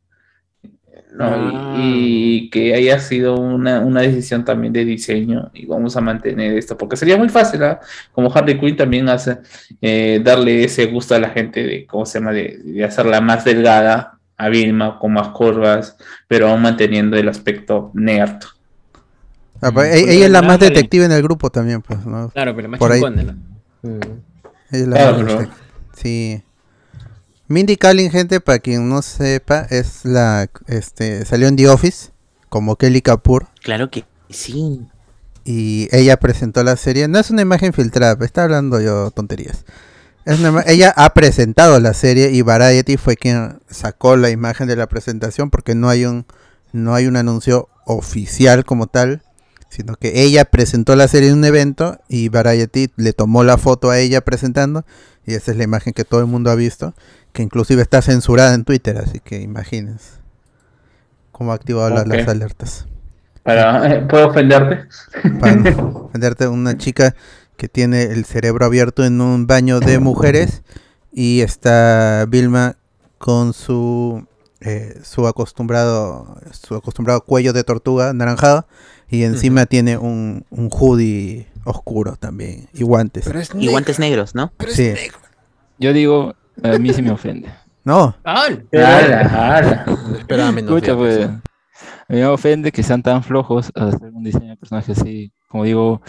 [1.15, 1.27] ¿No?
[1.51, 1.75] Y- Ah.
[1.77, 6.77] Y, que haya sido una, una decisión también de diseño y vamos a mantener esto,
[6.77, 7.81] porque sería muy fácil, ¿ah?
[8.13, 9.39] como Harley Quinn también hace,
[9.81, 13.45] eh, darle ese gusto a la gente de, ¿cómo se llama?, de, de hacerla más
[13.45, 15.97] delgada a Vilma, con más curvas,
[16.27, 18.41] pero aún manteniendo el aspecto nerd.
[19.61, 22.29] Ah, pues, Mm, e- ella es la más detective en el grupo también, pues, ¿no?
[22.31, 23.01] Claro, pero más Por ahí.
[23.03, 23.87] Mm.
[23.87, 24.03] Ella
[24.73, 25.49] es la Claro, más
[25.95, 26.43] Sí.
[27.55, 32.11] Mindy Kaling, gente, para quien no sepa, es la, este, salió en The Office
[32.49, 34.81] como Kelly Kapoor Claro que sí.
[35.45, 37.07] y ella presentó la serie.
[37.07, 39.65] No es una imagen filtrada, está hablando yo tonterías.
[40.25, 44.67] Es una ima- ella ha presentado la serie y Variety fue quien sacó la imagen
[44.67, 46.27] de la presentación porque no hay un
[46.73, 49.23] no hay un anuncio oficial como tal,
[49.69, 53.91] sino que ella presentó la serie en un evento y Variety le tomó la foto
[53.91, 54.85] a ella presentando
[55.25, 56.95] y esa es la imagen que todo el mundo ha visto,
[57.35, 60.13] que inclusive está censurada en Twitter, así que imagínense
[61.33, 62.87] cómo ha activado las alertas
[63.43, 64.89] Para, eh, ¿Puedo ofenderte?
[65.41, 67.15] para no ofenderte, una chica
[67.57, 70.63] que tiene el cerebro abierto en un baño de mujeres
[71.13, 72.77] y está Vilma
[73.19, 74.27] con su
[74.61, 78.67] eh, su acostumbrado su acostumbrado cuello de tortuga naranjado
[79.09, 83.27] y encima tiene un, un hoodie oscuro también y guantes.
[83.55, 84.53] Y guantes negros, ¿no?
[84.69, 84.95] Sí.
[85.79, 87.49] Yo digo, a mí sí me ofende.
[87.85, 88.65] No, ¡Al!
[88.73, 89.85] Ala, ala.
[90.19, 90.71] Esperaba menos.
[90.75, 91.29] Escucha, pues, a
[92.09, 95.33] mí me ofende que sean tan flojos a hacer un diseño de personaje así.
[95.49, 96.01] Como digo,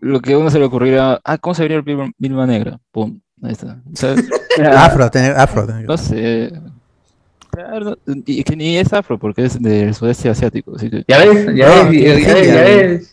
[0.00, 2.78] lo que a uno se le ocurriera, ah, ¿cómo se vería el Vilma, Vilma negra?
[2.90, 3.80] Pum, ahí está.
[3.94, 4.14] Sea,
[4.84, 5.66] afro, tener afro.
[5.66, 6.52] tener- no sé.
[7.50, 7.96] Claro,
[8.26, 11.84] y que ni es afro porque es del sudeste asiático, así que Ya ves, ya
[11.84, 13.10] ves, ya ves, ya ves.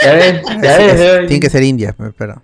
[0.00, 1.26] Ya ves, ya Es- ves, es- ya ves.
[1.26, 2.40] tiene que ser india, pero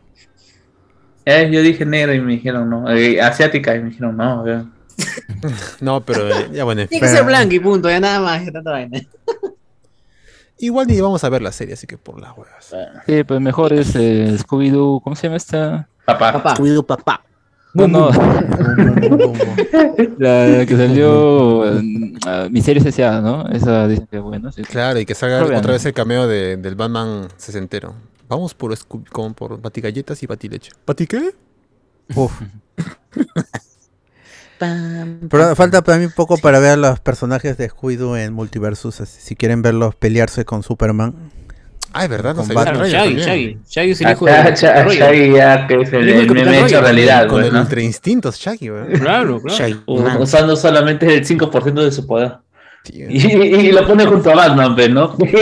[1.30, 2.90] Eh, yo dije negra y me dijeron no.
[2.90, 4.44] Eh, asiática y me dijeron no.
[5.80, 6.86] No, pero eh, ya bueno.
[6.86, 9.00] Tiene que ser blanco y punto, ya nada más, tanta vaina.
[10.58, 12.74] Igual ni vamos a ver la serie, así que por las huevas.
[13.06, 15.88] Sí, pues mejor es eh, Scooby-Doo, ¿cómo se llama esta?
[16.04, 16.32] Papá.
[16.34, 16.54] Papá.
[16.56, 17.22] Cuido papá.
[17.72, 18.10] No, no,
[20.18, 23.46] la, la que salió en ah, Miseria S.A., ¿no?
[23.48, 24.20] Esa dicen que
[24.52, 24.62] sí.
[24.62, 27.94] Claro, y que salga otra vez el cameo de, del Batman sesentero.
[28.30, 28.72] Vamos por,
[29.10, 30.70] con, por batigalletas y batileche.
[30.86, 31.34] ¿Bati qué?
[32.14, 32.32] Uf.
[34.58, 39.00] Pero falta para mí un poco para ver a los personajes de Scooby-Doo en Multiversus.
[39.00, 41.14] así, Si quieren verlos pelearse con Superman.
[41.92, 42.52] Ah, es verdad, no Con sé.
[42.52, 43.58] Claro, Shaggy, Shaggy.
[43.68, 44.98] Shaggy es el Ah, hijo de Roger.
[45.00, 47.58] Shaggy ya que es el, meme hecho realidad, Con pues, el.
[47.58, 48.92] Ultra Instintos, Shaggy, weón.
[48.92, 49.58] Claro, claro.
[49.58, 49.82] Shaggy.
[49.86, 52.34] Usando solamente el 5% de su poder.
[52.88, 55.16] Y, y lo pone junto a Batman, pues, ¿no?
[55.22, 55.34] Es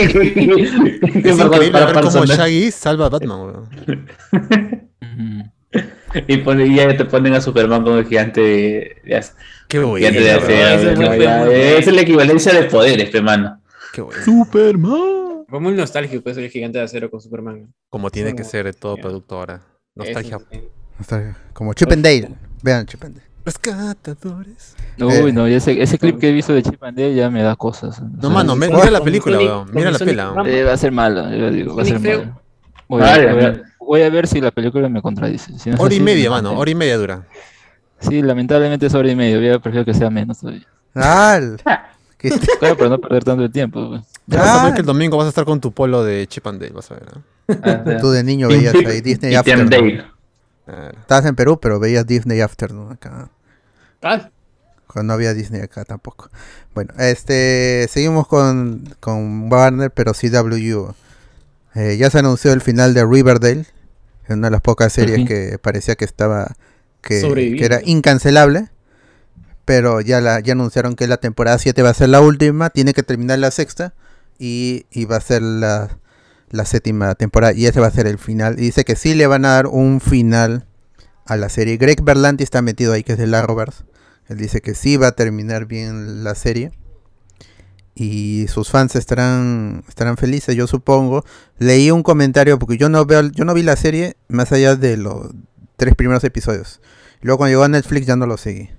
[1.39, 2.25] increíble Para ver cómo.
[2.25, 4.89] Shaggy salva a Batman, weón.
[6.27, 9.25] Y, pone, y ya te ponen a Superman como el gigante de, de-
[9.67, 10.43] Qué gigante de bueno.
[10.43, 11.15] acero, Ese ¿no?
[11.15, 11.47] Ya,
[11.77, 13.61] Es la equivalencia de poderes, pe mano.
[13.93, 14.23] Qué bueno.
[14.23, 15.45] Superman.
[15.47, 17.71] Fue muy nostálgico eso el gigante de acero con Superman.
[17.89, 19.61] Como tiene que ser todo producto ahora.
[19.95, 20.39] Nostalgia.
[20.99, 22.29] Está Como Chip and Dale.
[22.63, 23.28] Vean Chip and Dale.
[23.49, 24.75] Rescatadores.
[24.99, 25.33] Uy, Eh.
[25.33, 27.55] no, y ese, ese clip que he visto de Chip and Dale ya me da
[27.55, 27.99] cosas.
[27.99, 29.69] O No, sea, mano, mira la película, Sonic- weón.
[29.73, 30.33] Mira la pela.
[30.45, 32.39] Eh, va a ser mala, yo digo, va a ser mala.
[32.87, 35.57] Voy a, Vale, voy a- voy a ver si la película me contradice.
[35.59, 36.57] Si no Hora y media, me mano.
[36.57, 37.23] Hora y media dura.
[37.99, 39.39] Sí, lamentablemente es hora y media.
[39.53, 40.65] Yo prefiero que sea menos todavía.
[40.95, 41.61] ¡Al!
[42.17, 43.89] ¿Qué- Claro, para no perder tanto el tiempo.
[43.89, 44.01] pues.
[44.27, 44.75] Ya vas a ver Ah.
[44.75, 46.95] que el domingo vas a estar con tu polo de Chip and Dale, vas a
[46.95, 47.03] ver.
[47.15, 47.23] ¿no?
[47.63, 47.97] Ah.
[48.01, 49.35] Tú de niño veías ahí Disney y.
[49.35, 50.03] Dale.
[50.65, 50.99] Claro.
[50.99, 53.29] Estabas en Perú, pero veías Disney Afternoon acá.
[54.01, 54.29] Ah,
[54.87, 56.29] Cuando no había Disney acá tampoco.
[56.73, 60.93] Bueno, este seguimos con, con Warner, pero CW.
[61.75, 63.65] Eh, ya se anunció el final de Riverdale.
[64.27, 66.55] Una de las pocas series que parecía que estaba.
[67.01, 68.69] Que, era incancelable.
[69.65, 72.69] Pero ya, la, ya anunciaron que la temporada 7 va a ser la última.
[72.69, 73.93] Tiene que terminar la sexta.
[74.37, 75.97] Y, y va a ser la,
[76.49, 77.53] la séptima temporada.
[77.53, 78.59] Y ese va a ser el final.
[78.59, 80.65] Y dice que sí le van a dar un final
[81.25, 81.77] a la serie.
[81.77, 83.83] Greg Berlanti está metido ahí, que es de Roberts.
[84.29, 86.71] Él dice que sí va a terminar bien la serie.
[87.95, 91.25] Y sus fans estarán, estarán felices, yo supongo.
[91.57, 94.95] Leí un comentario, porque yo no veo, yo no vi la serie más allá de
[94.95, 95.31] los
[95.75, 96.79] tres primeros episodios.
[97.21, 98.69] Luego cuando llegó a Netflix ya no lo seguí.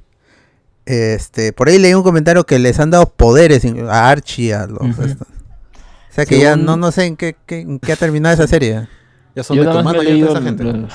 [0.86, 4.98] Este, por ahí leí un comentario que les han dado poderes a Archie, a los
[4.98, 5.28] estos.
[5.28, 8.46] O sea que ya no, no sé en qué, qué- en qué ha terminado esa
[8.46, 8.88] serie.
[9.34, 10.64] Ya son Yo de tu mano ya leído toda esa gente.
[10.64, 10.92] los-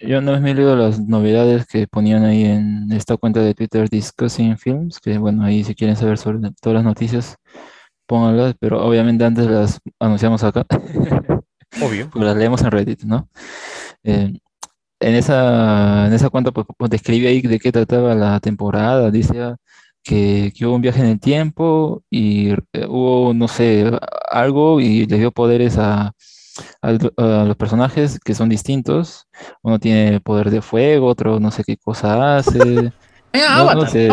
[0.00, 3.88] yo más me he leído las novedades que ponían ahí en esta cuenta de Twitter
[3.88, 7.36] Discussing Films, que bueno, ahí si quieren saber sobre todas las noticias,
[8.06, 10.64] pónganlas, pero obviamente antes las anunciamos acá,
[11.82, 12.08] Obvio.
[12.10, 13.28] porque las leemos en Reddit, ¿no?
[14.04, 14.32] Eh,
[15.00, 19.54] en esa, en esa cuenta pues, pues, describí ahí de qué trataba la temporada, dice
[20.02, 23.90] que, que hubo un viaje en el tiempo y eh, hubo, no sé,
[24.30, 26.12] algo y le dio poderes a,
[26.80, 29.26] al- a los personajes que son distintos.
[29.62, 32.92] Uno tiene poder de fuego, otro no sé qué cosa hace.
[33.32, 34.08] Ah, No, no sé,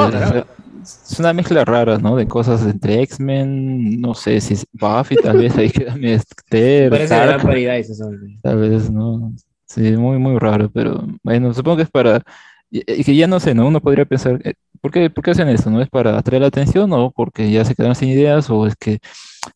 [0.83, 2.15] es una mezcla rara, ¿no?
[2.15, 7.15] De cosas entre X-Men, no sé si es Buffy, tal vez ahí queda Mister, Parece
[7.15, 8.09] gran paridad eso.
[8.41, 9.33] tal vez, ¿no?
[9.65, 12.21] Sí, muy, muy raro, pero bueno, supongo que es para,
[12.69, 13.67] y, que ya no sé, ¿no?
[13.67, 15.69] Uno podría pensar, eh, ¿por qué, por qué hacen esto?
[15.69, 18.75] ¿No es para atraer la atención o porque ya se quedaron sin ideas o es
[18.75, 18.99] que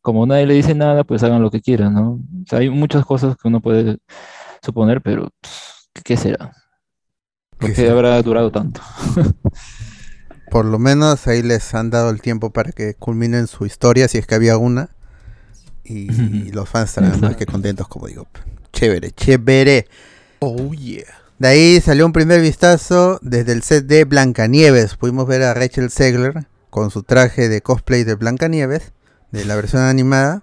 [0.02, 2.12] como nadie le dice nada, pues hagan lo que quieran, ¿no?
[2.12, 3.98] O sea, hay muchas cosas que uno puede
[4.64, 6.54] suponer, pero pues, ¿qué, será?
[7.58, 8.82] ¿Por ¿Qué habrá durado tanto?
[10.52, 14.18] Por lo menos ahí les han dado el tiempo para que culminen su historia, si
[14.18, 14.92] es que había una.
[15.84, 18.28] Y, y los fans estarán más que contentos, como digo.
[18.72, 19.88] Chévere, chévere.
[20.40, 21.04] Oh, yeah.
[21.40, 24.96] De ahí salió un primer vistazo desde el set de Blancanieves.
[24.96, 28.94] Pudimos ver a Rachel Zegler con su traje de cosplay de Blancanieves,
[29.32, 30.42] de la versión animada.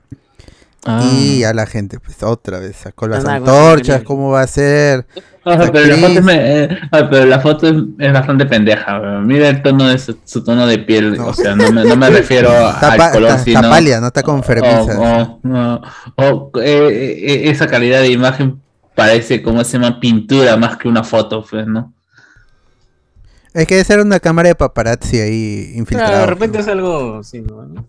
[0.87, 5.07] Ah, Y a la gente, pues otra vez sacó las antorchas, cómo va a ser.
[5.47, 8.99] Ah, pero, la foto es, me- eh, ah, pero la foto es, es bastante pendeja.
[9.21, 11.17] Mira el tono de su, su tono de piel.
[11.17, 11.29] No.
[11.29, 13.61] O sea, no me, no me refiero Está, al color, está- sino.
[13.61, 14.99] está pálida, no está con fermeza.
[14.99, 15.83] o, o-
[16.17, 18.61] o- o, eh, eh, esa calidad de imagen
[18.95, 21.95] parece como se llama pintura más que una foto, pues, ¿no?
[23.55, 26.11] Es que esa era una cámara de paparazzi ahí infiltrada.
[26.11, 27.87] Claro, de repente es algo así, ¿no?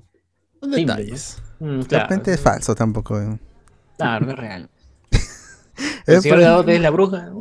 [0.66, 1.38] Son detalles.
[1.60, 3.20] Mm, De repente es falso tampoco.
[3.22, 3.38] eh.
[3.98, 4.70] Claro, no es real.
[6.08, 7.30] Es El señor es la bruja.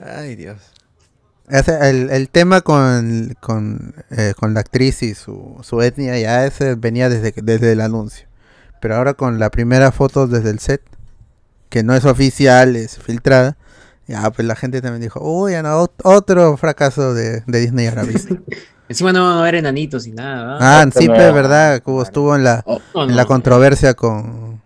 [0.00, 0.58] Ay, Dios.
[1.48, 6.74] El, el tema con, con, eh, con la actriz y su, su etnia ya ese
[6.74, 8.26] venía desde, desde el anuncio.
[8.80, 10.82] Pero ahora con la primera foto desde el set,
[11.68, 13.56] que no es oficial, es filtrada,
[14.08, 17.86] Ya, pues la gente también dijo, uy, ya no, ot- otro fracaso de, de Disney
[17.86, 18.36] ahora visto.
[18.88, 20.58] Encima no van a haber enanitos y nada.
[20.60, 23.28] Ah, sí, pues, verdad, hubo- estuvo en la, Oh, no, en la no.
[23.28, 24.60] controversia con,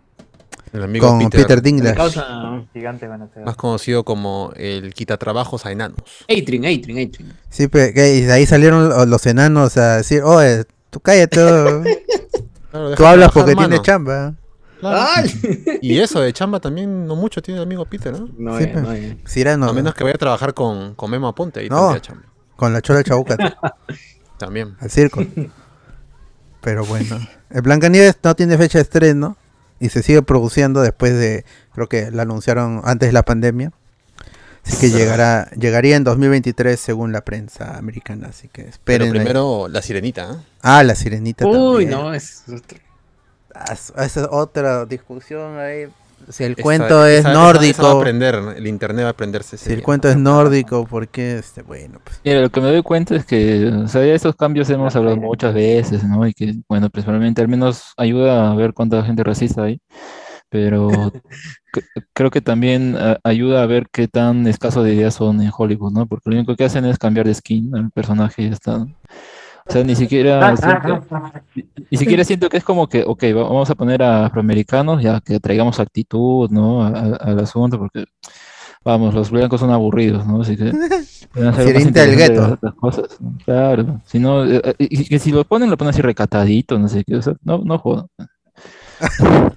[0.72, 1.96] El amigo con Peter, Peter, Dinklage.
[1.96, 2.26] causa
[3.34, 3.44] ser.
[3.44, 5.98] más conocido como el quitatrabajos a enanos.
[6.28, 7.32] Atrin, Atrin, Atrin.
[7.48, 11.40] Sí, pues, que- y de ahí salieron lo- los enanos a decir, oye, tú cállate,
[12.70, 14.34] Claro, tú hablas porque tienes chamba.
[14.80, 15.28] Claro.
[15.82, 18.28] Y eso de chamba también no mucho tiene el amigo Peter, ¿no?
[18.38, 19.58] No, Sí, eh, pues.
[19.58, 21.98] no, A menos que vaya a trabajar con, con Memo Aponte ahí No.
[21.98, 22.22] chamba.
[22.60, 23.36] Con la chola chabuca
[24.38, 24.76] También.
[24.80, 25.24] al circo.
[26.60, 27.18] Pero bueno,
[27.48, 29.36] el Blancanieves no tiene fecha de estreno
[29.80, 33.72] y se sigue produciendo después de, creo que la anunciaron antes de la pandemia.
[34.66, 39.06] Así que llegará, llegaría en 2023 según la prensa americana, así que Pero esperen.
[39.06, 39.10] ahí.
[39.12, 40.36] primero la sirenita, ¿eh?
[40.60, 41.46] Ah, la sirenita.
[41.46, 41.90] Uy, también.
[41.90, 42.42] no, es.
[43.54, 45.86] Ah, Esa es otra discusión ahí.
[46.28, 49.08] Si el Esa- cuento es esa- esa- esa va a nórdico, aprender, el internet va
[49.08, 49.56] a aprenderse.
[49.56, 49.84] si el día.
[49.84, 51.38] cuento es nórdico, ¿por qué?
[51.38, 52.20] Este, bueno, pues.
[52.24, 55.16] Mira, lo que me doy cuenta es que, o sea, ya estos cambios hemos hablado
[55.16, 56.26] muchas veces, ¿no?
[56.26, 59.80] Y que, bueno, principalmente al menos ayuda a ver cuánta gente racista hay,
[60.48, 60.88] pero
[62.12, 66.06] creo que también ayuda a ver qué tan escaso de ideas son en Hollywood, ¿no?
[66.06, 68.86] Porque lo único que hacen es cambiar de skin al personaje y ya está.
[69.66, 71.00] O sea, ni siquiera siento,
[71.54, 75.02] ni- ni siquiera siento que es como que, ok, va- vamos a poner a afroamericanos,
[75.02, 76.84] ya que traigamos actitud, ¿no?
[76.84, 78.04] al asunto, porque,
[78.84, 80.40] vamos, los blancos son aburridos, ¿no?
[80.42, 80.72] Así que
[81.56, 82.58] Sirenita del gueto.
[82.80, 83.34] cosas, ¿no?
[83.44, 86.88] Claro, si no, eh, eh, y que si lo ponen, lo ponen así recatadito, no
[86.88, 88.06] sé qué, o sea, no, no jodan.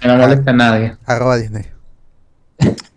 [0.00, 0.96] Que no molesta a nadie.
[1.06, 1.64] Arroba Disney.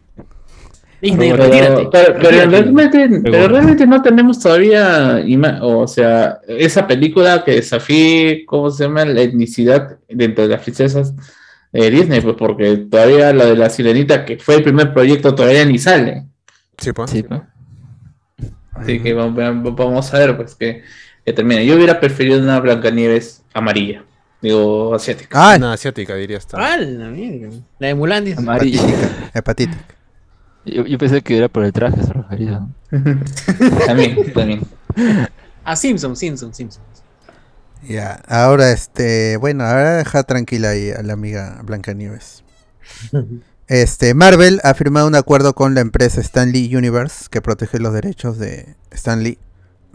[1.09, 1.75] Disney, Pero, retírate.
[1.75, 2.45] pero- pero Retírate.
[2.47, 3.47] realmente, pero Seguro.
[3.47, 5.23] realmente no tenemos todavía,
[5.61, 9.05] o sea, esa película que desafíe, ¿cómo se llama?
[9.05, 11.13] La etnicidad dentro de las princesas
[11.71, 15.63] de Disney, pues porque todavía la de la sirenita, que fue el primer proyecto, todavía
[15.65, 16.25] ni sale.
[16.77, 17.11] Sí, pues.
[17.11, 17.41] Sí, pues.
[18.73, 20.83] Así que vamos, a ver, pues que,
[21.25, 21.63] que termina.
[21.63, 24.03] Yo hubiera preferido una Blancanieves amarilla,
[24.41, 25.29] digo, asiática.
[25.31, 26.57] Ah, Una asiática diría hasta.
[26.57, 27.55] Ah, la mierda.
[27.79, 28.39] La de Mulan dice.
[28.39, 28.81] Amarilla.
[29.33, 29.94] hepatítica.
[30.65, 32.67] Yo, yo pensé que era por el traje se refería.
[33.85, 34.61] también, también.
[35.63, 36.83] Ah, Simpson, Simpson, Simpson.
[37.87, 42.43] Ya, ahora este, bueno, ahora deja tranquila ahí a la amiga Blancanieves.
[43.67, 48.37] Este, Marvel ha firmado un acuerdo con la empresa Stanley Universe que protege los derechos
[48.37, 49.39] de Stanley,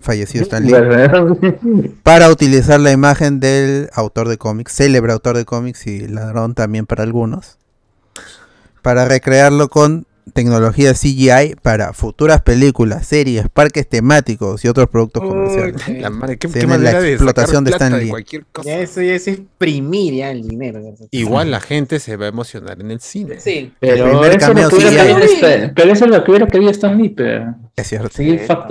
[0.01, 0.75] fallecido Stanley,
[2.03, 6.85] para utilizar la imagen del autor de cómics, célebre autor de cómics y ladrón también
[6.85, 7.59] para algunos,
[8.83, 10.05] para recrearlo con
[10.45, 15.77] tecnología CGI para futuras películas, series, parques temáticos y otros productos comerciales.
[15.87, 18.09] Uy, La madre, qué, Se qué la manera de explotación de plata Stan Lee.
[18.09, 18.69] cualquier cosa.
[18.69, 20.81] Ya eso ya es exprimir ya el dinero.
[21.11, 23.39] Igual la gente se va a emocionar en el cine.
[23.39, 23.73] Sí.
[23.81, 25.15] Pero primer eso, lo que hubiera CGI.
[25.15, 28.09] querido Stan- pero eso es lo que hubiera querido Stan Lee, pero Es cierto.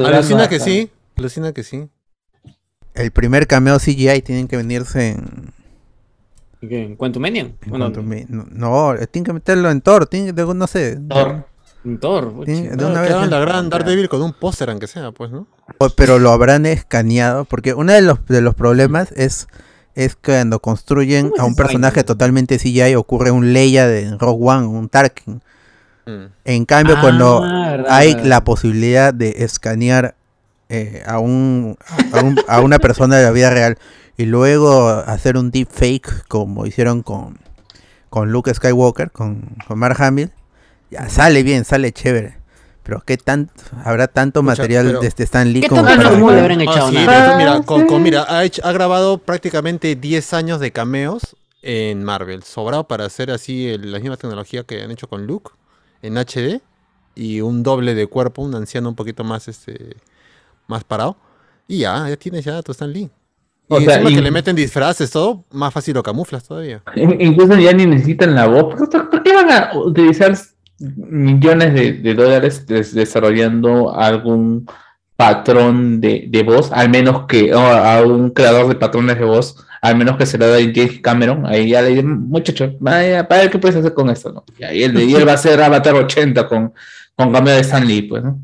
[0.05, 1.87] Alucina que sí, alucina que sí.
[2.95, 5.53] El primer cameo CGI tienen que venirse en.
[6.61, 7.51] ¿En Quantumania?
[7.67, 7.77] no,
[8.51, 10.97] no, tienen que meterlo en Thor, tienen que- no sé.
[11.07, 11.45] Thor.
[11.99, 12.34] Thor.
[12.45, 15.31] Tienen- de Claro, una vez en- la gran Daredevil con un póster, aunque sea, pues,
[15.31, 15.47] ¿no?
[15.95, 19.47] Pero lo habrán escaneado, porque uno de los, de los problemas es,
[19.95, 24.45] es cuando construyen ¿Cómo es a un personaje totalmente CGI ocurre un Leia de Rogue
[24.49, 25.41] One, un Tarkin.
[26.06, 26.26] Mm.
[26.45, 28.27] En cambio, Ah, cuando verdad, hay verdad.
[28.27, 30.15] la posibilidad de escanear
[30.69, 31.77] eh, a, un,
[32.14, 33.77] a, un- a una persona de la vida real
[34.18, 37.39] y luego hacer un deep fake como hicieron con,
[38.10, 40.31] con Luke Skywalker, con, con Mark Hamill,
[40.91, 42.38] ya sale bien, sale chévere.
[42.84, 43.52] Pero qué tan
[43.86, 46.60] habrá tanto material pero- de este Stan Lee ¿Qué como tanto para- rumor le habrán
[46.61, 47.38] Ah, echado sí, nada?
[47.38, 52.41] mira, con, con- mira, ha, hecho- ha grabado prácticamente 10 años de cameos en Marvel.
[52.44, 55.52] Sobrado para hacer así el- la misma tecnología que han hecho con Luke
[56.02, 56.61] en HD
[57.14, 59.98] y un doble de cuerpo, un anciano un poquito más este
[60.68, 61.18] más parado.
[61.68, 63.10] Y ya, ya tienes ya tu Stan Lee.
[63.70, 66.82] Y O sea, encima y- que le meten disfraces, todo, más fácil lo camuflas todavía.
[66.95, 68.74] In- Incluso ya ni necesitan la voz.
[68.76, 70.36] ¿Por, por- por qué van a utilizar
[70.80, 74.65] millones de, de dólares des- desarrollando algún
[75.15, 76.72] patrón de, de voz?
[76.72, 80.38] Al menos que, o a un creador de patrones de voz, al menos que se
[80.38, 81.45] lo da James Cameron.
[81.45, 84.43] Ahí ya le dicen, muchacho, vaya, para ver qué puedes hacer con esto, ¿no?
[84.57, 86.73] Y ahí él, y él va a hacer Avatar 80 con,
[87.15, 88.39] con cambio de Stan Lee, pues, ¿no?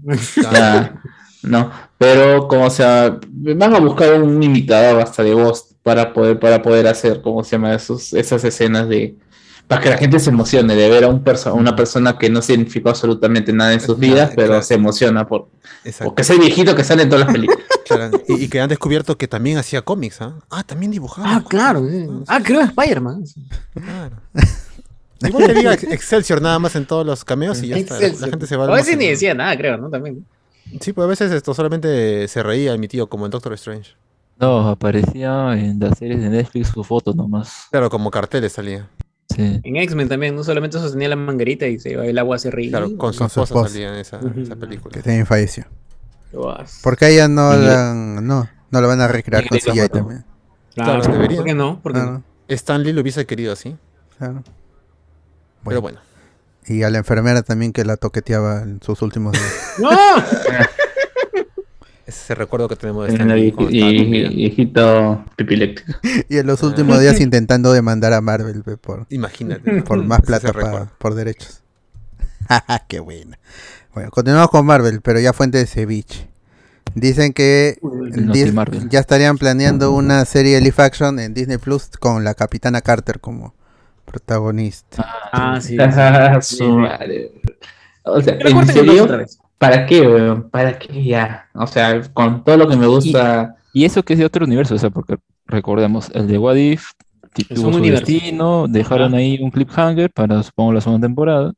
[0.52, 1.02] Ya,
[1.44, 6.62] no, pero como sea, van a buscar un imitador hasta de voz para poder, para
[6.62, 7.74] poder hacer, ¿cómo se llama?
[7.76, 9.16] Esos, esas escenas de,
[9.68, 12.42] para que la gente se emocione de ver a un perso- una persona que no
[12.42, 14.64] significó absolutamente nada en sus vidas, pero claro.
[14.64, 15.48] se emociona por,
[16.04, 17.64] porque es el viejito que sale en todas las películas.
[17.88, 20.34] Claro, Y, y que han descubierto que también hacía cómics, ¿ah?
[20.50, 21.36] Ah, también dibujaba.
[21.36, 21.88] Ah, claro.
[21.88, 22.08] sí.
[22.28, 23.24] Ah, creo que Spider-Man.
[23.76, 24.16] Claro.
[25.22, 28.00] Igual que diga Ex- Excelsior nada más en todos los cameos y ya está.
[28.00, 29.90] La gente se va A veces ni decía nada, creo, ¿no?
[29.92, 30.26] También.
[30.82, 33.92] Sí, pues a veces esto solamente se reía mi tío, como en Doctor Strange.
[34.40, 37.68] No, aparecía en las series de Netflix su foto nomás.
[37.70, 38.90] Claro, como carteles salía.
[39.34, 39.60] Sí.
[39.64, 42.80] En X-Men también, no solamente sostenía la manguerita y se iba el agua hacia arriba.
[42.80, 43.70] Claro, con su Con su esposa esposa.
[43.74, 44.20] salía en esa,
[44.56, 44.94] película.
[44.94, 45.66] Que también falleció.
[46.84, 49.90] Porque a ella no Y- la, no, no lo van a recrear con la CGI
[49.90, 50.26] también.
[50.74, 51.38] Claro, Claro, debería.
[51.38, 51.82] ¿Por qué no?
[51.82, 53.76] ¿Por qué Claro, Stan Lee lo hubiese querido así,
[54.18, 54.44] claro.
[55.64, 56.00] pero bueno.
[56.68, 59.74] Y a la enfermera también que la toqueteaba en sus últimos días.
[59.80, 59.90] no?
[62.08, 63.98] Ese es el recuerdo que tenemos de En Stan la Lee vie- cuando estaba con
[66.30, 69.82] y- en los últimos días intentando demandar a Marvel por, Imagínate.
[69.84, 71.62] por más plata pa- por derechos.
[72.88, 73.40] Qué buena.
[73.94, 76.30] Bueno, continuamos con Marvel, pero ya fuente de ceviche.
[76.94, 77.90] Dicen que No,
[78.34, 82.82] Dis- sí, ya estarían planeando una serie live action en Disney Plus con la Capitana
[82.82, 83.56] Carter como
[84.06, 85.04] protagonista.
[85.32, 85.76] Ah, sí.
[85.80, 87.32] Ah, su madre.
[88.04, 89.08] O sea, ¿en serio?
[89.58, 90.50] ¿Para qué, weón?
[90.50, 91.48] ¿Para qué ya?
[91.54, 93.56] O sea, con todo lo que me gusta.
[93.74, 95.18] Y eso que es de otro universo, o sea, porque
[95.48, 96.92] recordemos, el de What If
[97.34, 98.06] ti- Es tuvo un su universo.
[98.06, 99.18] destino, dejaron Ajá.
[99.18, 101.54] ahí un cliffhanger para, supongo, la segunda temporada,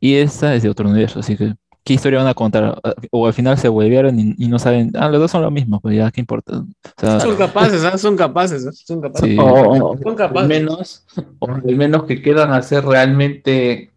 [0.00, 1.54] y esta es de otro universo, así que,
[1.84, 2.80] ¿qué historia van a contar?
[3.12, 5.80] O al final se volvieron y, y no saben, ah, los dos son lo mismo,
[5.80, 6.58] pues ya, ¿qué importa?
[6.58, 6.66] O
[7.00, 7.96] sea, Son capaces, ¿ah?
[7.98, 8.72] Son capaces, ¿ah?
[8.72, 9.28] Son capaces.
[9.30, 9.36] Sí.
[9.38, 9.44] O,
[9.92, 10.42] o- Son capaces.
[10.42, 11.06] al menos,
[11.38, 13.91] o al menos que quieran hacer realmente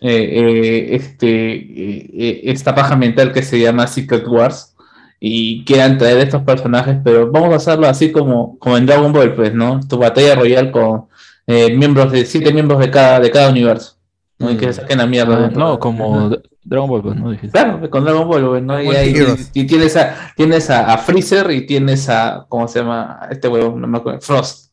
[0.00, 4.74] eh, eh, este, eh, esta paja mental que se llama Secret Wars
[5.20, 9.34] y quieran traer estos personajes, pero vamos a hacerlo así como, como en Dragon Ball,
[9.34, 9.80] pues, ¿no?
[9.86, 11.06] Tu batalla royal con
[11.46, 13.96] eh, miembros de siete miembros de cada, de cada universo.
[14.38, 14.50] ¿no?
[14.50, 14.72] Y que Mm.
[14.72, 15.46] se saquen la mierda.
[15.46, 16.30] ah, no, como
[16.70, 17.30] Dragon Ball, pues, ¿no?
[17.32, 17.50] Dijiste.
[17.58, 18.80] Claro, con Dragon Ball, güey, ¿no?
[18.80, 19.14] Y, ahí-
[19.54, 23.26] y tienes a, tienes a, a Freezer y tienes a, ¿cómo se llama?
[23.30, 24.70] Este huevo, no me acuerdo, Frost.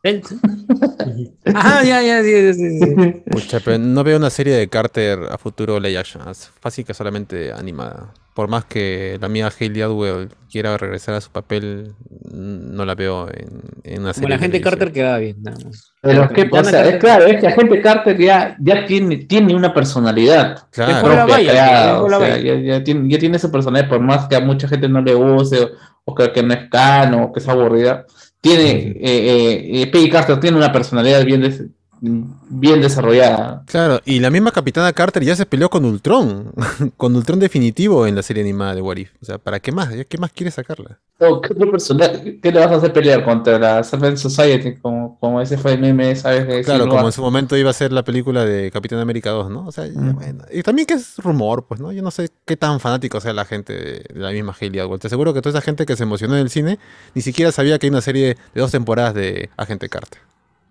[1.54, 2.96] Ah, ya, ya, sí, sí, sí.
[3.30, 6.28] Pucha, pero no veo una serie de Carter a futuro live action.
[6.30, 8.14] Es fácil que solamente animada.
[8.38, 11.96] Por más que la mía Hayley Atwell quiera regresar a su papel,
[12.32, 14.28] no la veo en, en una serie.
[14.28, 14.62] Como la gente.
[14.62, 15.92] Carter quedaba bien, nada más.
[16.02, 19.74] Pero La qué pasa, es claro, es que Agente Carter ya, ya tiene, tiene una
[19.74, 20.92] personalidad Claro.
[20.92, 23.86] La propia valla, creada, dejó o la sea, ya, ya tiene, ya tiene ese personaje,
[23.86, 25.70] por más que a mucha gente no le use, o,
[26.06, 28.06] o que, que no es cano, o que es aburrida,
[28.40, 33.64] tiene, eh, eh, eh, Peggy Carter tiene una personalidad bien, bien desarrollada.
[33.68, 36.52] Claro, y la misma Capitana Carter ya se peleó con Ultron,
[36.98, 39.12] con Ultron definitivo en la serie animada de What If.
[39.22, 39.94] O sea, ¿para qué más?
[39.94, 41.00] ¿Ya ¿Qué más quiere sacarla?
[41.20, 42.40] O, ¿Qué personaje?
[42.40, 44.76] ¿Qué le vas a hacer pelear contra la Seven Society?
[44.76, 46.48] Como, como ese fue el meme, ¿sabes?
[46.48, 49.50] De Claro, como en su momento iba a ser la película de Capitán América 2,
[49.50, 49.66] ¿no?
[49.66, 50.14] O sea, Mm.
[50.16, 50.44] bueno.
[50.52, 51.92] Y también que es rumor, pues, ¿no?
[51.92, 55.00] Yo no sé qué tan fanático sea la gente de, la misma Hayley Atwell.
[55.00, 56.78] Te aseguro que toda esa gente que se emocionó en el cine
[57.16, 60.20] ni siquiera sabía que hay una serie de dos temporadas de Agente Carter.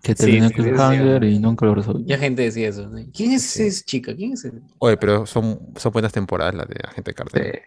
[0.07, 1.27] Que Sí, terminó sí, sí, cliffhanger sí.
[1.31, 2.05] y nunca lo resolvió.
[2.05, 2.89] Ya gente decía eso.
[3.13, 4.15] ¿Quién es esa chica?
[4.15, 4.57] ¿Quién es ese?
[4.79, 7.61] Oye, pero son, son buenas temporadas las de Agente Carter.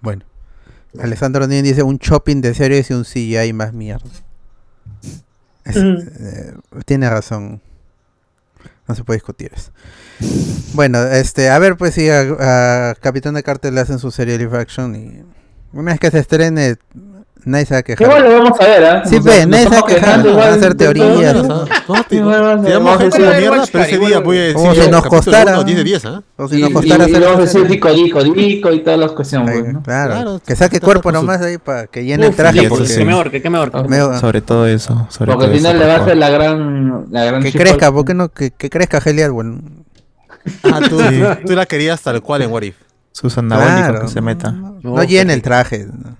[0.00, 0.24] Bueno.
[1.00, 4.08] Alessandro Nin dice un shopping de series y un CGI más mierda.
[5.64, 6.54] Es- eh,
[6.86, 7.60] tiene razón.
[8.86, 9.72] No se puede discutir eso.
[10.74, 14.38] Bueno, este, a ver, pues si a, a Capitán de Carter le hacen su serie
[14.38, 15.22] live action y
[15.76, 16.76] una vez que se estrene,
[17.44, 18.06] nadie se va a quejar.
[18.06, 19.02] Igual lo vamos a ver, ¿ah?
[19.04, 21.34] Sí, ve, nos nadie se va a quejar, van a hacer teorías.
[21.34, 21.42] ¿no?
[21.42, 21.64] ¿no?
[21.86, 23.98] ¿Cómo te Igual vamos a- te damos vamos a gente hacer de mierda, pero ese
[23.98, 25.52] día voy a decir Como si nos costara.
[25.54, 26.22] uno, 10 de 10, ¿ah?
[26.36, 27.74] O si nos costara y hacer vamos a una decir serie.
[27.76, 29.82] dico, dico, dico y todas las cuestiones, pues, ¿no?
[29.82, 32.68] claro, Claro, que saque cuerpo nomás ahí para que llene el traje.
[32.68, 33.78] Que me ahorque, que me ahorque.
[34.20, 35.08] Sobre todo eso.
[35.18, 38.14] Porque al final le va a hacer la gran, la gran que crezca, ¿por qué
[38.14, 38.28] no?
[38.30, 39.60] Que, que crezca Heli Atwell.
[40.62, 40.98] Ah, tú,
[41.46, 42.76] tú la querías tal cual en What If.
[43.12, 44.52] Susan Nabónico que se meta.
[44.52, 45.86] No, porque- el traje.
[45.86, 46.16] ¿no?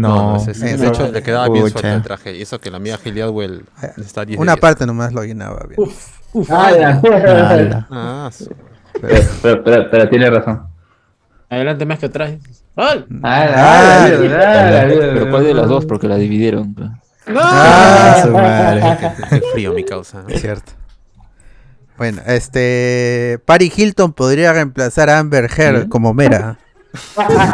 [0.00, 2.36] No, ese- ese- eso- de hecho, le quedaba bien suelto el traje.
[2.36, 3.64] Y eso que la mía Hayley Atwell
[3.96, 4.60] está 10 de Una 10.
[4.60, 5.80] parte nomás lo llenaba bien.
[5.80, 6.50] Uf, uf.
[6.52, 7.00] Ah, ya.
[7.48, 7.86] Ala.
[7.90, 8.46] Ah, sí.
[9.00, 10.66] pero, pero, pero, pero tiene razón.
[11.50, 12.32] Adelante más que atrás.
[12.76, 13.04] ¡Ay!
[13.24, 14.06] Ah, Ah,
[14.88, 15.84] Pero ¿cuál de las dos?
[15.86, 16.74] Porque la dividieron.
[16.74, 16.88] pues.
[17.26, 17.40] ¡No!
[17.42, 18.82] Ah, su madre.
[19.30, 20.22] Qué frío mi causa.
[20.28, 20.72] Es cierto.
[21.96, 23.40] Bueno, este.
[23.44, 26.56] Paris Hilton podría reemplazar a Amber Heard como Mera.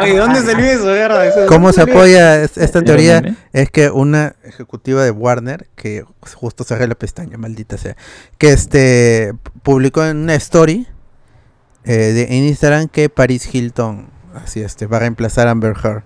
[0.01, 0.95] Oye, ¿dónde salió eso?
[0.95, 3.37] Eso- ¿Cómo se apoya es- esta ¿Era teoría?
[3.53, 6.03] Es que una ejecutiva de Warner, que
[6.35, 7.95] justo cerré la pestaña, maldita sea,
[8.37, 9.33] que este
[9.63, 10.87] publicó en una story
[11.83, 16.03] eh, de, en Instagram que Paris Hilton, así este, va a reemplazar a Amber Heard.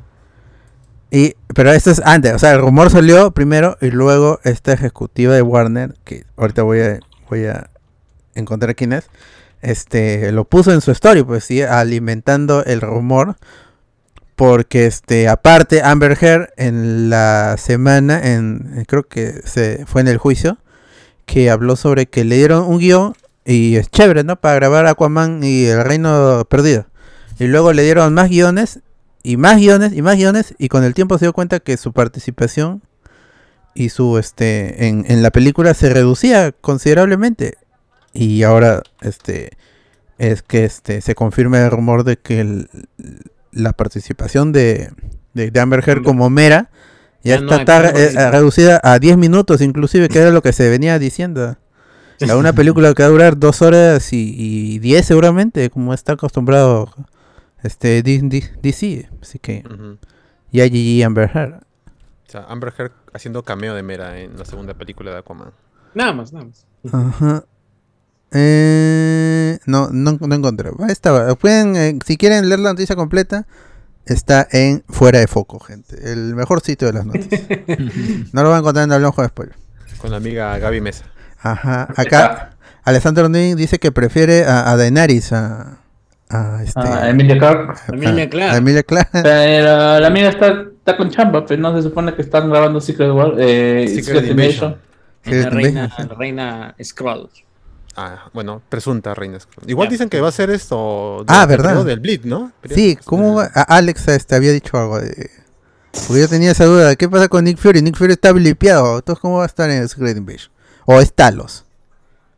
[1.12, 5.34] Y, pero esto es antes, o sea, el rumor salió primero y luego esta ejecutiva
[5.34, 7.00] de Warner, que ahorita voy a,
[7.30, 7.70] voy a
[8.36, 9.10] encontrar quién es,
[9.62, 13.38] este, lo puso en su story, pues sí, alimentando el rumor.
[14.36, 20.18] Porque este, aparte, Amber Heard en la semana, en, creo que se fue en el
[20.18, 20.58] juicio,
[21.26, 23.14] que habló sobre que le dieron un guion
[23.46, 24.38] Y es chévere, ¿no?
[24.38, 26.86] Para grabar Aquaman y El Reino Perdido.
[27.38, 28.80] Y luego le dieron más guiones,
[29.24, 31.92] y más guiones, y más guiones, y con el tiempo se dio cuenta que su
[31.94, 32.82] participación
[33.74, 37.58] y su este en, en la película se reducía considerablemente.
[38.14, 39.52] Y ahora este
[40.18, 42.70] es que este se confirma el rumor de que el-
[43.52, 44.92] la participación de,
[45.34, 46.70] de, de Amber Heard como Mera
[47.24, 50.54] ya, Ya no está, problema eh, reducida a 10 minutos inclusive, que era lo que
[50.54, 51.58] se venía diciendo.
[52.20, 56.14] La una película que va a durar dos horas y, y 10 seguramente, como está
[56.14, 56.94] acostumbrado
[57.64, 59.10] este D- D- DC.
[59.22, 59.64] Así que
[60.52, 61.54] ya GG Amber Heard.
[61.56, 65.52] O sea, Amber Heard haciendo cameo de Mera en la segunda película de Aquaman.
[65.94, 66.66] Nada más, nada más.
[66.92, 67.44] Ajá.
[68.32, 70.70] Eh, no, no, no encontré.
[70.80, 71.34] Ahí estaba.
[71.36, 73.46] Pueden, eh, si quieren leer la noticia completa,
[74.06, 76.12] está en Fuera de Foco, gente.
[76.12, 77.42] El mejor sitio de las noticias.
[78.34, 79.56] no lo van a encontrar en Hablamos con Spoiler.
[80.00, 81.06] Con la amiga Gaby Mesa.
[81.42, 81.88] Ajá.
[81.96, 82.52] Acá,
[82.84, 85.78] Alessandro Nin dice que prefiere a, a Daenerys a,
[86.30, 87.80] a, este, Ah, Emilia Clarke.
[87.88, 87.94] a-
[88.58, 88.84] Emilia.
[89.24, 90.48] Pero la amiga está,
[90.78, 94.32] está con chamba, pero no se supone que están grabando Secret War, eh, Secret Secret
[94.32, 94.78] Invasion.
[95.26, 97.30] La reina, la reina Skrull.
[98.02, 99.40] Ah, bueno, presunta reina.
[99.68, 101.26] Igual dicen que va a ser esto.
[101.28, 101.84] Ah, del ¿verdad?
[101.84, 102.54] Del Bleed, ¿no?
[102.70, 105.30] Sí, ¿cómo a- Alex este, había dicho algo de...
[106.08, 107.82] Porque yo tenía esa duda, ¿qué pasa con Nick Fury?
[107.82, 110.52] Nick Fury está blipeado, entonces ¿cómo va a estar en Secret Invasion?
[110.86, 111.66] ¿O es Talos?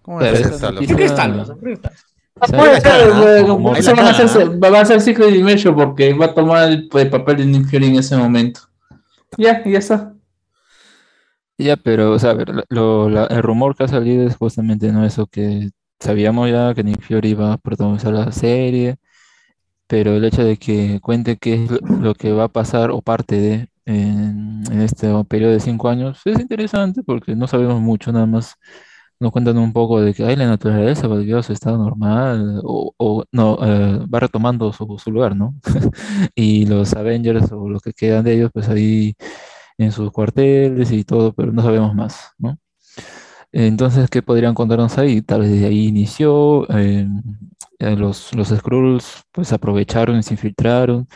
[0.01, 0.59] ¿Cómo va a ser esa eso?
[0.59, 0.83] Talos.
[0.85, 1.59] Creo que está, noticia- ¿no?
[1.59, 1.91] Creo que está.
[2.39, 5.35] o sea, Puede es ser, como- eso la van a hacer, va a ser Secret
[5.35, 8.61] Invasion porque va a tomar el, el papel de Nick Fury en ese momento.
[9.37, 10.13] Ya, y ya está.
[11.61, 12.33] Ya, pero, o sea,
[12.69, 15.69] lo- el rumor que ha salido es justamente no eso que
[15.99, 18.95] sabíamos ya que Nick Fury iba a protagonizar la serie,
[19.87, 23.01] pero el hecho de que cuente qué es lo, lo que va a pasar o
[23.01, 28.11] parte de en, en este periodo de cinco años es interesante porque no sabemos mucho,
[28.13, 28.55] nada más
[29.19, 32.93] nos cuentan un poco de que ay, la naturaleza volvió a su estado normal o,
[33.31, 35.55] no, eh, va retomando su, su lugar, ¿no?
[36.35, 39.15] Y los Avengers o los que quedan de ellos, pues ahí
[39.81, 42.57] en sus cuarteles y todo, pero no sabemos más, ¿no?
[43.51, 45.21] Entonces, ¿qué podrían contarnos ahí?
[45.21, 47.07] Tal vez desde ahí inició, eh,
[47.79, 51.07] eh, los, los Skrulls pues aprovecharon y se infiltraron,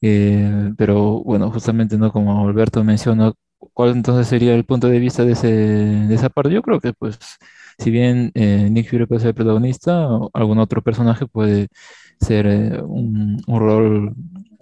[0.00, 2.12] eh, pero bueno, justamente, ¿no?
[2.12, 3.32] Como Alberto menciona,
[3.74, 6.52] ¿cuál entonces sería el punto de vista de, ese, de esa parte?
[6.54, 7.18] Yo creo que pues,
[7.78, 11.68] si bien eh, Nick Fury puede ser el protagonista, algún otro personaje puede
[12.20, 14.14] ser eh, un, un rol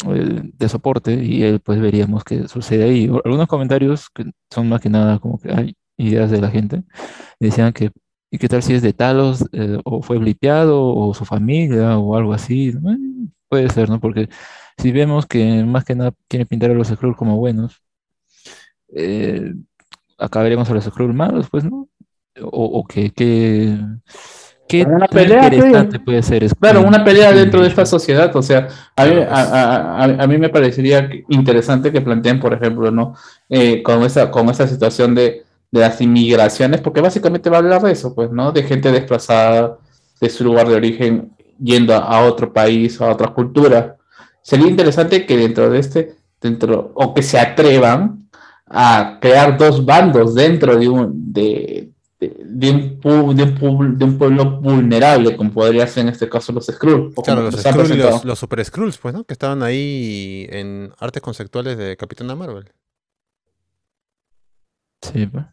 [0.04, 3.10] de soporte y él pues veríamos qué sucede ahí.
[3.24, 6.82] Algunos comentarios que son más que nada como que hay ideas de la gente,
[7.40, 7.90] decían que
[8.30, 12.16] ¿y qué tal si es de Talos eh, o fue blipeado o su familia o
[12.16, 12.68] algo así?
[12.68, 14.00] Eh, puede ser, ¿no?
[14.00, 14.28] Porque
[14.78, 17.82] si vemos que más que nada quieren pintar a los Skrull como buenos,
[18.94, 19.54] eh,
[20.18, 21.88] acá veremos a los Skrull malos, pues, ¿no?
[22.42, 23.78] O, o que, que,
[24.68, 26.04] ¿qué Como una pelea, interesante creo.
[26.04, 30.04] puede ser Claro, una pelea dentro de esta sociedad, o sea, a mí, a, a-
[30.04, 33.14] a- a mí me parecería que- interesante que planteen, por ejemplo, ¿no?
[33.48, 37.82] Eh, con esta, con esta situación de, de las inmigraciones, porque básicamente va a hablar
[37.82, 38.52] de eso, pues, ¿no?
[38.52, 39.78] De gente desplazada
[40.20, 43.96] de su lugar de origen yendo a, a otro país, a otra cultura.
[44.42, 48.28] Sería interesante que dentro de este, dentro, o que se atrevan
[48.68, 54.04] a crear dos bandos dentro de un, de, de, de un, de, un, pu- de
[54.04, 57.12] un pueblo vulnerable, como podría ser en este caso los Skrulls.
[57.16, 58.16] o Claro, los se han Skrull y presentado.
[58.16, 59.24] los, los Super Skrulls, pues, ¿no?
[59.24, 62.70] Que estaban ahí en artes conceptuales de Capitana Marvel.
[65.02, 65.44] Sí, pues.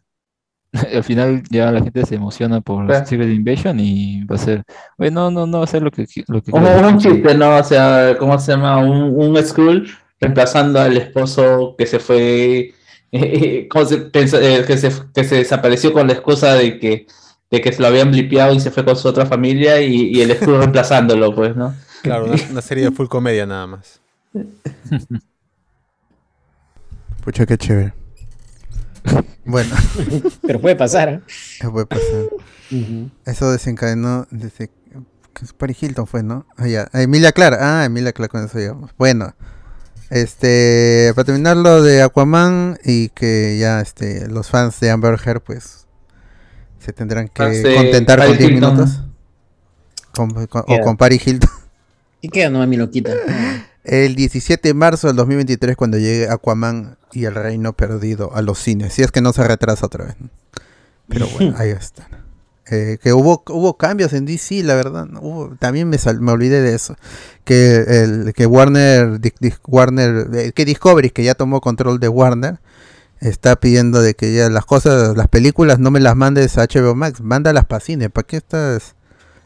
[0.92, 3.06] Al final ya la gente se emociona por Claro.
[3.06, 4.64] Secret Invasion y va a ser,
[4.98, 7.12] oye, no, no, no va a ser lo que, lo que Como un decir".
[7.12, 7.56] chiste, ¿no?
[7.58, 8.78] O sea, ¿cómo se llama?
[8.78, 9.88] Un, un Skrull
[10.20, 12.72] reemplazando al esposo que se fue,
[13.70, 17.06] ¿cómo se pensa- eh, que, se, que se desapareció con la excusa de que,
[17.50, 20.20] de que se lo habían blipeado y se fue con su otra familia y, y
[20.22, 21.74] el Skrull reemplazándolo, pues, ¿no?
[22.02, 24.00] Claro, una, una serie de full comedia nada más.
[27.24, 27.94] Pucha, qué chévere.
[29.44, 29.74] Bueno,
[30.46, 31.08] Pero puede pasar.
[31.08, 31.20] ¿eh?
[31.60, 32.04] eso puede pasar.
[33.26, 34.70] Eso desencadenó desde
[35.58, 36.46] Paris Hilton fue, ¿no?
[36.56, 36.88] Ah, ya.
[36.92, 37.58] Emilia Clara.
[37.80, 38.90] Ah, Emilia Clara con eso llegamos.
[38.96, 39.34] Bueno.
[40.14, 45.40] Este, para terminar lo de Aquaman y que ya este los fans de Amber Heard
[45.42, 45.86] pues
[46.78, 48.74] se tendrán que contentar con Paris 10 Hilton.
[48.76, 49.00] minutos.
[50.14, 51.50] Con- con- o con Paris Hilton.
[52.20, 53.12] Y queda nomás mi loquita.
[53.84, 58.58] El 17 de marzo del 2023 cuando llegue Aquaman y el Reino Perdido a los
[58.58, 58.94] cines.
[58.94, 60.14] Si es que no se retrasa otra vez.
[61.06, 62.06] Pero bueno, ahí están.
[62.70, 65.06] Eh, que hubo, hubo cambios en DC, la verdad.
[65.20, 66.96] Hubo- también me, sal- me olvidé de eso.
[67.44, 69.20] Que, el, que Warner,
[69.66, 72.58] Warner eh, que Discovery, que ya tomó control de Warner,
[73.20, 76.94] está pidiendo de que ya las cosas, las películas no me las mandes a HBO
[76.94, 78.08] Max, mándalas para cine.
[78.10, 78.94] ¿Para qué estás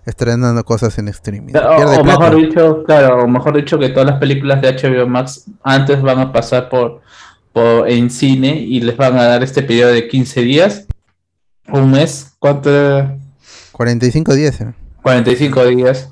[0.06, 1.52] estrenando cosas en streaming.
[1.54, 5.44] O, o mejor dicho, claro, o mejor dicho que todas las películas de HBO Max
[5.62, 7.02] antes van a pasar por,
[7.52, 10.86] por en cine y les van a dar este periodo de 15 días,
[11.68, 12.70] un mes, ¿cuánto?
[12.70, 13.16] era?
[13.72, 14.60] 45 días.
[14.60, 14.72] eh.
[15.02, 16.10] 45 días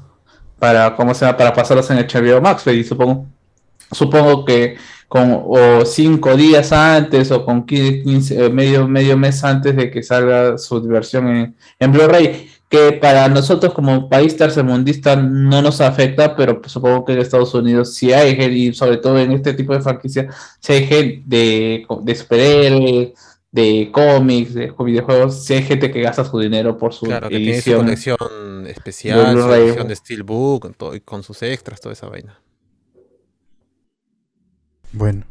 [0.58, 3.26] para cómo se llama para pasarlos en HBO Max y supongo
[3.92, 4.76] supongo que
[5.08, 9.90] con o cinco días antes o con 15, 15, eh, medio medio mes antes de
[9.90, 15.80] que salga su versión en, en Blu-ray que para nosotros como país tercermundista no nos
[15.80, 19.52] afecta pero pues, supongo que en Estados Unidos sí hay y sobre todo en este
[19.54, 20.28] tipo de franquicia
[20.60, 23.12] sí hay gente de, de superhéroes
[23.56, 27.36] de cómics, de videojuegos, sí hay gente que gasta su dinero por su Claro, que
[27.38, 27.78] tiene su edición.
[27.84, 32.38] colección especial, su edición de Steelbook, con, todo- y con sus extras, toda esa vaina.
[34.92, 35.24] Bueno.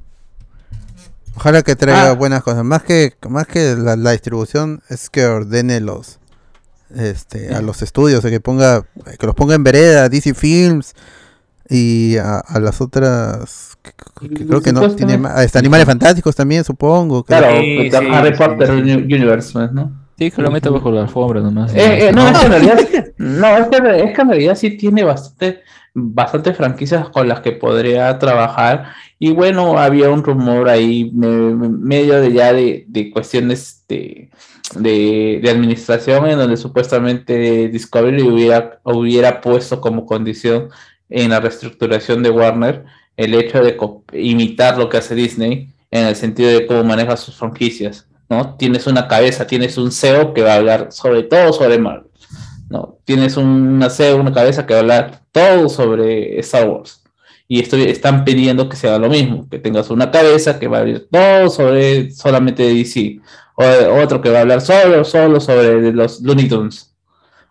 [1.36, 2.14] Ojalá que traiga Ah.
[2.14, 2.64] buenas cosas.
[2.64, 6.20] Más que, más que la, la distribución, es que ordene los
[6.96, 8.86] este a los estudios, que ponga,
[9.20, 10.94] que los ponga en vereda, DC Films
[11.68, 13.75] y a, a las otras
[14.20, 17.24] que, creo que no tiene más, este, animales fantásticos también supongo.
[17.24, 18.74] Claro, Sí, pues, sí, Harry sí, Potter sí.
[18.74, 19.92] Uni- Universe, pues, ¿no?
[20.18, 21.74] Sí, que lo meta bajo la alfombra nomás.
[21.76, 22.80] Eh, eh, no, es que en realidad,
[23.18, 23.78] no, es que,
[24.10, 25.60] es que en realidad sí tiene bastante,
[25.94, 28.94] bastante franquicias con las que podría trabajar.
[29.20, 34.30] Y bueno, había un rumor ahí me- me- medio de ya de, de cuestiones de,
[34.76, 40.70] de, de administración en donde supuestamente Discovery hubiera, hubiera puesto como condición
[41.10, 42.86] en la reestructuración de Warner
[43.18, 43.78] el hecho de
[44.14, 48.08] imitar lo que hace Disney en el sentido de cómo maneja sus franquicias.
[48.30, 48.56] ¿no?
[48.56, 52.10] Tienes una cabeza, tienes un CEO que va a hablar sobre todo sobre Marvel,
[52.70, 52.98] ¿no?
[53.06, 57.04] Tienes una CEO, una cabeza que va a hablar todo sobre Star Wars.
[57.48, 60.82] Y esto, están pidiendo que sea lo mismo, que tengas una cabeza que va a
[60.82, 63.20] hablar todo sobre solamente DC,
[63.56, 66.96] o otro que va a hablar solo, solo sobre los Looney Tunes,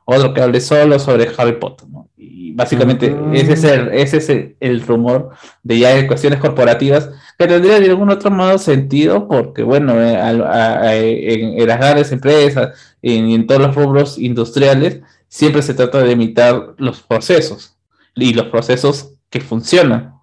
[0.05, 2.09] otro que hable solo sobre Harry Potter, ¿no?
[2.57, 5.31] Básicamente ese es, el, ese es el, el rumor
[5.65, 10.17] de ya de cuestiones corporativas que tendría de algún otro modo sentido porque bueno eh,
[10.17, 15.63] al- a- a- en, en las grandes empresas en, en todos los rubros industriales siempre
[15.63, 17.77] se trata de imitar los procesos
[18.15, 20.15] y los procesos que funcionan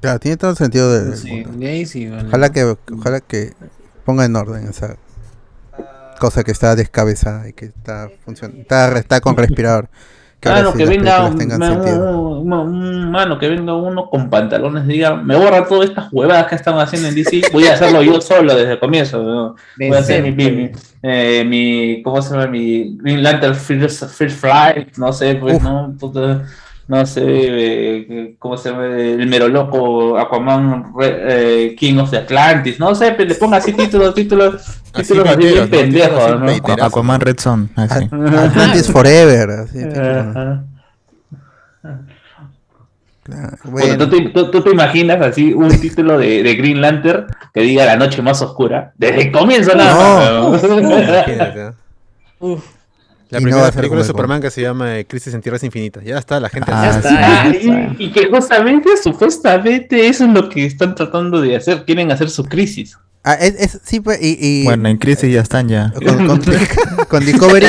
[0.00, 2.08] Claro, tiene todo el sentido Sí, de sí.
[2.08, 2.26] vale.
[2.26, 3.52] Ojalá que, ojalá que
[4.04, 4.96] ponga en orden esa
[6.18, 9.88] cosa que está descabezada y que está funcionando, está, está con respirador.
[10.42, 14.88] Que ahora Mano, sí que las venga, un- un- mano, que venga uno con pantalones,
[14.88, 18.20] diga, me borra todas estas huevadas que están haciendo en DC, voy a hacerlo yo
[18.20, 19.54] solo desde el comienzo.
[19.78, 20.70] Voy a hacer mi,
[21.02, 22.48] eh, mi- ¿cómo se llama?
[22.48, 25.62] Mi Green Lantern First, First Flight, no sé, pues, Uf.
[25.62, 26.42] no, Puta,
[26.92, 28.84] no sé, eh, ¿cómo se llama?
[28.86, 33.56] El mero loco Aquaman Re- eh, King of the Atlantis, no sé, pero le ponga
[33.56, 34.62] así títulos, títulos,
[34.92, 36.50] títulos así bien pendejos, ¿no?
[36.84, 38.04] Aquaman Red Son, así.
[38.12, 39.50] Atlantis Forever.
[39.50, 40.64] así, tipo, Ajá.
[43.22, 43.98] claro, Bueno, bueno.
[43.98, 47.86] ¿tú, te, tú- tú te imaginas así un título de, de Green Lantern que diga
[47.86, 48.92] la noche más oscura?
[48.98, 50.50] Desde el comienzo nada No.
[50.50, 50.62] más.
[53.32, 56.04] La Y primera película de Superman que se llama eh, Crisis en Tierras Infinitas.
[56.04, 56.70] Ya está, la gente.
[56.72, 56.98] Ah, ya así.
[56.98, 57.08] está.
[57.08, 57.14] sí.
[57.16, 57.48] ya Ah,
[57.88, 58.02] está.
[58.02, 61.84] y, y que justamente, supuestamente, eso es lo que están tratando de hacer.
[61.84, 62.98] Quieren hacer su crisis.
[63.24, 65.92] Ah, es, es- sí, pues, y, y Bueno, en crisis ya están ya.
[66.06, 66.42] con, con-
[67.08, 67.66] con Discovery,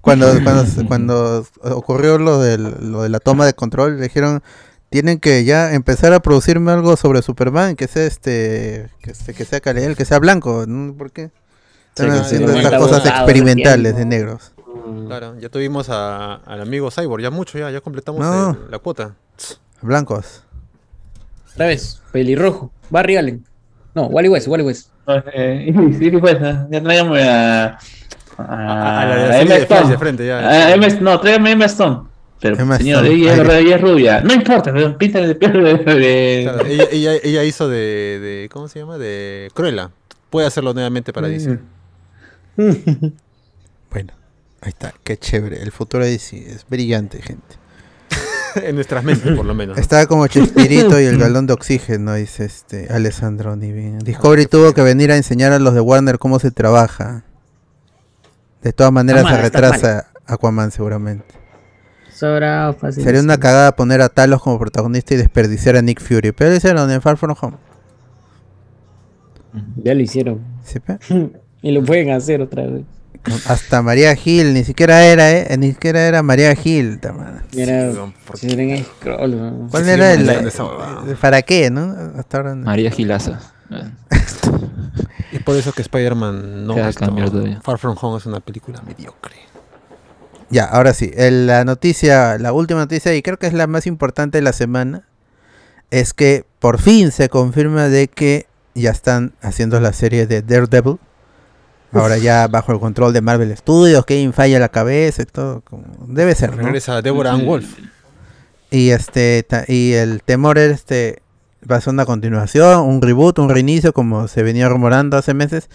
[0.00, 4.42] cuando, cuando, cuando ocurrió lo, del, lo de la toma de control, le dijeron,
[4.90, 9.44] tienen que ya empezar a producirme algo sobre Superman, que sea este, que, este, que
[9.44, 10.94] sea Kal-El, que sea blanco, ¿no?
[10.94, 11.30] ¿por qué?
[11.90, 14.52] Están Sí, haciendo estas cosas experimentales de negros.
[15.06, 18.50] Claro, ya tuvimos a- al amigo Cyborg, ya mucho, ya, ya completamos No.
[18.50, 19.14] el- la cuota.
[19.82, 20.42] Blancos.
[21.54, 22.70] Otra vez, pelirrojo.
[22.90, 23.44] Barry Allen.
[23.94, 24.90] No, Wally West, Wally West.
[25.34, 27.64] Eh, sí, pues, ya tráigame a.
[27.66, 27.78] A,
[28.38, 29.90] A, a la Flash Stone.
[29.90, 30.38] de frente, ya.
[30.38, 32.02] A Emma- no, tráigame a Emma Stone.
[32.40, 33.66] Pero, Emma señor, Stone, ella, es- ay.
[33.66, 34.20] ella es rubia.
[34.20, 36.40] No importa, pero píntale de piel de.
[36.44, 37.78] Claro, ella, ella, ella hizo de,
[38.20, 38.48] de.
[38.52, 38.96] ¿Cómo se llama?
[38.98, 39.90] De Cruella.
[40.30, 41.58] Puede hacerlo nuevamente para DC.
[43.90, 44.12] Bueno,
[44.60, 45.62] ahí está, qué chévere.
[45.62, 47.56] El futuro de DC es brillante, gente.
[48.62, 49.78] en nuestras mentes, por lo menos.
[49.78, 53.98] Está como Chespirito y el galón de oxígeno, dice este Alessandro Nivi.
[54.04, 57.24] Discovery tuvo que venir a enseñar a los de Warner cómo se trabaja.
[58.62, 61.38] De todas maneras se retrasa Aquaman seguramente.
[62.80, 63.04] Fácil.
[63.04, 66.32] Sería una cagada poner a Talos como protagonista y desperdiciar a Nick Fury.
[66.32, 67.56] Pero lo hicieron en Far From Home.
[69.76, 70.40] Ya lo hicieron.
[70.64, 70.98] ¿Sí, pe?
[71.60, 72.84] Y lo pueden hacer otra vez.
[73.46, 76.98] Hasta María Gil, ni siquiera era, eh, ni siquiera era María Gil.
[76.98, 77.40] ta madre.
[77.56, 79.68] Era, weón, ¿por si era en scroll, ¿no?
[79.70, 81.04] ¿Cuál Sí, era el, huevada.
[81.10, 81.94] el- ¿Para qué, no?
[82.18, 82.64] Hasta ahora no.
[82.64, 83.40] María Gilaza.
[85.32, 87.60] Es por eso que Spider-Man no todavía.
[87.60, 89.36] Far From Home es una película mediocre.
[90.50, 91.10] Ya, ahora sí.
[91.14, 94.54] el- la noticia, la última noticia, y creo que es la más importante de la
[94.54, 95.02] semana,
[95.90, 100.98] es que por fin se confirma de que ya están haciendo la serie de Daredevil.
[101.92, 105.62] Ahora ya bajo el control de Marvel Studios, Kevin falla la cabeza y todo.
[105.62, 106.62] como debe ser, ¿no?
[106.62, 107.78] Regresa Deborah Ann Wolf.
[108.70, 111.22] Y este y el temor es este
[111.70, 115.70] va a ser una continuación, un reboot, un reinicio como se venía rumorando hace meses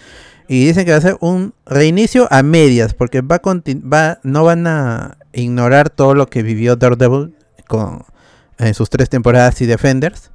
[0.47, 4.67] y dicen que va a ser un reinicio a medias porque va va no van
[4.67, 7.35] a ignorar todo lo que vivió Daredevil
[7.67, 8.03] con
[8.59, 10.32] en sus tres temporadas y Defenders.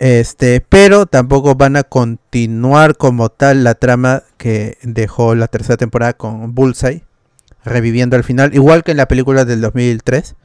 [0.00, 6.14] Este, pero tampoco van a continuar como tal la trama que dejó la tercera temporada
[6.14, 7.04] con Bullseye,
[7.66, 10.36] reviviendo al final, igual que en la película del 2003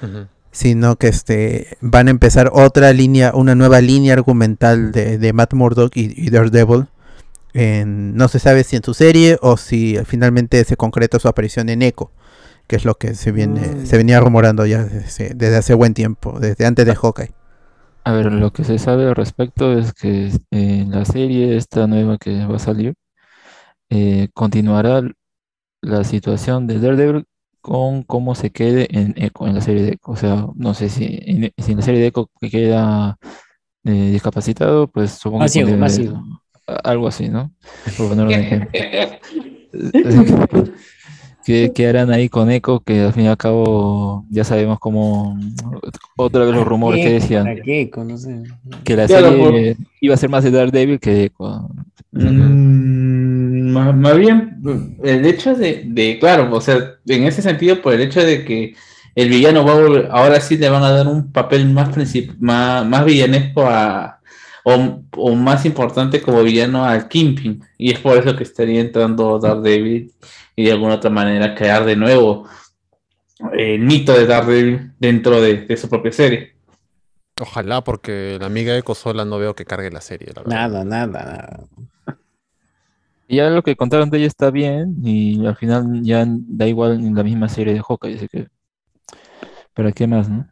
[0.00, 0.26] Ujú.
[0.50, 5.52] sino que este van a empezar otra línea, una nueva línea argumental de, de Matt
[5.52, 6.86] Murdock y, y Daredevil.
[7.52, 11.68] En, no se sabe si en su serie o si finalmente se concreta su aparición
[11.68, 12.10] en Echo,
[12.66, 16.40] que es lo que se viene, se venía rumorando ya desde, desde hace buen tiempo,
[16.40, 17.41] desde antes de Hawkeye.
[18.04, 21.86] A ver, lo que se sabe al respecto es que eh, en la serie esta
[21.86, 22.94] nueva que va a salir,
[23.90, 25.02] eh, continuará
[25.82, 27.24] la situación de Daredevil
[27.60, 30.10] con cómo se quede en Echo, en la serie de Echo.
[30.10, 33.18] O sea, no sé si en, si en la serie de Echo que queda
[33.84, 35.64] eh, discapacitado, pues supongo que
[36.84, 37.52] algo así, ¿no?
[37.96, 38.70] Por poner un ejemplo.
[41.44, 42.80] ¿Qué, qué harán ahí con Echo?
[42.80, 45.36] Que al fin y al cabo ya sabemos cómo
[46.16, 47.90] otra vez los rumores que decían ¿Para qué?
[47.96, 48.42] No sé.
[48.84, 51.68] que la Claro, serie iba a ser más de Daredevil que de Echo.
[52.12, 54.60] Mm, más, más bien,
[55.02, 58.74] el hecho de, de, claro, o sea, en ese sentido, por el hecho de que
[59.14, 61.90] el villano va a volver- ahora sí le van a dar un papel más,
[62.38, 64.20] más, más villanesco a,
[64.64, 69.38] o, o más importante como villano al Kingpin, y es por eso que estaría entrando
[69.38, 70.12] Daredevil
[70.56, 72.48] y de alguna otra manera crear de nuevo
[73.52, 76.52] el mito de Daredevil dentro de, de su propia serie.
[77.40, 80.42] Ojalá, porque la amiga Eco sola no veo que cargue la serie, la.
[80.42, 81.60] Nada, nada, nada.
[83.28, 87.00] Y ya lo que contaron de ella está bien y al final ya da igual
[87.00, 88.48] en la misma serie de Hawkeye, así que
[89.72, 90.46] ¿para qué más, no?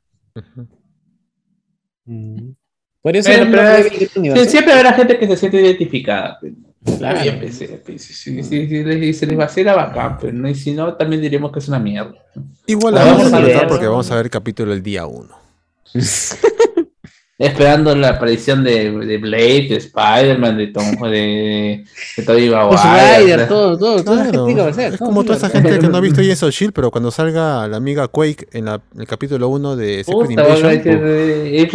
[2.06, 2.52] Mm.
[3.02, 4.50] Podría ser Pero, un pero Daredevil es- de Sí, universo.
[4.50, 6.38] siempre habrá gente que se siente identificada.
[6.40, 6.52] pues.
[6.98, 7.20] Claro.
[7.22, 10.48] Bien, pues, sí, pues, sí, sí, sí, sí, les- se les vacila bacán, pero no,
[10.48, 12.14] y si no, también diremos que es una mierda.
[12.66, 13.66] Igual la Vamos a a ver.
[13.68, 15.28] porque vamos a ver el capítulo el día 1.
[17.40, 21.84] Esperando la aparición de, de Blade, de Spider-Man, de Tom, de,
[22.18, 23.46] de Tobey Ghost Maguire.
[23.46, 26.00] Todo, todo, toda esa gente que es todo como toda esa gente que no ha
[26.02, 29.74] visto of Shield, pero cuando salga la amiga Quake en, la- en el capítulo 1
[29.74, 30.82] de Secret Invasion,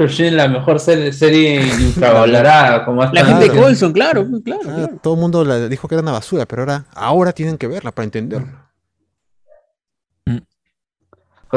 [0.07, 2.85] Shield, la mejor serie, serie infravalorada.
[2.85, 3.59] Como hasta La gente de.
[3.59, 4.99] Colson, claro, pues, claro, ah, claro.
[5.01, 7.91] todo el mundo la dijo que era una basura, pero ahora, ahora tienen que verla
[7.91, 8.05] para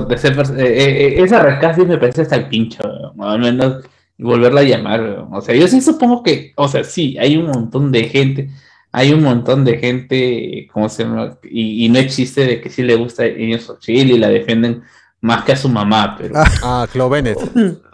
[0.08, 2.82] tercer pers- eh, eh, eh, esa rescate me parece hasta el pincho,
[3.18, 3.84] al menos
[4.18, 5.00] volverla a llamar.
[5.00, 5.28] weón.
[5.32, 8.50] O sea, yo sí supongo que, o sea, sí, hay un montón de gente,
[8.92, 11.38] hay un montón de gente, ¿cómo se llama?
[11.44, 14.82] Y, y no es chiste de que sí le gusta of Shield y la defienden
[15.20, 16.50] más que a su mamá, pero Ah.
[16.62, 17.38] Ah, Chloe Bennett,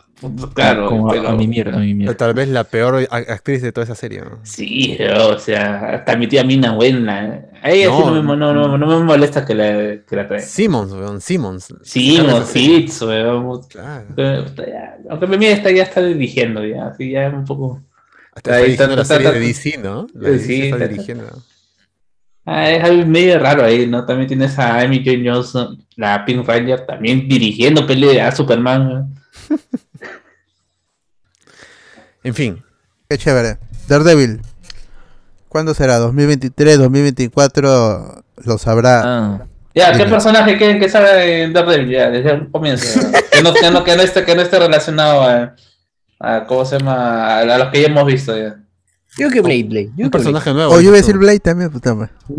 [0.55, 2.15] claro, Como a- pero- a, mi mierda, a mi mierda.
[2.17, 4.21] tal vez la peor actriz de toda esa serie.
[4.21, 4.39] ¿no?
[4.43, 7.41] Sí, o sea, hasta mi tía Mina buena.
[7.63, 8.11] A ella sí No.
[8.15, 10.45] no me, no, no- no me molesta que la, que la traiga.
[10.47, 11.73] Simmons, weón, Simmons.
[11.83, 12.43] Serie.
[12.45, 13.63] Fitz, weón.
[13.69, 14.07] Claro.
[15.11, 17.81] Aunque mi está, ya está dirigiendo, ya, así ya un poco.
[18.35, 20.07] Hasta está Ahí dirigiendo está- la serie de DC, ¿no?
[20.15, 21.25] La DC está está- dirigiendo.
[22.47, 24.05] Ah, es algo medio raro ahí, ¿no?
[24.05, 29.15] También tienes a Amy Jo Johnson, la Pink Ranger, también dirigiendo peli a Superman.
[32.23, 32.63] En fin,
[33.09, 33.59] Qué chévere.
[33.87, 34.41] Daredevil.
[35.49, 36.01] ¿Cuándo será?
[36.01, 38.25] ¿2023, 2024?
[38.45, 39.03] Lo sabrá.
[39.05, 40.11] Ah, Ya, ¿qué Dime.
[40.11, 41.91] personaje quieren que salga en Daredevil?
[41.91, 42.99] Ya, desde el comienzo.
[43.01, 43.11] ¿no?
[43.13, 45.55] que, no, que, no, que, no esté, que no esté relacionado a,
[46.19, 46.95] a, ¿cómo se llama?
[47.27, 48.57] A, a los que ya hemos visto ya.
[49.19, 49.91] Yo que Blade, Blade.
[49.97, 50.73] Yo un que personaje nuevo.
[50.73, 51.17] O Oh, yo iba a decir.
[51.19, 52.11] Blade también, puta madre.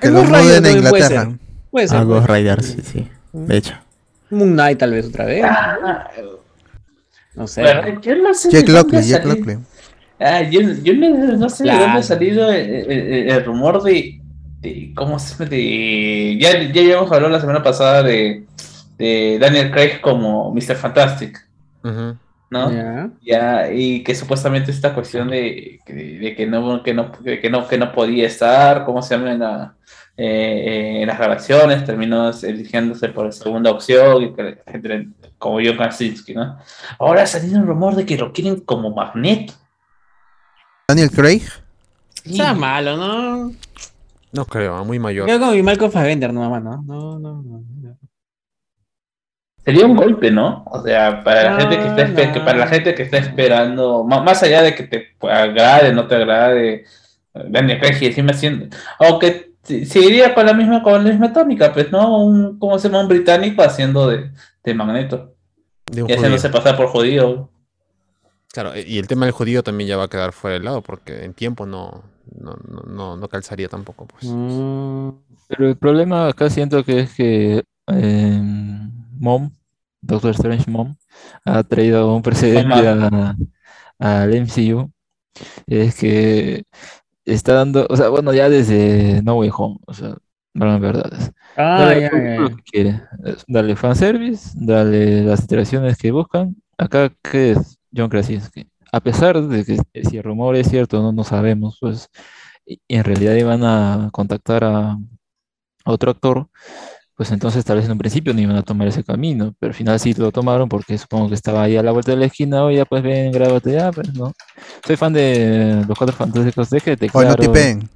[0.00, 1.22] que lo Ghost Rider muden a también puede Inglaterra.
[1.24, 1.38] ser.
[1.70, 1.96] Puede ser.
[1.98, 2.36] Ah, puede Ghost ser.
[2.36, 3.08] Rider, sí, sí.
[3.32, 3.74] De hecho.
[4.30, 5.44] Moon Knight tal vez otra vez.
[7.34, 7.62] No sé.
[7.62, 9.58] Bueno, yo no sé Jack Lockley, Jack Lockley.
[10.18, 13.82] Ah, yo, yo no, no sé de dónde ha salido el, el- el- el rumor
[13.82, 14.20] de,
[14.60, 18.46] de cómo se llama, de ya, ya habíamos hablado la semana pasada de,
[18.96, 20.74] de Daniel Craig como Mr.
[20.76, 21.38] Fantastic.
[22.48, 22.72] ¿no?
[22.72, 23.10] Ya.
[23.20, 27.50] Ya, y que supuestamente esta cuestión de, de- de que no, que no, de que
[27.50, 29.32] no, que no podía estar, ¿cómo se llama?
[29.32, 29.74] En, la-
[30.18, 35.04] eh, eh, en las grabaciones, terminó eligiéndose por segunda opción, y la
[35.38, 36.58] como John Krasinski, ¿no?
[36.98, 39.52] Ahora ha salido un rumor de que lo quieren como Magneto.
[40.88, 41.42] Daniel Craig.
[42.24, 43.52] Está malo, ¿no?
[44.32, 45.26] No creo, muy mayor.
[45.26, 47.64] Creo como mi Malcolm Fassbender, no, mamá, no, no, no, no.
[47.82, 47.98] no.
[49.64, 50.62] Sería un golpe, ¿no?
[50.66, 52.32] O sea, para la No, gente que está no.
[52.32, 56.14] que para la gente que está esperando, más, allá de que te agrade, no te
[56.14, 56.84] agrade,
[57.34, 61.72] Daniel Craig encima haciendo, aunque se se iría con la misma con la misma tónica,
[61.72, 62.24] pues, ¿no?
[62.24, 63.02] Un, ¿cómo se llama?
[63.02, 64.30] Un británico haciendo de,
[64.64, 65.34] de Magneto
[65.90, 67.50] De y haciéndose pasar por judío.
[68.52, 71.24] Claro, y el tema del judío también ya va a quedar fuera de lado porque
[71.24, 72.02] en tiempo no,
[72.40, 74.06] no, no, no, no calzaría tampoco.
[74.06, 74.24] Pues.
[74.24, 75.10] Mm,
[75.48, 78.40] Pero el problema acá siento que es que eh,
[79.18, 79.50] Mom,
[80.00, 80.96] Doctor Strange Mom,
[81.44, 83.36] ha traído un precedente a-
[83.98, 84.90] al MCU.
[85.66, 86.64] Es que
[87.26, 90.16] está dando, o sea, bueno, ya desde No Way Home, o sea,
[90.54, 91.32] no verdades.
[91.56, 93.00] Ah, Dale ya, ya, que
[93.48, 96.56] Dale fanservice, dale las iteraciones que buscan.
[96.78, 98.66] Acá, ¿qué es John Krasinski?
[98.92, 99.78] A pesar de que
[100.08, 102.08] si el rumor es cierto, no, no sabemos, pues
[102.66, 104.98] y- en realidad iban a contactar a
[105.84, 106.48] otro actor,
[107.16, 109.74] pues entonces tal vez en un principio no iban a tomar ese camino, pero al
[109.74, 112.62] final sí lo tomaron porque supongo que estaba ahí a la vuelta de la esquina,
[112.64, 114.32] oye, pues ven, grábate ya, pues no.
[114.86, 117.52] Soy fan de los Cuatro Fantásticos, déjate Hoy no claro.
[117.52, 117.88] tipen.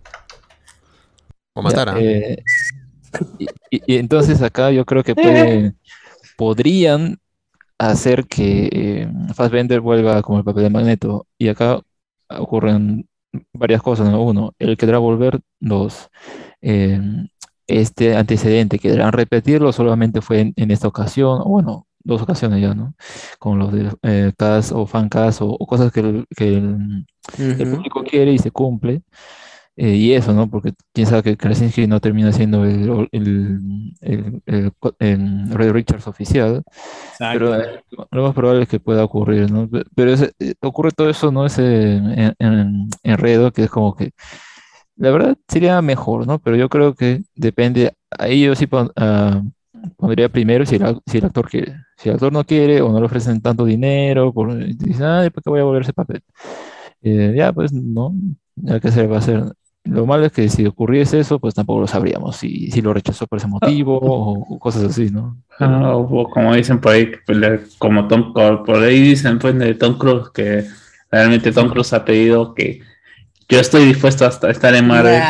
[1.55, 2.01] O Ya, matar, ¿ah?
[2.01, 2.43] eh,
[3.39, 5.75] y, y- y entonces acá yo creo que puede,
[6.37, 7.19] podrían
[7.79, 11.27] hacer que eh, Fassbender vuelva como el papel de Magneto.
[11.39, 11.81] Y acá
[12.29, 13.09] ocurren
[13.53, 14.23] varias cosas, ¿no?
[14.23, 15.41] Uno, él querrá volver.
[15.59, 16.09] Dos,
[16.63, 17.01] eh,
[17.71, 22.75] este antecedente querrán repetirlo, solamente fue en, en esta ocasión, o bueno, dos ocasiones ya,
[22.75, 22.95] ¿no?
[23.39, 27.07] Con los de eh, cast o fan cast o, o cosas que el, que el-
[27.39, 27.77] el Ujú.
[27.77, 29.03] público quiere y se cumple.
[29.77, 30.51] Eh, y eso, ¿no?
[30.51, 36.07] Porque quién sabe que Krasinski no termina siendo el, el, el, el el Red Richards
[36.07, 36.63] oficial,
[37.19, 39.69] pero eh, lo más probable es que pueda ocurrir, ¿no?
[39.71, 41.47] Pe- Pero ese- eh, ocurre todo eso, ¿no?
[41.47, 44.11] Ese en- en- enredo que es como que,
[45.01, 46.39] la verdad sería mejor, ¿no?
[46.41, 49.43] Pero yo creo que depende, ahí yo sí pon- ah,
[49.97, 51.77] pondría primero si el, ac- si el actor quiere.
[51.97, 55.43] Si el actor no quiere o no le ofrecen tanto dinero, por, dice, ay, ¿para
[55.45, 56.23] qué voy a volver ese papel?
[57.03, 58.15] Eh, ya, pues no,
[58.57, 59.45] ya que se va a hacer.
[59.85, 63.27] Lo malo es que si ocurriese eso, pues tampoco lo sabríamos, si, si lo rechazó
[63.27, 65.39] por ese motivo o, o cosas así, ¿no?
[65.59, 69.75] Ah, o como dicen por ahí, pues, como Tom Cruise, por ahí dicen pues de
[69.75, 70.65] Tom Cruise que
[71.11, 72.81] realmente Tom Cruise ha pedido que
[73.51, 75.21] yo estoy dispuesto a esta- estar en Marvel,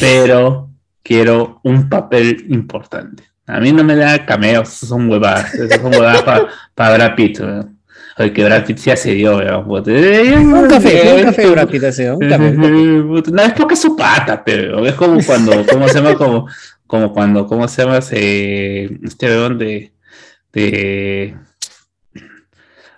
[0.00, 0.70] pero
[1.02, 3.24] quiero un papel importante.
[3.46, 6.22] A mí no me da cameos, esos son huevadas, esos son huevadas
[6.74, 7.40] para Brad Pitt.
[7.40, 7.78] weón.
[8.18, 9.90] Oye, que Brad Pitt se accedió, weón, puta.
[9.90, 12.52] Un café, un café, Brad Pitt, ese, un café.
[13.08, 16.14] Puta, No, es porque es su pata, pero es como cuando, ¿cómo se llama?
[16.14, 16.46] Como,
[16.86, 18.00] como cuando, ¿cómo se llama?
[18.00, 19.92] Se- este weón de,
[20.52, 21.34] de,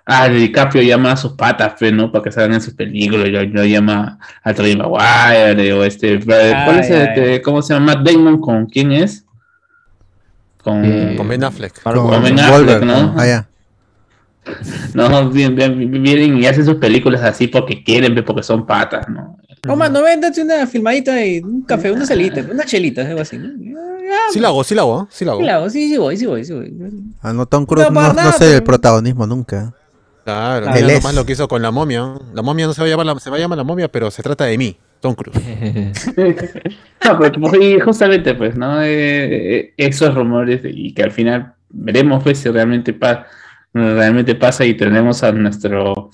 [0.07, 2.11] ah, DiCaprio llama a sus patas, pues, ¿no?
[2.11, 6.81] Para que salgan en sus películas, lo, lo llama a Tobey Maguire, o este, ¿cuál
[6.81, 7.95] es ya, el, este, ¿cómo se llama?
[7.95, 9.25] Matt Damon, ¿con quién es?
[10.63, 11.83] Con, Eh, Con Ben Affleck.
[11.83, 12.83] Con Con Ben Affleck.
[12.83, 13.15] ¿no?
[13.17, 13.49] Ah, ya.
[14.95, 19.09] no, bien, bien, vienen y hacen sus películas así porque quieren, pues, porque son patas,
[19.09, 19.39] ¿no?
[19.65, 23.39] No, mano, ven, date una filmadita y un café, una celita, una chelita, algo así.
[23.39, 23.49] ¿no?
[23.49, 25.07] Ya, Sí lo hago, sí lo hago, ¿eh?
[25.09, 25.41] sí lo hago.
[25.41, 26.75] sí, la hago, sí, sí voy, sí voy, sí voy.
[27.23, 29.73] Ah, no, Tom Cruise No, sé el protagonismo nunca.
[30.25, 31.15] Claro, nomás es.
[31.15, 32.15] lo que hizo con la momia.
[32.33, 34.11] La momia no se va a llamar la, se va a llamar la momia, pero
[34.11, 35.39] se trata de mí, Tom Cruise.
[37.05, 38.81] No, pues, y justamente, pues, ¿no?
[38.83, 43.27] Eh, eh, esos rumores y que al final veremos, pues, si realmente, pa-
[43.75, 46.11] realmente pasa y tenemos a nuestro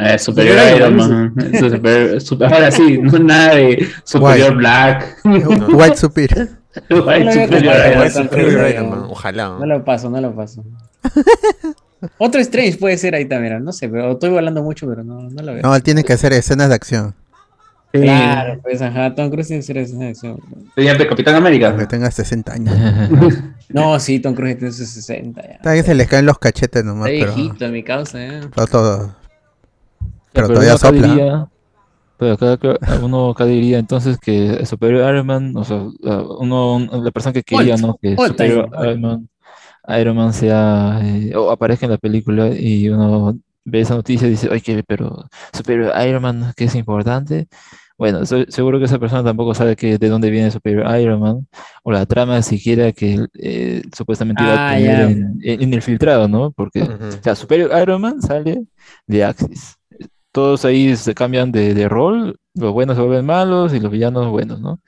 [0.00, 1.34] eh, superior Iron Man.
[1.60, 5.18] Su super- su- ahora sí, no nada de superior Black.
[5.24, 6.48] White Superior.
[6.90, 9.56] White superior Iron Man, Ojalá.
[9.60, 10.64] No lo paso, no lo paso.
[12.18, 15.42] Otro Strange puede ser ahí también, no sé, pero estoy volando mucho, pero no, no
[15.42, 15.62] lo veo.
[15.62, 17.14] No, él tiene que hacer escenas de acción.
[17.94, 18.00] Sí.
[18.00, 20.38] Claro, pues ajá, Tom Cruise tiene que ser esa- eso.
[20.74, 21.88] Sería de Capitán Aunque América.
[21.88, 22.74] tenga 60 años.
[23.68, 25.58] No, sí, Tom Cruise tiene sus 60 ya.
[25.62, 28.40] Tal vez se les caen los cachetes nomás, Está pero, viejito mi causa, eh.
[28.54, 29.14] pero todo.
[30.32, 31.06] Pero Pero todavía sopla.
[31.08, 31.48] diría-
[32.18, 32.58] pero acá
[33.02, 37.42] uno acá diría entonces que Superior Iron Man, o sea, la- uno, la persona que
[37.42, 37.96] quería, ¿no?
[38.00, 38.68] Que Superior.
[38.82, 39.28] Iron Man,
[40.00, 44.32] Iron Man sea, eh, o aparezca en la película y uno ve esa noticia y
[44.32, 47.48] dice, oye, pero Superior Iron Man, que es importante.
[47.98, 51.46] Bueno, seguro que esa persona tampoco sabe que de dónde viene Superior Iron Man,
[51.84, 55.04] o la trama siquiera que eh, supuestamente iba a Ah, tener ya.
[55.04, 56.50] en, en el filtrado, ¿no?
[56.52, 56.92] Porque, Ujú.
[57.20, 58.64] o sea, Superior Iron Man sale
[59.06, 59.76] de Axis
[60.32, 64.28] todos ahí se cambian de, de rol, los buenos se vuelven malos y los villanos
[64.30, 64.80] buenos, ¿no?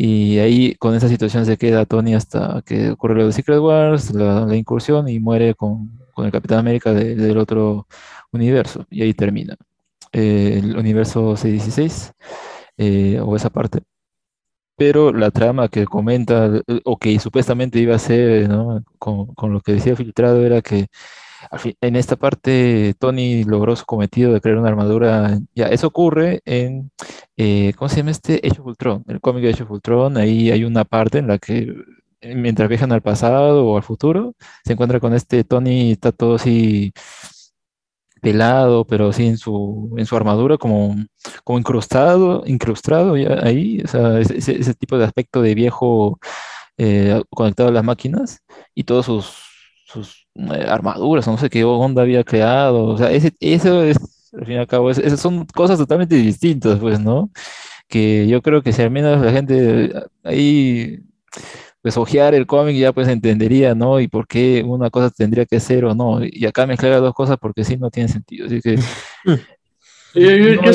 [0.00, 4.14] Y ahí con esa situación se queda Tony hasta que ocurre lo de Secret Wars,
[4.14, 7.88] la, la incursión y muere con, con el Capitán América de- del otro
[8.32, 8.86] universo.
[8.90, 9.56] Y ahí termina.
[10.12, 12.12] Eh, el universo 616,
[12.78, 13.80] eh, o esa parte.
[14.76, 18.82] pero la trama que comenta eh, o que supuestamente iba a ser, ¿no?
[18.98, 20.86] Con, con lo que decía filtrado era que
[21.80, 25.38] en esta parte Tony logró su cometido de crear una armadura.
[25.54, 26.90] Ya, eso ocurre en,
[27.36, 28.40] eh, ¿cómo se llama este?
[28.44, 30.16] Age of Ultron, el cómic de Age of Ultron.
[30.16, 31.74] Ahí hay una parte en la que
[32.20, 34.34] eh, mientras viajan al pasado o al futuro,
[34.64, 36.92] se encuentra con este Tony, está todo así
[38.20, 40.96] pelado, pero así en su, en su armadura, como,
[41.44, 46.18] como incrustado, incrustado ya ahí, o sea, ese tipo de aspecto de viejo
[46.78, 48.40] eh, conectado a las máquinas
[48.74, 49.47] y todos sus,
[49.88, 53.96] sus eh, armaduras, o no sé qué onda había creado, o sea, ese, eso es,
[54.34, 57.30] al fin y al cabo, es- esas son cosas totalmente distintas, pues, ¿no?
[57.88, 59.92] Que yo creo que si al menos la gente
[60.22, 61.00] ahí
[61.80, 63.98] pues ojear el cómic ya pues entendería, ¿no?
[64.00, 66.20] Y por qué una cosa tendría que ser o no.
[66.22, 68.46] Y acá mezclar las dos cosas porque sí no tiene sentido.
[68.46, 68.76] Así que
[70.14, 70.72] Yo, yo- No yo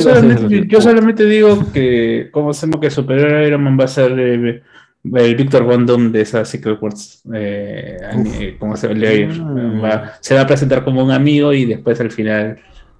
[0.81, 4.63] solamente, yo- digo que, ¿cómo hacemos que Superior Iron Man va a ser eh,
[5.03, 7.21] el Victor Von Doom de esa Secret Wars?
[7.33, 9.27] Eh, ani- ¿Cómo se va a ir?
[9.29, 9.83] Mm.
[9.83, 12.57] Va- se va a presentar como un amigo y después al final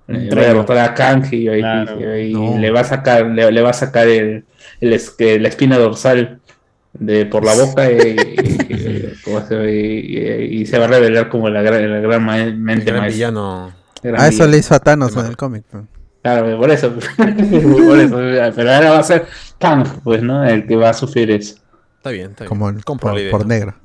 [0.09, 1.99] eh, va a derrotar a Kang y, Claro.
[1.99, 2.57] y ahí No.
[2.57, 4.43] le va a sacar, le, le va a sacar el,
[4.81, 6.39] el es- que la espina dorsal
[6.93, 9.81] de por la boca y, y- ¿cómo se ve?
[10.51, 12.99] Y- y se va a revelar como la gran, la gran ma- El mente gran
[12.99, 13.15] maestra.
[13.29, 13.71] villano.
[14.03, 15.63] Gran A eso le hizo a Thanos en el cómic.
[15.71, 15.83] pues.
[16.21, 16.93] Claro, por eso.
[17.17, 18.15] por eso.
[18.55, 19.25] Pero ahora va a ser
[19.59, 20.43] Kang, pues, ¿no?
[20.43, 21.55] El que va a sufrir eso.
[22.03, 22.49] Está bien, está bien.
[22.49, 23.31] Como el- Compro por, la idea.
[23.31, 23.75] por negro.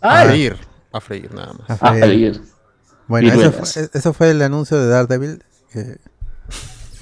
[0.00, 0.56] A freír.
[0.92, 1.82] A freír, nada más.
[1.82, 2.40] A freír.
[3.08, 5.42] Bueno, eso fue, eso fue el anuncio de Daredevil.
[5.72, 5.96] Que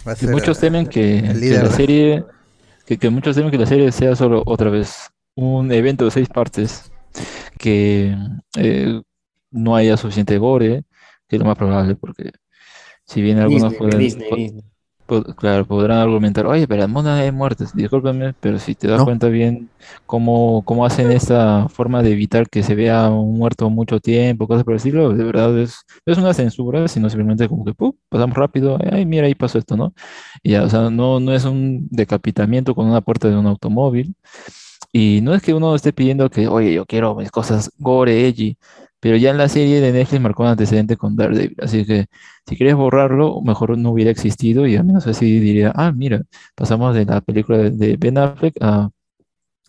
[0.08, 2.24] va a y ser, muchos temen que, la serie,
[2.86, 6.28] que, que muchos temen que la serie sea solo otra vez un evento de seis
[6.30, 6.90] partes,
[7.58, 8.16] que
[8.56, 9.02] eh,
[9.50, 10.84] no haya suficiente gore,
[11.28, 12.30] que es lo más probable, porque
[13.04, 14.64] si bien algunos Disney, pueden, Disney, po- Disney.
[15.36, 19.04] Claro, podrán argumentar, oye, pero en Mona hay muertes, discúlpame, pero si te das No.
[19.04, 19.70] cuenta bien
[20.06, 24.64] cómo, cómo hacen esta forma de evitar que se vea un muerto mucho tiempo, cosas
[24.64, 27.92] por el estilo, de verdad es, es una censura, sino simplemente como que ¡pum!
[28.08, 29.92] pasamos rápido, ay, mira, ahí pasó esto, ¿no?
[30.42, 34.14] Y ya, o sea, no, no es un decapitamiento con una puerta de un automóvil.
[34.92, 38.56] Y no es que uno esté pidiendo que, oye, yo quiero mis cosas gore, edgy,
[39.00, 41.56] pero ya en la serie de Netflix marcó un antecedente con Daredevil.
[41.62, 42.06] Así que
[42.46, 46.22] si quieres borrarlo, mejor no hubiera existido y al menos así diría, ah, mira,
[46.54, 48.90] pasamos de la película de, Ben Affleck a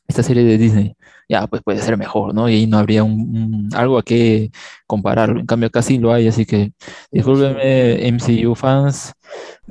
[0.07, 0.95] esta serie de Disney.
[1.29, 2.49] Ya, pues puede ser mejor, ¿no?
[2.49, 4.51] Y ahí no habría un, algo a qué
[4.85, 5.39] compararlo.
[5.39, 6.73] En cambio, sí lo hay, así que
[7.11, 9.13] discúlpenme, MCU fans,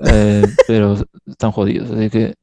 [0.06, 0.96] eh, pero
[1.26, 1.90] están jodidos.
[1.90, 2.34] Así que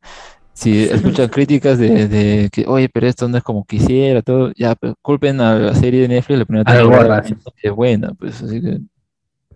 [0.60, 4.74] si escuchan críticas de, de que, oye, pero esto no es como quisiera, todo, ya,
[4.74, 7.36] pues, culpen a la serie de Netflix, la primera temporada sí.
[7.62, 8.80] es buena, pues, así que,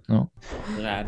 [0.08, 0.30] no.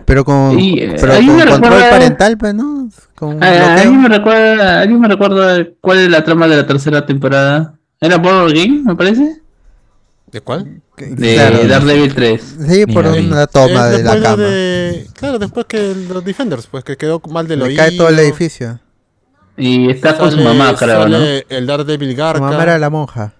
[0.06, 2.90] Pero con, Y, eh, pero ahí con me control recuerda- parental, pues, ¿no?
[3.14, 3.68] Con Ah, bloqueo.
[3.78, 7.78] ¿Alguien me recuerda, alguien me recuerda cuál es la trama de la tercera temporada?
[8.02, 9.42] ¿Era Board Game, me parece?
[10.32, 10.82] ¿De cuál?
[10.98, 11.68] De Claro.
[11.68, 12.56] Daredevil 3.
[12.68, 14.44] Sí, por Mira, una toma Es de la después cama.
[14.44, 17.78] de- Claro, después que los Defenders, pues que quedó mal del Le oído.
[17.78, 18.80] cae todo el edificio.
[19.58, 21.18] Y está con su mamá, creo, ¿no?
[21.50, 22.40] El Daredevil Su Garca.
[22.42, 23.34] mamá era la monja.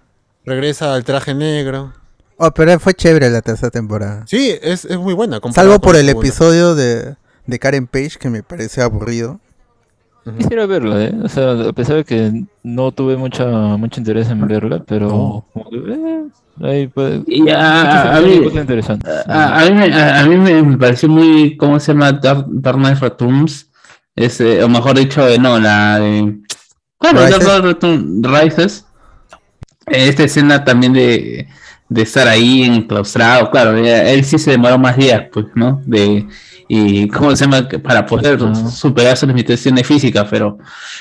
[0.44, 1.92] Regresa al traje negro.
[2.36, 4.24] Oh, pero fue chévere la tercera temporada.
[4.26, 5.40] Sí, es, es muy buena.
[5.52, 6.26] Salvo por el segunda.
[6.28, 7.14] episodio de,
[7.46, 9.40] de Karen Page, que me parece aburrido.
[10.38, 11.14] Quisiera verla, ¿eh?
[11.22, 15.08] O sea, a pesar de que no tuve mucha, mucho interés en verla, pero
[15.54, 15.62] No.
[15.86, 16.24] eh,
[16.62, 18.40] ahí puede- Y a, a- mí,
[19.26, 22.10] a, a mí, me, a, a mí me, me pareció muy, ¿cómo se llama?
[22.12, 23.68] Dark, Dark Knight Returns.
[24.16, 26.38] Ese, o mejor dicho, eh, no, la de...
[26.98, 27.44] Claro, Rises.
[27.44, 28.86] Knight Return- Rises.
[29.86, 31.48] Eh, Esta escena también de,
[31.88, 35.82] de estar ahí enclaustrado, claro, eh, él sí se demoró más días, pues, ¿no?
[35.84, 36.26] De,
[36.66, 38.38] y cómo se llama, para poder
[38.70, 40.56] superar sus limitaciones físicas, pero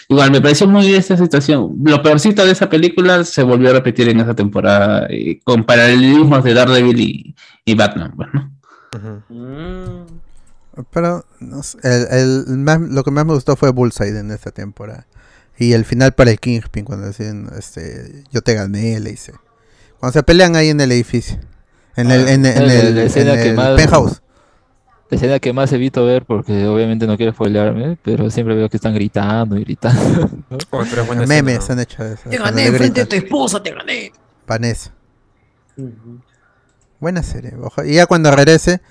[0.10, 1.76] igual me pareció muy bien esta situación.
[1.86, 6.44] Lo peorcito de esa película se volvió a repetir en esa temporada, y con paralelismos
[6.44, 8.52] de Daredevil y, y Batman, pues, ¿no?
[9.30, 10.23] Ujú.
[10.92, 14.52] Pero no sé, el, el más, lo que más me gustó fue Bullseye en esta
[14.52, 15.06] temporada.
[15.58, 19.34] Y el final para el Kingpin, cuando decían, este, yo te gané, le hice.
[20.00, 21.38] Cuando se pelean ahí en el edificio.
[21.96, 24.22] En el, en, en la- el, la en escena que el más- penthouse.
[25.12, 28.78] La escena que más evito ver, porque obviamente no quiero spoilearme, pero siempre veo que
[28.78, 30.28] están gritando y gritando.
[30.72, 32.30] Oh, pero es buena Memes escena, han hecho eso.
[32.32, 33.08] Te gané de gritan.
[33.08, 34.12] tu esposa, te gané.
[34.48, 34.92] Vanessa.
[37.00, 37.54] Buena serie.
[37.62, 38.82] oja- y ya cuando regrese,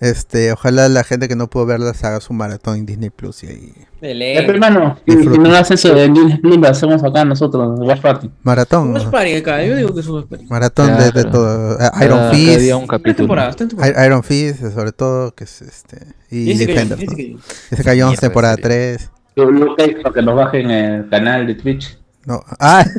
[0.00, 3.44] este, ojalá la gente que no pudo verla se haga su maratón en Disney Plus
[3.44, 3.72] y ahí.
[4.00, 4.36] De Ya, ley.
[4.38, 8.00] pero, hermano, si, no haces eso en Disney Plus, lo hacemos acá nosotros, en Watch
[8.00, 8.30] Party.
[8.42, 8.92] Maratón.
[8.94, 9.10] No ¿no?
[9.10, 10.46] pari acá, yo digo que es un pari.
[10.46, 11.30] Maratón de, de Claro.
[11.30, 11.78] todo.
[11.78, 12.72] Eh, Iron Fist.
[12.74, 13.14] un capítulo.
[13.16, 14.02] temporada, temporada.
[14.02, 15.98] I- Iron Fist, sobre todo, que es este.
[16.30, 17.30] Y Jessica Jones, Defenders.
[17.32, 17.38] ¿no?
[17.70, 18.68] Jessica Jones, Mierda de temporada serie.
[18.96, 19.10] 3.
[19.36, 21.98] Yo lo que para que nos bajen en el canal de Twitch.
[22.24, 22.42] No.
[22.58, 22.84] Ah.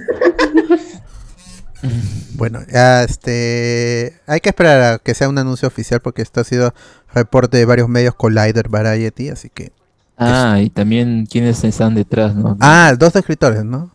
[2.35, 4.19] bueno, ya este.
[4.27, 6.73] Hay que esperar a que sea un anuncio oficial porque esto ha sido
[7.13, 9.71] reporte de varios medios Collider, Variety, así que.
[10.17, 12.55] Ah, y también quiénes están detrás, ¿no?
[12.59, 13.91] Ah, dos escritores, ¿no?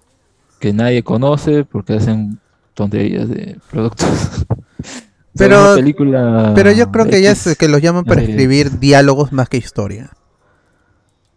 [0.59, 2.39] Que nadie conoce porque hacen
[2.75, 4.09] tonterías de productos.
[5.39, 9.33] Pero- película Pero yo creo que ya es que los llaman para eh, escribir diálogos
[9.33, 10.11] más que historia.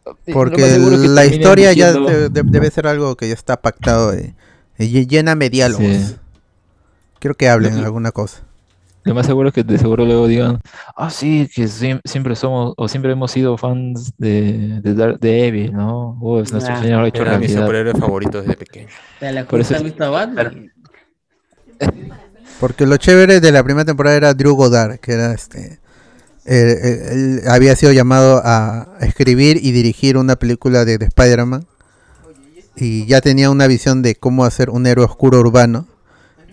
[0.06, 4.12] lo Porque la historia ya diciendo- de- de- debe ser algo que ya está pactado.
[4.12, 4.34] De,
[4.78, 5.86] de lléname diálogos.
[5.86, 6.16] Sí.
[7.20, 8.42] Quiero que hablen alguna cosa.
[9.04, 10.60] Lo más seguro es que de seguro luego digan,
[10.96, 16.18] ah, sí, que siem- siempre somos, o siempre hemos sido fans de, de Daredevil, ¿no?
[16.22, 18.88] Oh, es nuestro señor hecho Era mi superhéroe favorito desde pequeño.
[19.20, 20.72] Te la Por eso justa es- visto a Batman.
[22.60, 25.80] Porque lo chévere de la primera temporada era Drew Goddard, que era este.
[26.46, 31.66] eh, eh, él había sido llamado a escribir y dirigir una película de, de Spider-Man.
[32.76, 35.86] Y ya tenía una visión de cómo hacer un héroe oscuro urbano.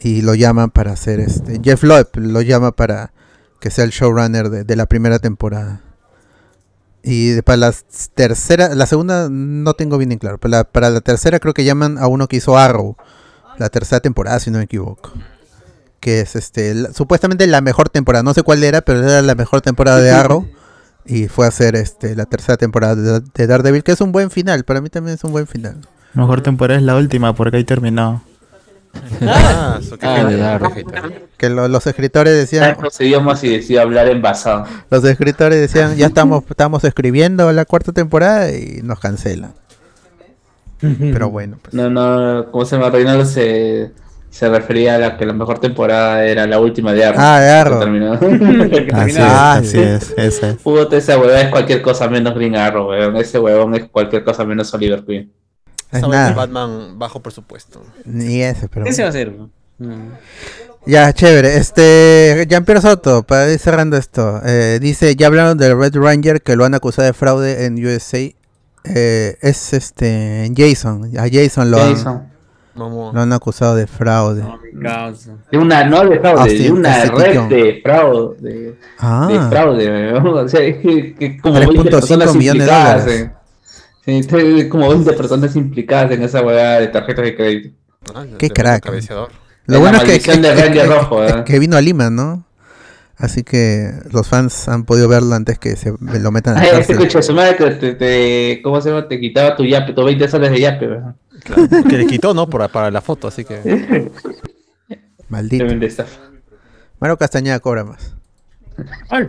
[0.00, 1.60] Y lo llaman para hacer este.
[1.62, 3.12] Jeff Loeb lo llama para
[3.60, 5.80] que sea el showrunner de, de la primera temporada.
[7.02, 7.74] Y para la
[8.14, 10.38] tercera, la segunda no tengo bien en claro.
[10.38, 12.96] Para la, para la tercera creo que llaman a uno que hizo Arrow.
[13.58, 15.12] La tercera temporada, si no me equivoco
[15.98, 19.60] que es este supuestamente la mejor temporada, no sé cuál era, pero era la mejor
[19.60, 20.46] temporada de Arrow
[21.04, 24.30] y fue a hacer este la tercera temporada de, de Daredevil, que es un buen
[24.30, 25.80] final, para mí también es un buen final.
[26.14, 28.22] Mejor temporada es la última, porque ahí terminó.
[29.22, 30.74] Ah, eso que Ah, de Dark.
[30.74, 30.84] qué.
[31.36, 34.64] Que lo- los escritores decían, idiomas y decidió hablar en basado.
[34.90, 39.52] los escritores decían, ya estamos estamos escribiendo la cuarta temporada y nos cancelan.
[40.80, 41.72] Pero bueno, pues.
[41.74, 42.90] No, no, ¿cómo se llama?
[42.90, 43.92] Reinaldo se,
[44.28, 47.18] se refería a la que la mejor temporada era la última de Arrow.
[47.20, 47.78] Ah, de Arrow.
[47.78, 48.12] Que terminó.
[48.92, 49.78] Así es, Ah, así sí.
[49.80, 50.56] es, esa es.
[50.56, 53.16] Puta, ese huevón es cualquier cosa menos Green Arrow, weón.
[53.16, 55.32] Ese huevón es cualquier cosa menos Oliver Queen.
[55.96, 57.82] Es Esa nada, Batman bajo presupuesto.
[58.04, 59.32] ni ese, pero ¿Qué se va a hacer?
[59.78, 60.10] Mm.
[60.86, 61.56] Ya, chévere.
[61.56, 66.54] Este, Jean-Pierre Soto, para ir cerrando esto, eh, dice, ya hablaron del Red Ranger que
[66.56, 68.18] lo han acusado de fraude en USA.
[68.88, 72.22] Eh, es este Jason, a Jason lo, Han, Jason.
[72.76, 73.12] Vamos.
[73.12, 74.42] lo han acusado de fraude.
[74.44, 75.32] No, mi causa.
[75.50, 78.36] De una, no de fraude, Ah, sí, de una red de fraude.
[78.40, 80.26] De, de Ah, fraude, weón.
[80.38, 83.06] O sea, es que, que como 3.5 20 personas millones de dólares.
[83.20, 83.32] en-
[84.06, 87.76] sí, como 20 personas implicadas en esa hueá de tarjetas de crédito.
[88.14, 88.84] Ah, Qué crack.
[88.84, 89.30] cabeceador.
[89.66, 91.44] lo bueno es que, que- de que- Rojo, que- ¿eh?
[91.44, 92.44] que vino a Lima, ¿no?
[93.18, 96.70] Así que los fans han podido verlo antes que se lo metan a la Ay,
[96.84, 96.98] cárcel.
[97.08, 99.08] de su madre que te, te- ¿cómo se llama?
[99.08, 101.16] Te quitaba tu yape, tus 20 soles de yape, weón.
[101.42, 102.46] Claro, que le quitó, ¿no?
[102.48, 104.10] Para, para la foto, así que.
[105.30, 105.64] Maldito.
[107.00, 108.14] Mario Castañeda cobra más.
[109.08, 109.28] Ay,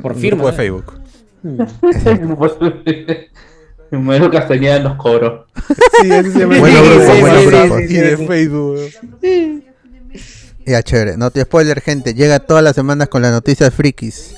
[0.00, 0.44] Por firma.
[0.44, 1.00] grupo de Facebook.
[3.96, 5.46] Manuel Castañeda nos cobró.
[6.02, 7.80] Sí, ese se llama Bueno, grupo, bueno, grupo.
[7.80, 8.78] Y de Facebook.
[10.66, 11.16] Ya, chévere.
[11.16, 12.14] No te spoiler, gente.
[12.14, 14.34] Llega todas las semanas con las noticias frikis.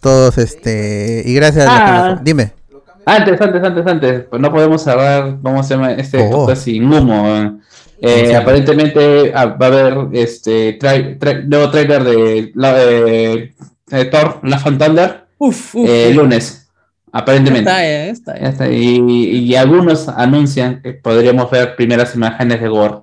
[0.00, 1.22] Todos, este.
[1.26, 2.10] Y gracias a los que Ah.
[2.14, 2.52] nos- Dime.
[3.04, 4.24] Antes, antes, antes, antes.
[4.30, 5.92] Pues no podemos cerrar, ¿cómo se llama?
[5.92, 6.30] Este Oh.
[6.30, 7.60] podcast sin humo.
[8.00, 8.34] Eh, Sí.
[8.34, 13.54] Aparentemente ah, va a haber este trai- trai- nuevo trailer de, la, de,
[13.86, 15.88] de Thor, La Thunder, Uf, uf.
[15.88, 16.16] eh, uf.
[16.16, 16.65] lunes.
[17.18, 17.70] Aparentemente.
[17.70, 18.38] Está, ya está.
[18.38, 18.68] Ya está.
[18.70, 22.98] Y, y algunos anuncian que podríamos ver primeras imágenes de Gore.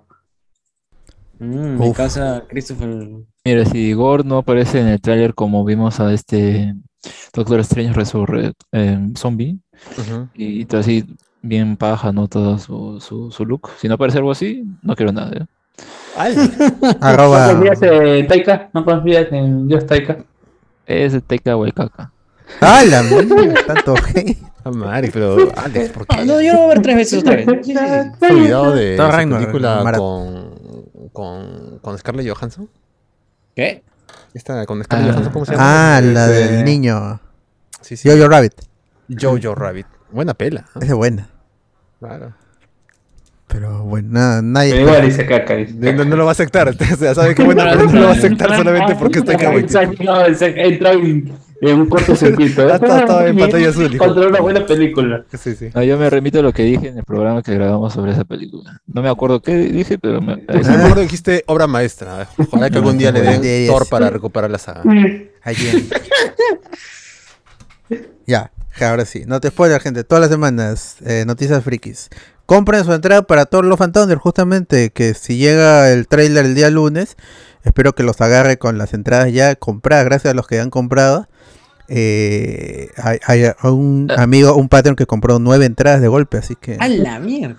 [1.40, 3.08] Mm, mi casa, Christopher.
[3.44, 6.76] Mira, si Gore no aparece en el tráiler como vimos a este
[7.34, 9.58] Doctor Strange Resurrect eh, Zombie,
[10.36, 11.06] y todo así
[11.42, 12.28] bien paja, ¿no?
[12.28, 13.72] Todo su, su, su look.
[13.80, 15.46] Si no aparece algo así, no quiero nada, ¿eh?
[16.82, 17.52] ¿No Arroba.
[17.52, 18.70] confías en Taika?
[18.74, 20.24] ¿No confías en Dios Taika?
[20.86, 21.56] Es de Teca
[22.62, 22.80] Waikaka.
[22.80, 23.04] ¡Hala!
[23.04, 24.38] mira, Tanto hate.
[24.66, 26.16] Ah, madre, pero Alex, ¿por qué?
[26.18, 27.46] Ah, no, yo lo voy a ver tres veces otra vez.
[27.46, 27.78] Sí, sí, sí.
[28.22, 32.70] ¿Has olvidado de esa Ragnarok, película marat- con, con, con Scarlett Johansson?
[33.56, 33.84] ¿Qué?
[34.34, 35.12] Esta con Scarlett Ah.
[35.14, 35.98] Johansson, ¿cómo se llama?
[35.98, 37.20] Ah, la Este- del niño.
[37.82, 38.10] Sí, sí.
[38.10, 38.54] Jojo Rabbit.
[39.20, 39.86] Jojo Rabbit.
[40.12, 40.62] Buena pela.
[40.76, 40.86] ¿eh?
[40.86, 41.28] Es buena.
[42.00, 42.34] Claro.
[43.48, 44.72] Pero bueno, nada, nadie.
[44.72, 45.56] Pero igual dice caca.
[45.56, 46.70] dice No, no- no lo va a aceptar.
[46.94, 49.46] O sea, sabe que buena, pero no lo va a aceptar solamente porque está en
[49.46, 49.66] Hawaii.
[50.00, 51.34] No, entró en,
[51.72, 52.68] en un cortocircuito.
[52.70, 52.74] ¿eh?
[52.82, 53.98] Estaba- en pantalla azul.
[53.98, 55.26] Contra una buena película.
[55.38, 55.70] Sí, sí.
[55.74, 58.24] No, yo me remito a lo que dije en el programa que grabamos sobre esa
[58.26, 58.82] película.
[58.88, 62.28] No me acuerdo qué dije, pero me, me acuerdo que dijiste obra maestra.
[62.38, 63.68] Ojalá que algún día le den.
[63.68, 64.84] Thor para recuperar la saga.
[65.44, 65.84] Ayer.
[68.26, 69.24] ya, ahora sí.
[69.28, 70.04] No te spoiler, gente.
[70.04, 72.10] Todas las semanas, eh, noticias frikis.
[72.46, 74.90] Compren su entrada para Thor Love and Thunder, justamente.
[74.92, 77.16] Que si llega el trailer el día lunes,
[77.64, 80.06] espero que los agarre con las entradas ya compradas.
[80.06, 81.28] Gracias a los que han comprado.
[81.88, 86.78] Eh, hay, hay un amigo, un patrón que compró nueve entradas de golpe, así que.
[86.80, 87.56] A la mierda.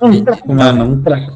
[0.46, 1.30] Mano, un crack.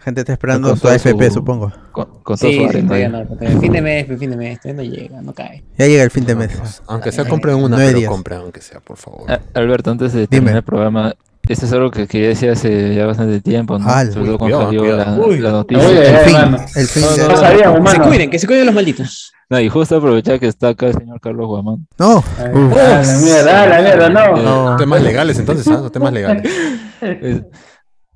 [0.00, 1.72] Gente está esperando Con su AFP, su- supongo.
[1.92, 4.82] Con, con todo Sí, su todavía no, todavía- fin de mes, fin de mes, todavía
[4.84, 5.62] no llega, no cae.
[5.78, 6.82] Ya llega el fin de mes.
[6.86, 8.10] Aunque sea compren una, Nueve pero días.
[8.10, 9.24] compren aunque sea, por favor.
[9.30, 11.14] Ah, Alberto, antes de terminar el programa,
[11.48, 13.88] esto es algo que quería decir hace ya bastante tiempo, ¿no?
[13.88, 15.06] Sobre todo cuando salió la,
[15.52, 15.88] noticia.
[15.88, 16.58] Oye, El fin, hermano.
[16.76, 19.32] el fin No, de- no, No sabía, Que se cuiden, que se cuiden los malditos.
[19.54, 21.86] No, y justo aprovechar que está acá el señor Carlos Guamán.
[21.98, 24.36] No, Ah, la mierda, ah, la mierda, no.
[24.70, 24.76] no.
[24.76, 25.88] Temas legales entonces, ¿ah?
[25.92, 26.50] Temas legales.
[27.02, 27.42] Eh,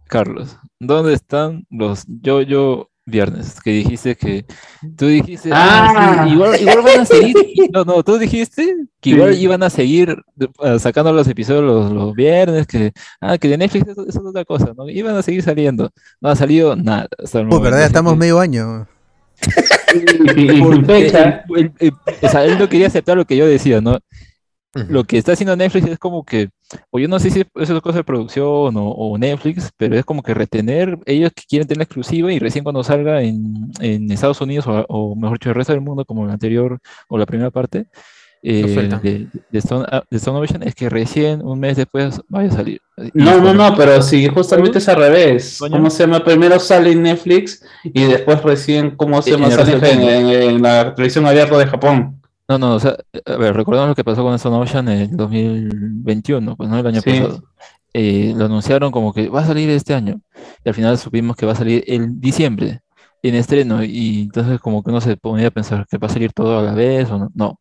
[0.06, 3.60] Carlos, ¿dónde están los yo-yo viernes?
[3.60, 4.46] Que dijiste que.
[4.96, 5.50] Tú dijiste.
[5.52, 6.24] Ah, Ah.
[6.26, 7.36] sí, igual, igual van a seguir.
[7.72, 9.42] No, no, tú dijiste que igual Sí.
[9.42, 10.16] iban a seguir
[10.64, 12.66] eh, sacando los episodios los, los viernes.
[12.66, 14.88] Que, ah, que de Netflix eso, eso es otra cosa, ¿no?
[14.88, 15.90] Iban a seguir saliendo.
[16.20, 17.06] No ha salido nada.
[17.22, 18.86] Hasta el Uy, momento, verdad, estamos que- medio año.
[19.40, 21.44] Sin Porque fecha.
[21.56, 21.92] el- el-
[22.22, 23.98] o sea, él no quería aceptar lo que yo decía, ¿no?
[24.88, 26.50] Lo que está haciendo Netflix es como que,
[26.90, 30.04] o yo no sé si eso es cosa de producción o, o Netflix, pero es
[30.04, 34.12] como que retener, ellos que quieren tener la exclusiva y recién cuando salga en, en
[34.12, 36.78] Estados Unidos o, o mejor dicho el resto del mundo, como la anterior
[37.08, 37.86] o la primera parte
[38.42, 42.48] eh, de, de Stone, ah, de Stone Ocean, es que recién un mes después vaya
[42.50, 42.80] a salir.
[43.14, 45.58] No, no, no, pero sí, justamente es al revés.
[45.58, 46.24] ¿Cómo se llama?
[46.24, 49.48] Primero sale en Netflix y después recién, ¿cómo se En llama?
[49.48, 52.20] el Sale en, en- en la televisión abierta de Japón.
[52.48, 52.96] No, no, o sea,
[53.26, 56.86] a ver, recordemos lo que pasó con Stone Ocean en el 2021, pues no el
[56.86, 57.10] año Sí.
[57.10, 57.42] pasado.
[57.94, 60.20] Eh, lo anunciaron como que va a salir este año
[60.64, 62.80] y al final supimos que va a salir en diciembre
[63.22, 66.32] en estreno y entonces como que uno se ponía a pensar que va a salir
[66.32, 67.58] todo a la vez o no, no,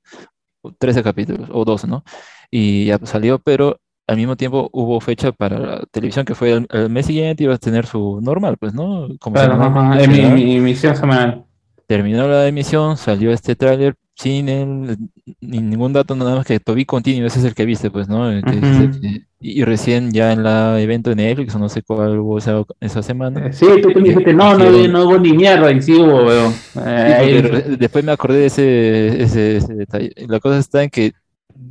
[0.78, 2.04] 13 capítulos o 12, ¿no?
[2.52, 6.68] Y ya salió, pero al mismo tiempo hubo fecha para la televisión que fue el,
[6.72, 9.08] el mes siguiente iba a tener su normal, pues, ¿no?
[9.20, 11.46] Como Claro, ajá, emisión semanal.
[11.88, 14.98] Terminó la emisión, salió este tráiler sin el-
[15.42, 18.10] ni ningún dato, nada más que To Be Continue, ese es el que viste, pues,
[18.10, 18.30] ¿no?
[18.32, 22.18] El que y, y recién ya en la evento de Netflix, o no sé cuál
[22.18, 23.54] hubo esa, esa semana.
[23.54, 26.52] Sí, tú te dijiste, no, no, Hicieron- no hubo ni mierda, y sí hubo, weón.
[26.84, 30.12] Eh, después me acordé de ese, ese, ese detalle.
[30.28, 31.14] La cosa está en que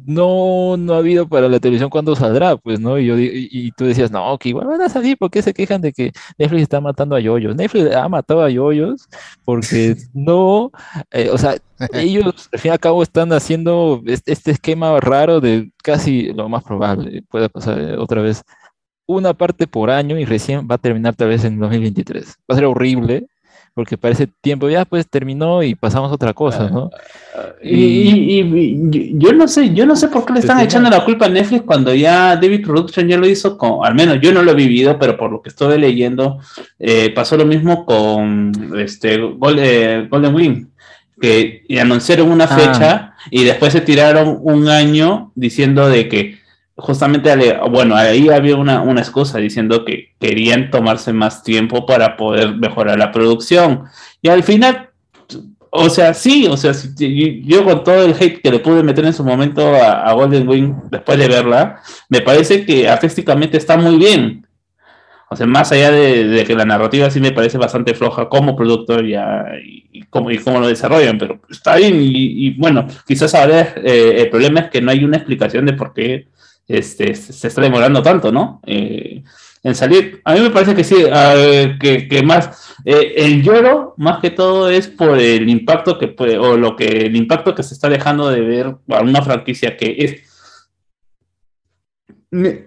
[0.05, 2.99] no, no ha habido para la televisión cuándo saldrá, pues, ¿no?
[2.99, 5.53] Y, yo, y, y tú decías, no, que igual van a salir, ¿por qué se
[5.55, 7.57] quejan de que Netflix está matando a yoyos?
[7.57, 9.09] Netflix ha matado a yoyos
[9.45, 10.71] porque no,
[11.11, 11.57] eh, o sea,
[11.93, 16.65] ellos al fin y al cabo están haciendo este, esquema raro de casi lo más
[16.65, 18.43] probable, puede pasar eh, otra vez,
[19.07, 22.25] una parte por año y recién va a terminar tal vez en 2023.
[22.27, 23.27] Va a ser horrible
[23.75, 26.89] porque para ese tiempo ya pues terminó y pasamos a otra cosa, ¿no?
[27.63, 30.65] Y, y- y- y- yo no sé, yo no sé por qué le están Sí,
[30.65, 34.19] echando la culpa a Netflix cuando ya David Production ya lo hizo con, al menos
[34.23, 36.39] yo no lo he vivido, pero por lo que estuve leyendo,
[36.79, 40.67] eh, pasó lo mismo con este Gol- eh, Golden Wing,
[41.21, 42.49] que y anunciaron una Ah.
[42.59, 46.39] fecha y después se tiraron un año diciendo de que
[46.77, 47.31] justamente,
[47.71, 52.99] bueno, ahí había una, una excusa diciendo que querían tomarse más tiempo para poder mejorar
[52.99, 53.85] la producción.
[54.21, 54.91] Y al final
[55.79, 58.83] o sea, sí, o sea, si- yo, yo con todo el hate que le pude
[58.83, 63.59] meter en su momento a, a Golden Wing después de verla, me parece que artísticamente
[63.59, 64.46] está muy bien.
[65.29, 69.07] O sea, más allá de, que la narrativa sí me parece bastante floja como productor
[69.07, 71.97] ya, y, y cómo, y cómo lo desarrollan, pero está bien.
[72.01, 75.93] Y, bueno, quizás ahora eh, el problema es que no hay una explicación de por
[75.93, 76.29] qué
[76.69, 78.61] este, se está demorando tanto, ¿no?
[78.67, 79.23] Eh,
[79.63, 80.21] en salir.
[80.25, 84.31] A mí me parece que sí, eh, que, que más eh, el lloro más que
[84.31, 87.89] todo es por el impacto que puede, o lo que el impacto que se está
[87.89, 90.36] dejando de ver a una franquicia que es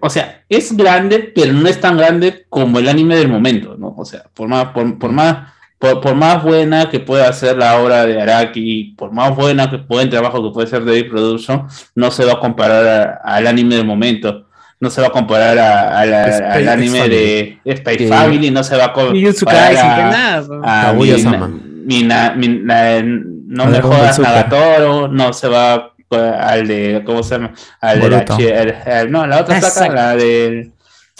[0.00, 3.94] o sea, es grande, pero no es tan grande como el anime del momento, ¿no?
[3.96, 7.80] O sea, por más, por, por más, por, por más buena que pueda ser la
[7.80, 12.10] obra de Araki, por más buena que buen trabajo que puede ser David Production, no
[12.10, 14.46] se va a comparar a- al anime del momento.
[14.82, 18.50] No se va a comparar a, a la- Space al anime de Space Que- Family,
[18.50, 20.46] no se va a comparar a- que nada.
[20.64, 21.48] a Kaguya-sama.
[21.84, 24.18] mi- na- mi- na- no A me jodas.
[24.18, 27.52] Nagatoro, no se va eh, al de, ¿cómo se llama?
[27.80, 30.72] Al de la el- el- no, la otra placa, la del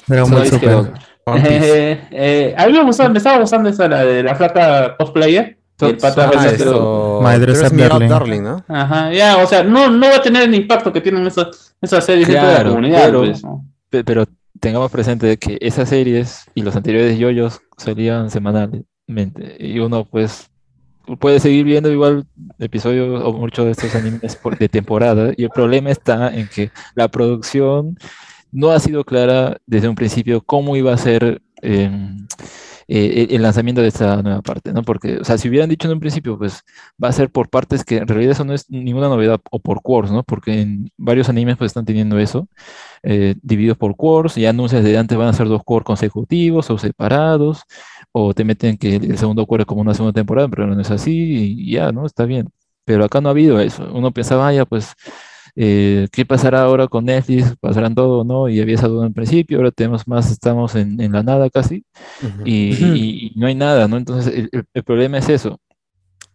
[0.07, 0.93] Dragon Ball Super.
[1.37, 2.73] eh, eh, a mí
[3.13, 5.57] me estaba gustando esa, la de la flaca cosplayer.
[5.81, 6.31] el pata Ah,
[7.63, 8.09] Up Me Up Darling.
[8.09, 8.65] Darling, ¿no?
[8.69, 12.05] Ajá, ya, o sea, no, no va a tener el impacto que tienen esas, esas
[12.05, 13.05] series dentro de la Claro, comunidad.
[13.07, 13.43] pero- pues,
[14.05, 14.25] Pero
[14.61, 20.50] tengamos presente de que esas series y los anteriores yoyos salían semanalmente y uno pues
[21.19, 22.27] puede seguir viendo igual
[22.59, 26.71] episodios o muchos de estos animes por- de temporada y el problema está en que
[26.95, 27.97] la producción
[28.53, 32.27] no ha sido clara desde un principio cómo iba a ser em,
[32.89, 34.83] eh, el, el lanzamiento de esta nueva parte, ¿no?
[34.83, 36.63] Porque, o sea, si hubieran dicho en un principio, pues
[37.03, 39.83] va a ser por partes que en realidad eso no es ninguna novedad o por
[39.83, 40.23] cores, ¿no?
[40.25, 42.49] Porque en varios animes pues están teniendo eso
[43.03, 46.79] eh, divididos por cores y anuncias de antes van a ser dos cores consecutivos o
[46.79, 47.63] separados,
[48.13, 51.13] o te meten que el segundo ocurre como una segunda temporada, pero no es así
[51.67, 52.07] y ya, ¿no?
[52.07, 52.49] Está bien.
[52.85, 53.89] Pero acá no ha habido eso.
[53.93, 54.95] Uno pensaba, "Ah, ya, pues,
[55.57, 57.55] eh, ¿qué pasará ahora con Netflix?
[57.61, 58.49] ¿Pasarán todo o no?
[58.49, 61.85] Y había esa duda en principio, ahora tenemos más, estamos en, en la nada casi,
[62.45, 63.97] y, y- y no hay nada, ¿no?
[63.99, 65.59] Entonces, el, el- el problema es eso.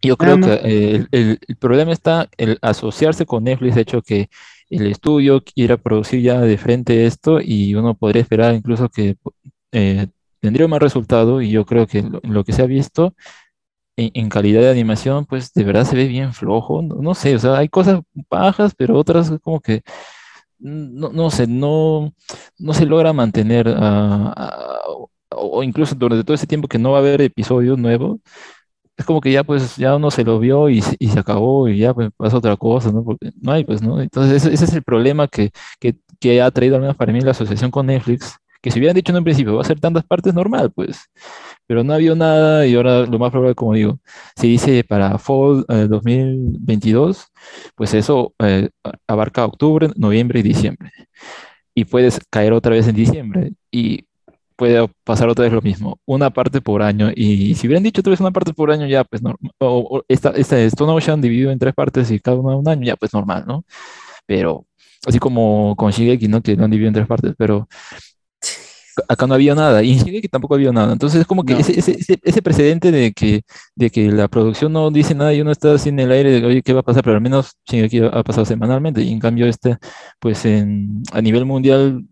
[0.02, 0.46] Yo creo no.
[0.46, 4.28] que eh, el, el- el problema está el asociarse con Netflix, de hecho que
[4.70, 9.16] el estudio quiera producir ya de frente esto y uno podría esperar incluso que
[9.72, 10.08] eh,
[10.46, 13.14] tendría un más resultado y yo creo que lo, lo que se ha visto
[13.96, 17.34] en, en calidad de animación, pues de verdad se ve bien flojo, no, no sé,
[17.36, 18.00] o sea, hay cosas
[18.30, 19.82] bajas, pero otras como que,
[20.58, 22.14] no, no sé, no,
[22.58, 24.80] no se logra mantener, ah, ah,
[25.30, 28.18] o incluso durante todo ese tiempo que no va a haber episodios nuevos,
[28.96, 31.78] es como que ya pues ya uno se lo vio y, y se acabó y
[31.78, 33.04] ya pues pasa otra cosa, ¿no?
[33.04, 34.00] Porque no hay pues, ¿no?
[34.00, 35.50] Entonces ese, ese es el problema que,
[35.80, 38.36] que, que ha traído al menos para mí la asociación con Netflix,
[38.66, 40.98] que si hubieran dicho en un principio va a ser tantas partes normal, pues,
[41.68, 44.00] pero no ha habido nada y ahora lo más probable, como digo,
[44.34, 47.28] se dice para Fall eh, 2022,
[47.76, 48.70] pues eso eh,
[49.06, 50.90] abarca octubre, noviembre y diciembre.
[51.76, 54.06] Y puedes caer otra vez en diciembre y
[54.56, 57.12] puede pasar otra vez lo mismo, una parte por año.
[57.14, 59.52] Y si hubieran dicho otra vez una parte por año, ya pues normal.
[59.58, 62.84] O, o esta, esta Stone Ocean dividido en tres partes y cada una un año,
[62.84, 63.64] ya pues normal, ¿no?
[64.26, 64.66] Pero
[65.06, 66.42] así como con Shigeki, ¿no?
[66.42, 67.68] Que lo han dividido en tres partes, pero
[69.08, 70.92] acá no había nada, y en Shingeki tampoco había nada.
[70.92, 71.60] Entonces es como que No.
[71.60, 73.42] ese, ese, ese, precedente de que,
[73.74, 76.46] de que la producción no dice nada y uno está así en el aire de,
[76.46, 77.02] oye, ¿qué va a pasar?
[77.02, 79.76] Pero al menos Shingeki ha pasado semanalmente, y en cambio este,
[80.20, 82.04] pues en, a nivel mundial,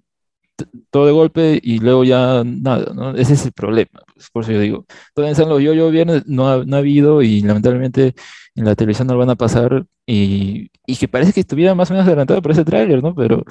[0.90, 3.10] todo de golpe y luego ya nada, ¿no?
[3.16, 4.86] Ese es el problema, pues, por eso yo digo.
[5.14, 8.14] Todavía están los yo-yo viernes, no ha, no ha habido y lamentablemente
[8.54, 11.90] en la televisión no lo van a pasar y, y que parece que estuviera más
[11.90, 13.14] o menos adelantado por ese tráiler, ¿no?
[13.14, 13.44] Pero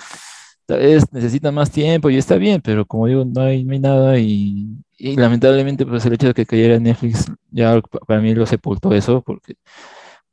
[0.65, 3.79] tal vez necesita más tiempo y está bien, pero como digo, no hay, no hay
[3.79, 8.33] nada y, y lamentablemente pues el hecho de que cayera Netflix ya pa- para mí
[8.35, 9.55] lo sepultó eso, porque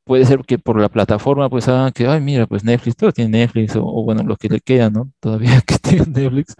[0.05, 3.39] puede ser que por la plataforma pues hagan que, ay mira, pues Netflix, todo tiene
[3.41, 5.13] Netflix, o, o bueno, lo que le queda, ¿no?
[5.21, 6.57] Todavía que tiene Netflix,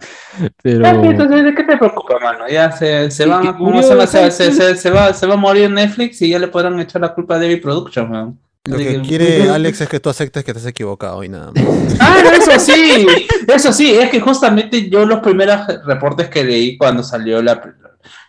[0.63, 0.91] pero...
[1.01, 2.47] Pues, Entonces, ¿de qué te preocupa, mano?
[2.49, 4.35] Ya se, se van y a, ¿cómo murió, se, va, se, ¿sabes?
[4.35, 7.13] se, se- se va, se va a morir Netflix y ya le podrán echar la
[7.13, 8.39] culpa a David Production, man.
[8.65, 11.51] Lo que que- quiere Alex es que tú aceptes que te has equivocado y nada
[11.51, 11.63] más.
[11.99, 13.05] Ah, no, eso sí,
[13.47, 17.75] eso sí, es que justamente yo los primeros reportes que leí cuando salió la,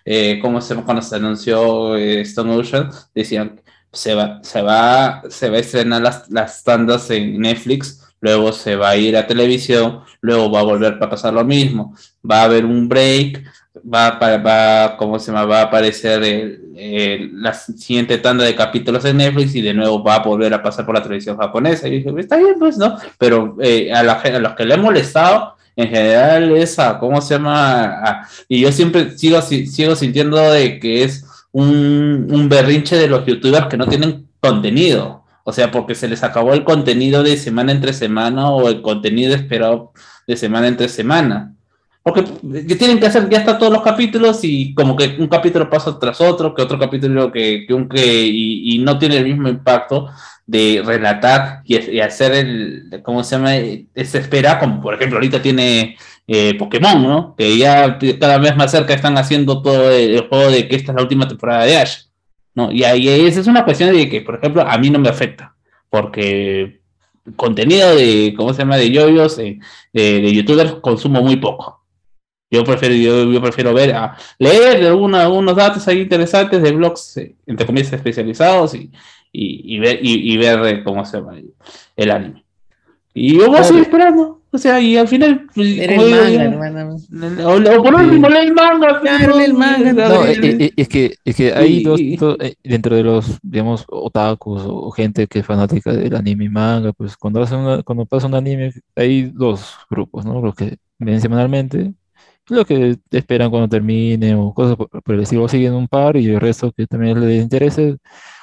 [0.04, 0.74] eh, ¿cómo se?
[0.76, 3.60] Cuando se anunció eh, Stone Ocean, decían
[3.92, 8.76] se va, se va, se va a estrenar las, las tandas en Netflix, luego se
[8.76, 11.94] va a ir a televisión, luego va a volver para pasar lo mismo,
[12.28, 13.42] va a haber un break,
[13.94, 15.44] va, ¿cómo se llama?
[15.44, 16.60] Va a aparecer
[17.34, 20.86] la siguiente tanda de capítulos en Netflix y de nuevo va a volver a pasar
[20.86, 21.88] por la televisión japonesa.
[21.88, 22.96] Y dije, está bien, pues, ¿no?
[23.18, 27.20] Pero eh, a, la a los que le he molestado, en general, es a, ¿cómo
[27.20, 28.26] se llama?
[28.48, 33.24] Y yo siempre sigo, si- sigo sintiendo de que es un, un berrinche de los
[33.26, 35.21] youtubers que no tienen contenido.
[35.44, 39.34] O sea, porque se les acabó el contenido de semana entre semana o el contenido
[39.34, 39.92] esperado
[40.26, 41.54] de semana entre semana.
[42.02, 45.70] Porque que tienen que hacer, ya está todos los capítulos y como que un capítulo
[45.70, 49.48] pasa tras otro, que otro capítulo que, que un que, y, no tiene el mismo
[49.48, 50.08] impacto
[50.44, 53.50] de relatar y, hacer el, ¿cómo se llama?
[53.50, 55.96] Se espera, como por ejemplo ahorita tiene
[56.26, 57.34] eh, Pokémon, ¿no?
[57.36, 60.96] Que ya cada vez más cerca están haciendo todo el juego de que esta es
[60.96, 62.06] la última temporada de Ash,
[62.54, 62.70] ¿no?
[62.72, 65.54] Y ahí esa es una cuestión de que, por ejemplo, a mí no me afecta,
[65.90, 66.80] porque
[67.36, 68.76] contenido de, ¿cómo se llama?
[68.76, 69.58] De yoyos, eh,
[69.92, 71.80] de, de youtubers consumo muy poco.
[72.50, 77.16] Yo prefiero, yo, yo prefiero ver, a leer alguna- algunos datos ahí interesantes de blogs,
[77.16, 78.90] eh, entre comillas, especializados y,
[79.32, 81.36] y, y ver, y, y ver eh, cómo se llama
[81.96, 82.44] el anime.
[83.14, 84.41] Y yo voy a seguir esperando.
[84.54, 85.46] O sea, y al final.
[85.54, 86.96] pues, Era el manga, hermano.
[87.46, 89.00] O, o por último, lee el manga.
[89.00, 93.02] Claro, el manga, No, eh, eh, es que, es que hay dos, eh, dentro de
[93.02, 97.60] los, digamos, otakus o gente que es fanática del anime y manga, pues cuando hacen
[97.60, 100.42] una- cuando pasa un anime hay dos grupos, ¿no?
[100.42, 101.94] Los que ven semanalmente,
[102.50, 106.16] y los que esperan cuando termine o cosas por, por el estilo, siguen un par
[106.18, 107.96] y el resto que también les interese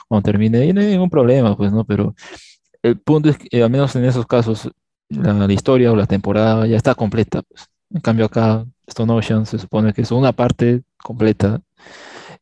[0.08, 1.86] cuando termine, y no hay ningún problema, pues, ¿no?
[1.86, 2.16] Pero
[2.82, 4.70] el punto es que, eh, al menos en esos casos,
[5.10, 7.68] la, la historia o la temporada ya está completa, pues.
[7.92, 11.60] En cambio acá, Stone Ocean se supone que es una parte completa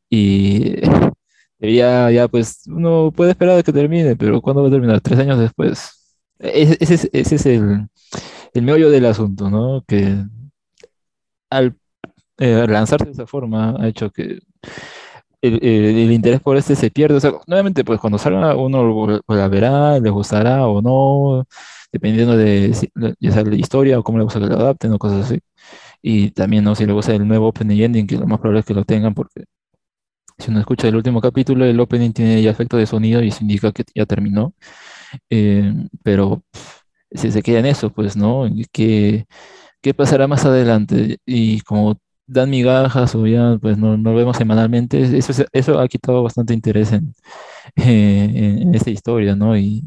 [0.09, 0.75] y
[1.59, 5.01] debería ya, pues, uno puede esperar a que termine, pero ¿cuándo va a terminar?
[5.01, 5.91] Tres años después.
[6.39, 7.87] Ese, ese es, ese es el,
[8.53, 9.83] el meollo del asunto, ¿no?
[9.87, 10.17] Que
[11.49, 11.75] al
[12.39, 14.39] eh, lanzarse de esa forma ha hecho que
[15.41, 17.15] el, el- el interés por este se pierde.
[17.17, 21.45] O sea, nuevamente, pues cuando salga uno la verá, le gustará o no,
[21.91, 22.89] dependiendo de si-
[23.19, 25.39] ya sea la historia o cómo le gusta que lo adapten o cosas así.
[26.01, 26.75] Y también, ¿no?
[26.75, 29.13] Si le gusta el nuevo opening ending, que lo más probable es que lo tengan
[29.15, 29.45] porque
[30.37, 33.39] si uno escucha el último capítulo, el opening tiene ya efecto de sonido y eso
[33.41, 34.53] indica que ya terminó.
[35.29, 35.73] Eh,
[36.03, 36.43] pero
[37.11, 38.45] si se queda en eso, pues, ¿no?
[38.73, 39.25] ¿Qué,
[39.81, 41.17] qué pasará más adelante?
[41.25, 41.97] Y como
[42.27, 46.23] dan migajas o ya, pues, no, no lo vemos semanalmente, eso, se- eso ha quitado
[46.23, 47.13] bastante interés en,
[47.77, 49.57] eh, en, en esta historia, ¿no?
[49.57, 49.83] Y,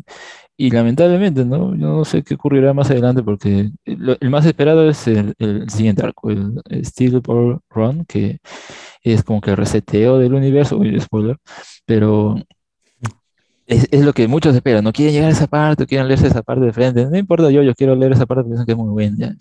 [0.61, 1.75] y lamentablemente, ¿no?
[1.75, 5.35] Yo no sé qué ocurrirá más adelante porque el más esperado es el,
[5.71, 8.41] siguiente arco, el, el Steel Ball Run, que
[9.03, 11.39] es como que el reseteo del universo, spoiler,
[11.87, 12.37] pero
[13.67, 16.43] es, es lo que muchos esperan, no quieren llegar a esa parte, quieren leerse esa
[16.43, 18.79] parte de frente, no importa yo, yo quiero leer esa parte porque pienso que es
[18.79, 19.35] muy buena.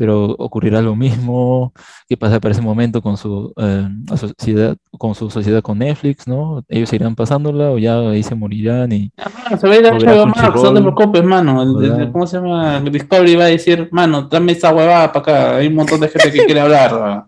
[0.00, 1.74] Pero ocurrirá lo mismo,
[2.08, 3.86] qué pasa para ese momento con su eh,
[4.16, 6.64] sociedad, con su sociedad con Netflix, ¿no?
[6.70, 9.92] Ellos irán pasándola o ya ahí se morirán y Ah, se va a ir a
[9.92, 11.62] HBO Max, no te preocupes, mano.
[11.62, 12.10] El-.
[12.12, 12.80] ¿Cómo se llama?
[12.80, 15.56] Discovery va a decir, mano, dame esa huevada para acá.
[15.56, 17.26] Hay un montón de gente que quiere hablar.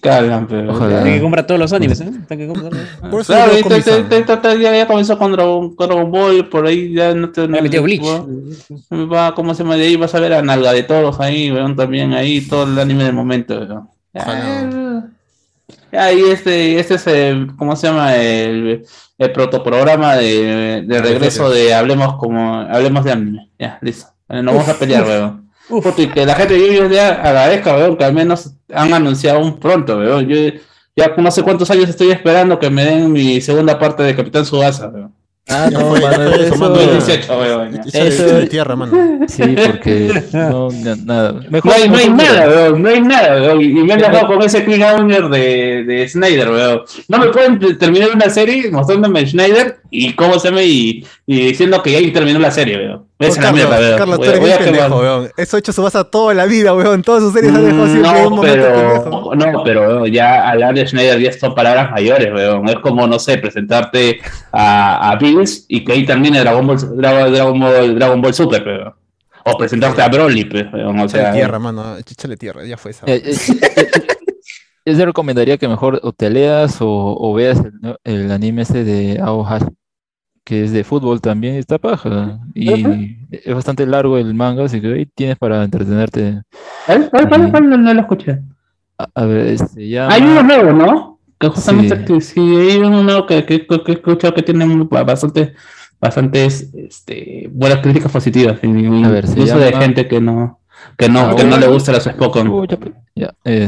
[0.00, 0.70] Cargan, pero.
[0.72, 1.02] Ojalá.
[1.02, 2.10] Tiene que comprar todos los animes, ¿eh?
[2.28, 2.72] Tiene que comprar.
[3.10, 4.08] Por Claro, yo y con te- mis te- años.
[4.08, 7.30] te- te- te- ya, ya comenzó con Dragon, con Dragon Ball, por ahí ya no
[7.30, 7.48] te.
[7.48, 8.02] Me metió Bleach.
[9.12, 9.76] Va, ¿cómo se llama?
[9.76, 12.78] De ahí vas a ver a Nalga de Toros ahí, weón, también ahí, todo el
[12.78, 13.88] anime del momento, weón.
[15.92, 18.14] Ahí este, este es el, ¿cómo se llama?
[18.14, 18.84] El,
[19.16, 23.48] el protoprograma de, de regreso de Hablemos como Hablemos de anime.
[23.58, 24.06] Ya, listo.
[24.28, 25.47] Nos vamos a pelear, weón.
[25.68, 29.40] Puta, y que la gente de ellos ya agradezca, weón, que al menos han anunciado
[29.40, 30.26] un pronto, weón.
[30.28, 30.36] Yo
[30.96, 34.44] ya no sé cuántos años estoy esperando que me den mi segunda parte de Capitán
[34.46, 35.12] Subasa, weón.
[35.50, 37.72] Ah, no, ya mano, eso- tomando- 2018, weón.
[37.72, 37.80] ya.
[37.82, 39.18] Échale- Eso- échale tierra, mano.
[39.28, 41.32] Sí, porque no, na- nada.
[41.50, 43.62] No hay, no nada, weón, no hay nada, weón.
[43.62, 46.80] Y me han dejado con ese cliffhanger de, de Snyder, weón.
[47.08, 51.46] No me pueden te- terminar una serie mostrándome Snyder y cómo se llama y, y
[51.48, 53.06] diciendo que ya terminó la serie, weón.
[53.18, 53.98] Esa es la Carlos, mierda, weón.
[53.98, 54.80] Carlos, tú Voy- eres voy bien a quemar.
[54.80, 55.30] pendejo, weón.
[55.36, 57.02] Eso hecho su base toda la vida, weón.
[57.02, 60.86] Todas sus series han dejado siempre un No, pero, no, pero weón, ya hablar de
[60.86, 62.68] Schneider ya son palabras mayores, weón.
[62.68, 64.20] Es como, no sé, presentarte
[64.52, 68.62] a, a Bills y que ahí termine Dragon Ball, Dragon, Dragon Ball, Dragon Ball Super,
[68.66, 68.94] weón.
[69.44, 71.00] O presentarte a Broly, pues, weón.
[71.00, 71.96] O sea, tierra, mano.
[71.96, 73.06] Échale tierra, ya fue esa.
[73.06, 73.34] Eh, eh,
[73.76, 74.06] eh,
[74.86, 78.84] Yo te recomendaría que mejor o te leas o, o veas el, el anime este
[78.84, 79.66] de Aohashi,
[80.48, 82.38] que es de fútbol también, está paja.
[82.54, 86.40] Y es bastante largo el manga, así que ahí tienes para entretenerte.
[86.86, 87.68] ¿cuál, cuál, cuál, cuál?
[87.68, 88.38] No, no lo escuché.
[88.96, 90.14] A, a ver, este, se llama...
[90.14, 91.18] Hay uno nuevo, ¿no?
[91.38, 92.04] Que justamente Sí.
[92.06, 95.52] que sí, hay uno nuevo que, que, que, he escuchado que tiene bastante,
[96.00, 98.58] bastantes este, buenas críticas positivas.
[98.62, 100.60] y- A ver, se incluso de llama- gente que no,
[100.96, 102.48] que no, Ah, que no le gusta las Spokon.
[102.48, 103.66] Uy, ya, pe- ya, eh,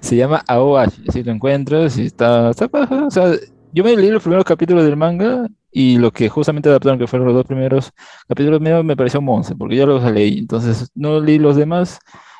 [0.00, 3.04] se llama, llama Aoashi, si lo encuentras y está, está paja.
[3.06, 3.32] O sea,
[3.72, 7.26] yo me leí los primeros capítulos del manga y lo que justamente adaptaron, que fueron
[7.26, 7.90] los dos primeros
[8.28, 10.38] capítulos míos, me pareció monce, porque ya los leí.
[10.38, 11.98] Entonces, no leí los demás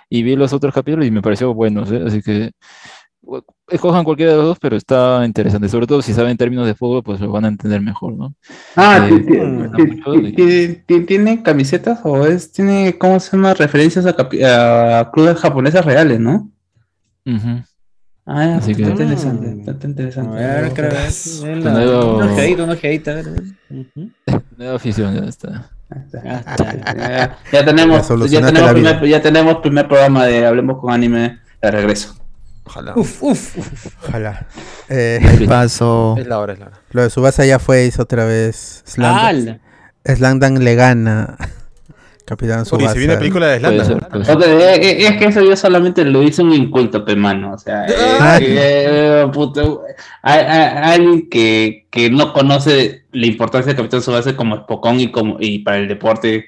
[0.09, 2.03] y vi los otros capítulos y me pareció buenos, ¿eh?
[2.07, 2.51] Así que
[3.23, 5.69] u- escojan cualquiera de los dos, pero está interesante.
[5.69, 8.35] Sobre todo si saben términos de fútbol, pues lo van a entender mejor, ¿no?
[8.77, 9.09] Ah,
[10.39, 13.55] Eh, ¿tiene camisetas o es, tiene, ¿cómo se llama?
[13.55, 16.51] Referencias a, clubes japonesas reales, ¿no?
[18.31, 20.37] Ah, Así está que- interesante, está A interesante.
[20.37, 23.25] ver, creo que es la- Nuevo- una ojeadita, una ojeadita, a ver.
[24.59, 25.71] Nueva afición, ya está.
[25.91, 25.97] Ah,
[26.51, 26.95] está.
[26.95, 31.71] Ya, ya tenemos, Ya tenemos, primer, ya tenemos primer programa de Hablemos con Anime de
[31.71, 32.15] regreso.
[32.65, 32.93] Ojalá.
[32.97, 33.87] Uf, uf, uf.
[34.09, 34.47] Ojalá.
[34.91, 36.15] Eh, ¿Qué pasó?
[36.19, 36.81] Es la hora, es la hora.
[36.91, 38.83] lo de Subasa ya fue, hizo otra vez.
[38.87, 39.59] Slam, ¡Hala!
[40.05, 41.37] Slamdang le gana.
[42.29, 42.93] Capitán Subasa.
[42.93, 43.85] se viene película de Puede Slanda.
[44.01, 44.37] ser, puede ser.
[44.37, 47.55] Ok, eh, es que eso yo solamente lo hice un inculto, pe mano.
[47.55, 48.39] O sea, eh, Ah.
[48.41, 49.83] eh, puto,
[50.23, 55.11] hay, hay- alguien que, que no conoce la importancia del Capitán Subasa como Spokon y
[55.11, 56.47] como y para el deporte,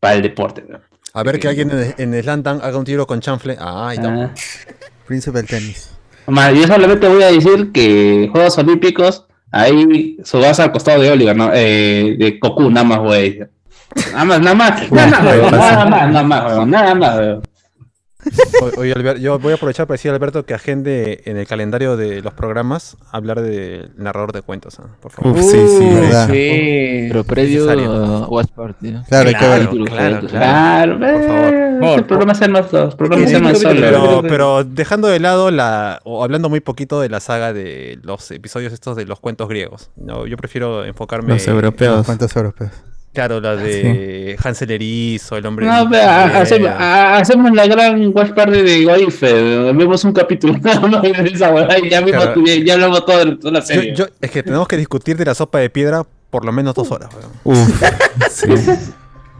[0.00, 0.64] para el deporte.
[0.68, 0.80] ¿no?
[1.14, 3.56] A ver que alguien en, en Slandan haga un tiro con chanfle.
[3.60, 4.08] Ah, está.
[4.24, 4.30] Ah.
[5.06, 5.90] Príncipe del tenis.
[6.26, 11.50] Yo solamente voy a decir que Juegos Olímpicos, ahí Subasa al costado de Oliver, ¿no?
[11.52, 13.50] Eh, de Goku, nada más voy a decir.
[14.12, 17.42] Nada más, nada más, nada más, nada más, nada más, weón, nada más, weón.
[18.60, 18.92] O- Oye,
[19.22, 22.34] yo voy a aprovechar para decir a Alberto que agende en el calendario de los
[22.34, 24.88] programas hablar del narrador de cuentos, ¿ah?
[25.00, 25.32] por favor.
[25.32, 25.56] Uf, sí, sí.
[25.56, 26.26] Uh, verdad.
[26.26, 27.06] sí.
[27.08, 28.90] Pero previo a Watch Party.
[28.90, 29.04] ¿no?
[29.08, 29.84] Claro, hay que Claro, verlo.
[29.86, 30.28] claro, claro.
[30.28, 31.54] Claro, Por favor.
[31.54, 33.80] eh, Por- el programa es más dos, el programa Sí, es más solo.
[33.80, 38.30] Pero, pero dejando de lado la, o hablando muy poquito de la saga de los
[38.32, 40.26] episodios estos de los cuentos griegos, ¿no?
[40.26, 42.04] yo prefiero enfocarme, Los europeos.
[42.04, 42.70] ¿Cuántos europeos?
[43.12, 45.66] Claro, la de Hansel Erizo, el hombre.
[45.66, 46.36] No, pero Bien.
[46.36, 52.22] hacemos, a- hacemos la gran watch party de Goife, vemos un capítulo y ya, vimos-
[52.24, 52.42] Claro.
[52.44, 53.94] ya, ya hablamos todo de toda la serie.
[53.94, 56.90] yo- es que tenemos que discutir de la sopa de piedra por lo menos dos
[56.90, 57.10] horas.
[57.44, 57.58] weón.
[57.62, 57.82] Uf,
[58.30, 58.46] sí.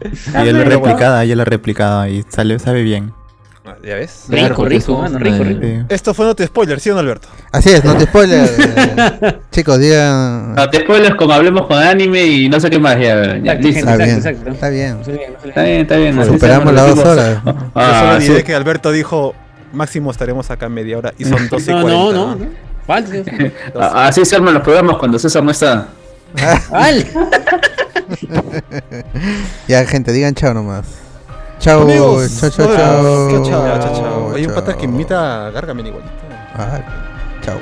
[0.03, 3.13] Y yo la replicada, yo la replicada y sale, sabe bien.
[3.63, 4.23] Ah, ¿Ya ves?
[4.27, 5.59] Claro, Rico, rico, rico, rico.
[5.61, 5.79] Sí.
[5.89, 7.27] Esto fue no te spoiler, ¿sí o no, Alberto?
[7.51, 8.49] Así es, no te spoiler.
[8.57, 10.55] eh, chicos, digan.
[10.55, 12.95] No, te spoilers como hablemos con anime y no sé qué más.
[12.99, 13.79] Ya, ya, Exacto, listo.
[13.81, 14.49] Está bien, exacto.
[14.49, 14.97] está bien.
[15.45, 16.19] Está bien, está bien.
[16.19, 17.37] así Superamos las dos horas.
[17.45, 18.27] Yo Ah, solo sí.
[18.29, 19.35] diré que Alberto dijo,
[19.73, 22.13] máximo estaremos acá media hora y son 12 y No, 40.
[22.13, 22.47] no, no.
[23.79, 25.87] Ah, Así se arman los programas cuando César no está.
[26.71, 27.05] ¡Al!
[29.67, 30.85] Ya, gente, digan chao nomás.
[31.61, 33.43] Chao, Amigos, chao, chao, chao.
[33.45, 34.33] Chao, chao, chao.
[34.33, 36.11] Hay un pata que imita a Gargamel igualito.
[36.55, 36.81] Ah,
[37.41, 37.59] chao.